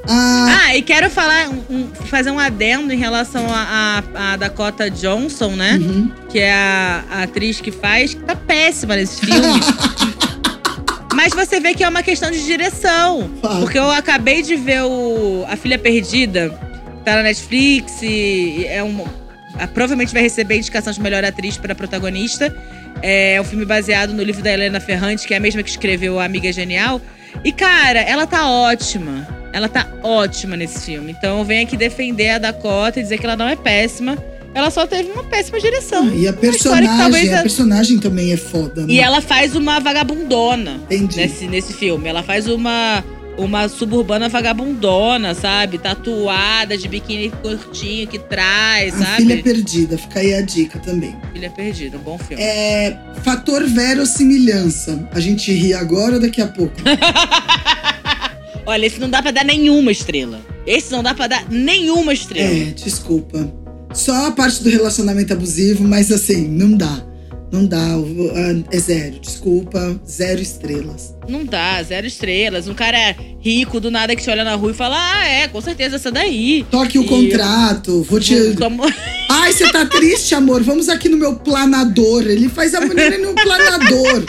Ah, 0.08 0.46
Ah, 0.70 0.76
e 0.76 0.82
quero 0.82 1.10
falar, 1.10 1.50
um- 1.50 1.88
fazer 2.06 2.30
um 2.32 2.40
adendo 2.40 2.94
em 2.94 2.98
relação 2.98 3.46
a, 3.50 4.04
a- 4.16 4.34
a 4.34 4.38
Dakota 4.38 4.90
Johnson, 4.90 5.52
né? 5.56 5.78
uhum. 5.82 6.12
Que 6.30 6.40
é 6.40 6.54
a, 6.54 7.04
a 7.12 7.24
atriz 7.24 7.60
que 7.60 7.72
faz, 7.72 8.14
que 8.14 8.22
tá 8.22 8.36
péssima 8.36 8.96
nesse 8.96 9.26
filme. 9.26 9.60
Mas 11.14 11.34
você 11.34 11.60
vê 11.60 11.74
que 11.74 11.84
é 11.84 11.90
uma 11.90 12.04
questão 12.04 12.30
de 12.32 12.44
direção. 12.46 13.30
Fala. 13.42 13.60
Porque 13.62 13.78
eu 13.78 13.90
acabei 13.92 14.42
de 14.42 14.56
ver 14.56 14.84
o 14.84 15.44
A 15.50 15.56
Filha 15.58 15.78
Perdida, 15.78 16.50
tá 17.04 17.16
na 17.16 17.24
Netflix 17.24 18.00
é 18.04 18.82
um. 18.84 19.06
provavelmente 19.74 20.14
vai 20.14 20.22
receber 20.22 20.58
indicação 20.58 20.94
de 20.94 21.02
melhor 21.02 21.26
atriz 21.26 21.58
para 21.58 21.74
protagonista. 21.76 22.56
É 23.02 23.40
um 23.42 23.44
filme 23.44 23.66
baseado 23.66 24.14
no 24.14 24.22
livro 24.24 24.44
da 24.44 24.52
Helena 24.52 24.80
Ferrante, 24.80 25.28
que 25.28 25.34
é 25.34 25.38
a 25.38 25.40
mesma 25.40 25.64
que 25.64 25.70
escreveu 25.70 26.20
A 26.20 26.26
Amiga 26.26 26.52
Genial. 26.54 27.02
E, 27.44 27.52
cara, 27.52 28.00
ela 28.02 28.26
tá 28.28 28.48
ótima. 28.50 29.28
Ela 29.52 29.68
tá 29.68 29.88
ótima 30.04 30.56
nesse 30.56 30.86
filme. 30.86 31.12
Então 31.12 31.40
eu 31.40 31.46
venho 31.46 31.66
aqui 31.66 31.76
defender 31.76 32.30
a 32.32 32.38
Dakota 32.38 33.00
e 33.00 33.04
dizer 33.04 33.18
que 33.18 33.26
ela 33.26 33.36
não 33.36 33.48
é 33.48 33.56
péssima. 33.56 34.18
Ela 34.54 34.72
só 34.72 34.88
teve 34.88 35.12
uma 35.12 35.24
péssima 35.24 35.60
direção. 35.60 36.12
E 36.14 36.28
a 36.28 36.34
que 36.34 36.40
talvez 36.40 36.64
personagem, 36.64 37.34
a 37.36 37.42
personagem 37.42 37.98
também 38.00 38.32
é 38.32 38.38
foda, 38.38 38.86
né? 38.86 38.94
E 38.94 39.00
ela 39.00 39.22
faz 39.22 39.56
uma 39.56 39.80
vagabundona 39.80 40.80
Entendi. 40.86 41.18
nesse, 41.18 41.48
nesse 41.48 41.74
filme. 41.74 42.08
Ela 42.08 42.24
faz 42.24 42.48
uma, 42.48 43.04
uma 43.38 43.70
suburbana 43.70 44.28
vagabundona, 44.28 45.36
sabe? 45.36 45.78
Tatuada, 45.78 46.76
de 46.76 46.88
biquíni 46.88 47.30
curtinho 47.30 48.08
que 48.08 48.18
traz, 48.18 48.96
A 48.96 49.06
sabe? 49.06 49.18
Filha 49.18 49.44
Perdida, 49.44 49.98
fica 49.98 50.20
aí 50.20 50.34
a 50.34 50.42
dica 50.42 50.80
também. 50.80 51.16
Filha 51.32 51.50
Perdida, 51.52 51.98
um 51.98 52.02
bom 52.02 52.18
filme. 52.18 52.42
É, 52.42 52.98
fator 53.24 53.64
verossimilhança. 53.66 55.08
A 55.12 55.20
gente 55.20 55.52
ri 55.54 55.76
agora 55.76 56.16
ou 56.16 56.20
daqui 56.20 56.42
a 56.42 56.48
pouco? 56.48 56.74
Olha, 58.70 58.86
esse 58.86 59.00
não 59.00 59.10
dá 59.10 59.22
pra 59.22 59.32
dar 59.32 59.44
nenhuma 59.44 59.92
estrela. 59.92 60.40
Esse 60.68 60.92
não 60.92 61.02
dá 61.02 61.14
pra 61.14 61.26
dar 61.28 61.50
nenhuma 61.50 62.14
estrela. 62.14 62.50
É, 62.54 62.66
desculpa. 62.66 63.52
Só 63.94 64.28
a 64.28 64.32
parte 64.32 64.62
do 64.64 64.70
relacionamento 64.70 65.34
abusivo, 65.34 65.84
mas 65.84 66.12
assim, 66.12 66.48
não 66.48 66.78
dá. 66.78 67.04
Não 67.52 67.66
dá. 67.66 67.98
o- 67.98 68.32
É 68.72 68.78
zero. 68.78 69.20
Desculpa, 69.20 70.00
zero 70.08 70.40
estrelas. 70.40 71.16
Não 71.28 71.44
dá, 71.44 71.82
zero 71.82 72.06
estrelas. 72.06 72.68
Um 72.68 72.76
cara 72.76 73.16
rico 73.40 73.80
do 73.80 73.90
nada 73.90 74.16
que 74.16 74.22
te 74.22 74.30
olha 74.30 74.44
na 74.44 74.54
rua 74.54 74.70
e 74.70 74.74
fala: 74.76 74.96
Ah, 75.00 75.26
é, 75.28 75.48
com 75.48 75.60
certeza 75.60 75.96
essa 75.96 76.12
daí. 76.12 76.64
Toque 76.70 77.00
o 77.00 77.04
E- 77.04 77.08
contrato, 77.08 78.04
vou 78.04 78.20
te. 78.20 78.54
Como- 78.56 78.84
Ai, 79.32 79.52
você 79.52 79.68
tá 79.72 79.84
triste, 79.88 80.36
amor? 80.36 80.62
Vamos 80.62 80.90
aqui 80.90 81.10
no 81.10 81.18
meu 81.18 81.38
planador. 81.38 82.22
Ele 82.28 82.48
faz 82.50 82.76
a 82.76 82.82
mulher 82.82 83.18
no 83.18 83.34
planador. 83.42 84.24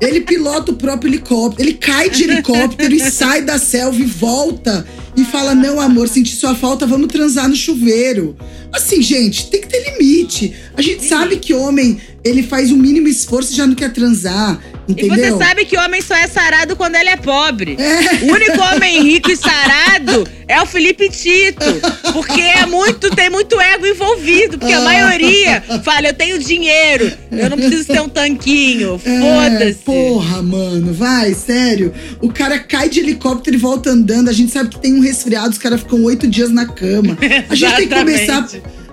Ele 0.00 0.20
pilota 0.22 0.72
o 0.72 0.76
próprio 0.76 1.10
helicóptero. 1.10 1.68
Ele 1.68 1.74
cai 1.74 2.08
de 2.08 2.24
helicóptero 2.24 2.94
e 2.94 3.10
sai 3.10 3.42
da 3.42 3.58
selva 3.58 4.00
e 4.00 4.04
volta. 4.04 4.86
E 5.16 5.24
fala: 5.24 5.54
Não, 5.54 5.80
amor, 5.80 6.08
senti 6.08 6.34
sua 6.34 6.54
falta, 6.54 6.86
vamos 6.86 7.08
transar 7.08 7.48
no 7.48 7.56
chuveiro. 7.56 8.36
Assim, 8.72 9.02
gente, 9.02 9.50
tem 9.50 9.60
que 9.60 9.68
ter 9.68 9.92
limite. 9.92 10.54
A 10.76 10.80
gente 10.80 11.04
sabe 11.04 11.36
que 11.36 11.52
homem, 11.52 11.98
ele 12.22 12.42
faz 12.42 12.70
o 12.70 12.76
mínimo 12.76 13.08
esforço 13.08 13.52
e 13.52 13.56
já 13.56 13.66
não 13.66 13.74
quer 13.74 13.92
transar. 13.92 14.60
E 14.86 14.92
Entendeu? 14.92 15.38
você 15.38 15.44
sabe 15.44 15.64
que 15.64 15.76
homem 15.76 16.02
só 16.02 16.14
é 16.14 16.26
sarado 16.26 16.76
quando 16.76 16.96
ele 16.96 17.08
é 17.08 17.16
pobre. 17.16 17.76
É. 17.78 18.24
O 18.24 18.34
único 18.34 18.60
homem 18.60 19.02
rico 19.02 19.30
e 19.30 19.36
sarado 19.36 20.26
é 20.48 20.60
o 20.60 20.66
Felipe 20.66 21.08
Tito. 21.08 21.64
Porque 22.12 22.40
é 22.40 22.66
muito, 22.66 23.08
tem 23.14 23.30
muito 23.30 23.58
ego 23.60 23.86
envolvido. 23.86 24.58
Porque 24.58 24.72
a 24.72 24.80
maioria 24.80 25.62
fala: 25.82 26.08
eu 26.08 26.14
tenho 26.14 26.38
dinheiro, 26.38 27.10
eu 27.30 27.48
não 27.48 27.56
preciso 27.56 27.86
ter 27.86 28.00
um 28.00 28.08
tanquinho. 28.08 29.00
É, 29.04 29.20
Foda-se. 29.20 29.78
porra, 29.84 30.42
mano, 30.42 30.92
vai, 30.92 31.34
sério. 31.34 31.92
O 32.20 32.30
cara 32.30 32.58
cai 32.58 32.88
de 32.88 33.00
helicóptero 33.00 33.56
e 33.56 33.58
volta 33.58 33.90
andando. 33.90 34.28
A 34.28 34.32
gente 34.32 34.52
sabe 34.52 34.70
que 34.70 34.80
tem 34.80 34.94
um 34.94 35.00
resfriado, 35.00 35.50
os 35.50 35.58
caras 35.58 35.80
ficam 35.80 36.02
oito 36.04 36.26
dias 36.26 36.50
na 36.50 36.66
cama. 36.66 37.16
A 37.48 37.54
gente 37.54 37.76
tem 37.76 37.88
que 37.88 37.94
começar. 37.94 38.46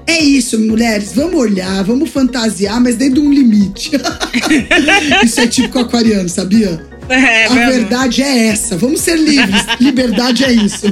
É 0.07 0.19
isso, 0.19 0.57
mulheres. 0.57 1.11
Vamos 1.13 1.35
olhar, 1.39 1.83
vamos 1.83 2.09
fantasiar, 2.09 2.81
mas 2.81 2.95
dentro 2.95 3.15
de 3.21 3.27
um 3.27 3.31
limite. 3.31 3.91
isso 5.23 5.41
é 5.41 5.47
típico 5.47 5.79
aquariano, 5.79 6.29
sabia? 6.29 6.81
É, 7.09 7.45
A 7.45 7.49
mesmo. 7.53 7.71
verdade 7.71 8.21
é 8.23 8.47
essa. 8.47 8.77
Vamos 8.77 9.01
ser 9.01 9.17
livres. 9.17 9.65
Liberdade 9.79 10.43
é 10.45 10.51
isso. 10.51 10.87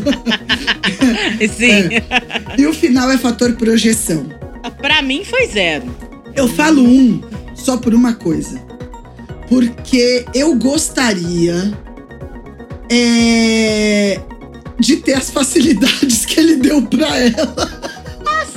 Sim. 1.58 1.90
E 2.58 2.66
o 2.66 2.74
final 2.74 3.10
é 3.12 3.18
fator 3.18 3.54
projeção. 3.54 4.26
Pra 4.82 5.02
mim 5.02 5.24
foi 5.24 5.48
zero. 5.48 5.96
Eu 6.36 6.48
falo 6.48 6.84
um 6.84 7.22
só 7.54 7.78
por 7.78 7.94
uma 7.94 8.14
coisa. 8.14 8.62
Porque 9.48 10.26
eu 10.34 10.56
gostaria 10.56 11.74
é, 12.90 14.20
de 14.80 14.98
ter 14.98 15.14
as 15.14 15.30
facilidades 15.30 16.26
que 16.26 16.40
ele 16.40 16.58
deu 16.58 16.82
pra 16.82 17.18
ela. 17.18 17.95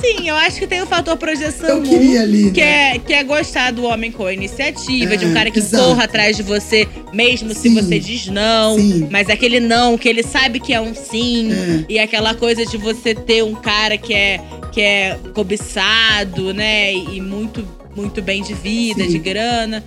Assim, 0.01 0.27
eu 0.29 0.35
acho 0.35 0.57
que 0.59 0.65
tem 0.67 0.81
o 0.81 0.85
fator 0.87 1.17
projeção. 1.17 1.69
Eu 1.69 1.83
queria 1.83 2.21
ali. 2.21 2.51
Que 2.51 2.61
né? 2.61 2.95
é, 2.95 2.99
que 2.99 3.13
é 3.13 3.23
gostar 3.23 3.71
do 3.71 3.83
homem 3.83 4.11
com 4.11 4.29
iniciativa, 4.31 5.17
de 5.17 5.25
um 5.25 5.31
É, 5.31 5.33
cara 5.33 5.51
que 5.51 5.59
exato. 5.59 5.83
corra 5.83 6.05
atrás 6.05 6.37
de 6.37 6.43
você, 6.43 6.87
mesmo 7.13 7.53
se 7.53 7.69
Sim. 7.69 7.75
você 7.75 7.99
diz 7.99 8.27
não. 8.27 8.77
Sim. 8.77 9.07
Mas 9.11 9.29
aquele 9.29 9.59
não, 9.59 9.97
que 9.97 10.07
ele 10.07 10.23
sabe 10.23 10.59
que 10.59 10.73
é 10.73 10.79
um 10.79 10.95
sim. 10.95 11.51
É. 11.51 11.85
E 11.89 11.99
aquela 11.99 12.33
coisa 12.33 12.65
de 12.65 12.77
você 12.77 13.13
ter 13.13 13.43
um 13.43 13.53
cara 13.55 13.97
que 13.97 14.13
é, 14.13 14.39
que 14.71 14.79
é 14.81 15.19
cobiçado, 15.33 16.53
né? 16.53 16.93
E 16.93 17.19
muito, 17.21 17.67
muito 17.95 18.21
bem 18.21 18.41
de 18.41 18.53
vida, 18.53 19.03
Sim. 19.03 19.09
de 19.09 19.19
grana. 19.19 19.83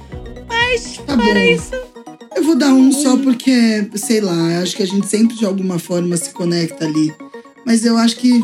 Mas, 0.49 0.99
Tá 1.07 1.17
fora 1.17 1.35
bom. 1.41 1.51
isso, 1.51 1.71
Eu 2.37 2.43
vou 2.45 2.55
dar 2.57 2.69
um 2.73 2.93
só 2.93 3.17
porque, 3.17 3.87
sei 3.95 4.21
lá, 4.21 4.59
acho 4.63 4.77
que 4.77 4.83
a 4.83 4.87
gente 4.87 5.07
sempre 5.07 5.37
de 5.37 5.45
alguma 5.47 5.79
forma 5.79 6.17
se 6.17 6.31
conecta 6.31 6.85
ali. 6.85 7.13
Mas 7.65 7.85
eu 7.85 7.97
acho 7.97 8.17
que. 8.17 8.43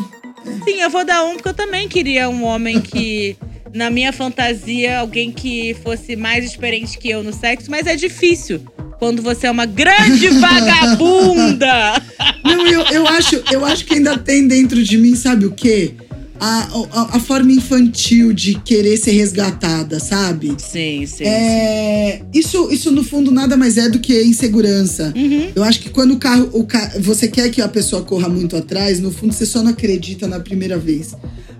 Sim, 0.63 0.81
eu 0.81 0.89
vou 0.89 1.05
dar 1.05 1.23
um, 1.23 1.33
porque 1.33 1.49
eu 1.49 1.53
também 1.53 1.87
queria 1.87 2.29
um 2.29 2.43
homem 2.43 2.79
que. 2.81 3.37
Na 3.71 3.91
minha 3.91 4.11
fantasia, 4.11 4.97
alguém 4.97 5.31
que 5.31 5.75
fosse 5.83 6.15
mais 6.15 6.43
experiente 6.43 6.97
que 6.97 7.07
eu 7.07 7.21
no 7.21 7.31
sexo, 7.31 7.69
mas 7.69 7.85
é 7.85 7.95
difícil 7.95 8.59
quando 8.97 9.21
você 9.21 9.45
é 9.45 9.51
uma 9.51 9.67
grande 9.67 10.27
vagabunda. 10.39 12.01
Não, 12.43 12.65
eu, 12.65 12.81
eu, 12.87 13.07
acho, 13.07 13.43
eu 13.51 13.63
acho 13.63 13.85
que 13.85 13.93
ainda 13.93 14.17
tem 14.17 14.47
dentro 14.47 14.83
de 14.83 14.97
mim, 14.97 15.15
sabe 15.15 15.45
o 15.45 15.51
quê? 15.51 15.93
A, 16.39 16.69
a, 16.91 17.17
a 17.17 17.19
forma 17.19 17.51
infantil 17.51 18.31
de 18.31 18.55
querer 18.55 18.95
ser 18.97 19.11
resgatada, 19.11 19.99
sabe? 19.99 20.55
Sim, 20.57 21.05
sim. 21.05 21.25
É, 21.25 22.21
isso, 22.33 22.69
isso, 22.71 22.91
no 22.91 23.03
fundo, 23.03 23.31
nada 23.31 23.57
mais 23.57 23.77
é 23.77 23.89
do 23.89 23.99
que 23.99 24.21
insegurança. 24.23 25.13
Uhum. 25.15 25.49
Eu 25.53 25.63
acho 25.63 25.81
que 25.81 25.89
quando 25.89 26.13
o 26.13 26.17
carro, 26.17 26.49
o 26.53 26.63
ca... 26.63 26.93
você 26.99 27.27
quer 27.27 27.49
que 27.49 27.61
a 27.61 27.67
pessoa 27.67 28.03
corra 28.03 28.29
muito 28.29 28.55
atrás, 28.55 28.99
no 28.99 29.11
fundo 29.11 29.33
você 29.33 29.45
só 29.45 29.61
não 29.61 29.71
acredita 29.71 30.27
na 30.27 30.39
primeira 30.39 30.77
vez. 30.77 31.13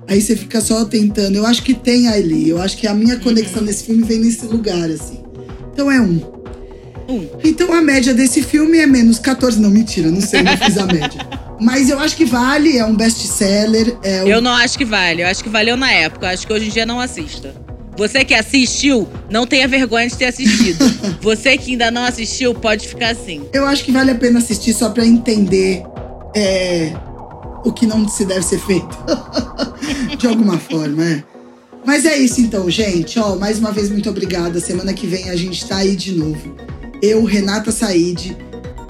Aí 0.07 0.21
você 0.21 0.35
fica 0.35 0.59
só 0.59 0.85
tentando. 0.85 1.35
Eu 1.35 1.45
acho 1.45 1.61
que 1.61 1.73
tem 1.73 2.07
ali. 2.07 2.49
Eu 2.49 2.59
acho 2.59 2.75
que 2.77 2.87
a 2.87 2.93
minha 2.95 3.17
conexão 3.17 3.61
nesse 3.61 3.83
filme 3.83 4.03
vem 4.03 4.19
nesse 4.19 4.45
lugar, 4.45 4.89
assim. 4.89 5.19
Então 5.71 5.91
é 5.91 6.01
um. 6.01 6.19
Um. 7.07 7.27
Então 7.43 7.71
a 7.73 7.81
média 7.81 8.13
desse 8.13 8.41
filme 8.41 8.79
é 8.79 8.87
menos 8.87 9.19
14. 9.19 9.59
Não, 9.59 9.69
mentira, 9.69 10.09
não 10.09 10.21
sei, 10.21 10.41
não 10.41 10.57
fiz 10.57 10.77
a 10.77 10.85
média. 10.85 11.27
Mas 11.59 11.89
eu 11.89 11.99
acho 11.99 12.15
que 12.15 12.25
vale, 12.25 12.77
é 12.77 12.85
um 12.85 12.95
best-seller. 12.95 13.97
É 14.03 14.23
o- 14.23 14.27
Eu 14.27 14.41
não 14.41 14.51
acho 14.51 14.77
que 14.77 14.85
vale. 14.85 15.21
Eu 15.23 15.27
acho 15.27 15.43
que 15.43 15.49
valeu 15.49 15.75
na 15.75 15.91
época. 15.91 16.25
Eu 16.27 16.29
acho 16.31 16.47
que 16.47 16.53
hoje 16.53 16.67
em 16.67 16.69
dia 16.69 16.85
não 16.85 16.99
assista. 16.99 17.53
Você 17.97 18.23
que 18.23 18.33
assistiu, 18.33 19.07
não 19.29 19.45
tenha 19.45 19.67
vergonha 19.67 20.07
de 20.07 20.15
ter 20.15 20.25
assistido. 20.25 20.79
Você 21.21 21.57
que 21.57 21.71
ainda 21.71 21.91
não 21.91 22.05
assistiu, 22.05 22.53
pode 22.55 22.87
ficar 22.87 23.09
assim. 23.09 23.41
Eu 23.51 23.65
acho 23.67 23.83
que 23.83 23.91
vale 23.91 24.11
a 24.11 24.15
pena 24.15 24.39
assistir 24.39 24.73
só 24.73 24.89
pra 24.89 25.05
entender 25.05 25.83
é, 26.33 26.93
o 27.65 27.73
que 27.73 27.85
não 27.85 28.07
se 28.07 28.23
deve 28.23 28.41
ser 28.43 28.59
feito. 28.59 28.87
De 30.17 30.27
alguma 30.27 30.57
forma, 30.57 31.03
é. 31.03 31.23
Mas 31.85 32.05
é 32.05 32.17
isso 32.17 32.39
então, 32.39 32.69
gente. 32.69 33.19
Ó, 33.19 33.35
mais 33.35 33.59
uma 33.59 33.71
vez, 33.71 33.89
muito 33.89 34.09
obrigada. 34.09 34.59
Semana 34.61 34.93
que 34.93 35.05
vem 35.07 35.29
a 35.29 35.35
gente 35.35 35.65
tá 35.65 35.77
aí 35.77 35.95
de 35.95 36.13
novo. 36.13 36.55
Eu, 37.01 37.23
Renata 37.25 37.69
Said. 37.71 38.35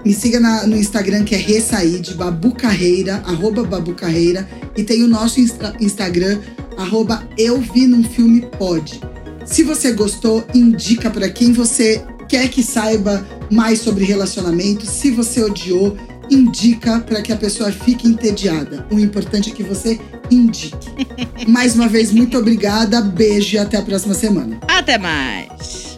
Me 0.06 0.14
siga 0.14 0.40
na- 0.40 0.66
no 0.66 0.76
Instagram 0.78 1.24
que 1.24 1.36
é 1.36 1.38
Ressaid, 1.38 2.14
Babu 2.16 2.54
Carreira, 2.56 3.22
arroba 3.26 3.64
Babu 3.64 3.94
Carreira. 3.94 4.48
E 4.76 4.84
tem 4.84 5.04
o 5.04 5.08
nosso 5.08 5.40
Insta- 5.40 5.76
Instagram, 5.80 6.40
arroba 6.78 7.24
Eu 7.38 7.60
Vi 7.60 7.86
Num 7.88 8.04
Filme 8.04 8.42
Pode. 8.58 9.00
Se 9.46 9.64
você 9.64 9.92
gostou, 9.92 10.44
indica 10.54 11.10
pra 11.10 11.28
quem 11.30 11.52
você 11.52 12.02
quer 12.28 12.48
que 12.50 12.62
saiba 12.64 13.26
mais 13.52 13.80
sobre 13.82 14.06
relacionamento. 14.06 14.86
Se 14.86 15.10
você 15.12 15.44
odiou, 15.44 15.98
indica 16.30 17.00
pra 17.00 17.22
que 17.22 17.34
a 17.34 17.36
pessoa 17.36 17.72
fique 17.72 18.08
entediada. 18.08 18.86
O 18.92 19.00
importante 19.00 19.50
é 19.50 19.54
que 19.54 19.64
você 19.64 20.00
indique. 20.30 20.88
mais 21.48 21.74
uma 21.76 21.88
vez, 21.88 22.12
muito 22.12 22.38
obrigada. 22.38 23.02
Beijo 23.02 23.56
e 23.56 23.60
até 23.60 23.78
a 23.78 23.82
próxima 23.82 24.14
semana. 24.14 24.60
Até 24.68 24.98
mais. 25.00 25.89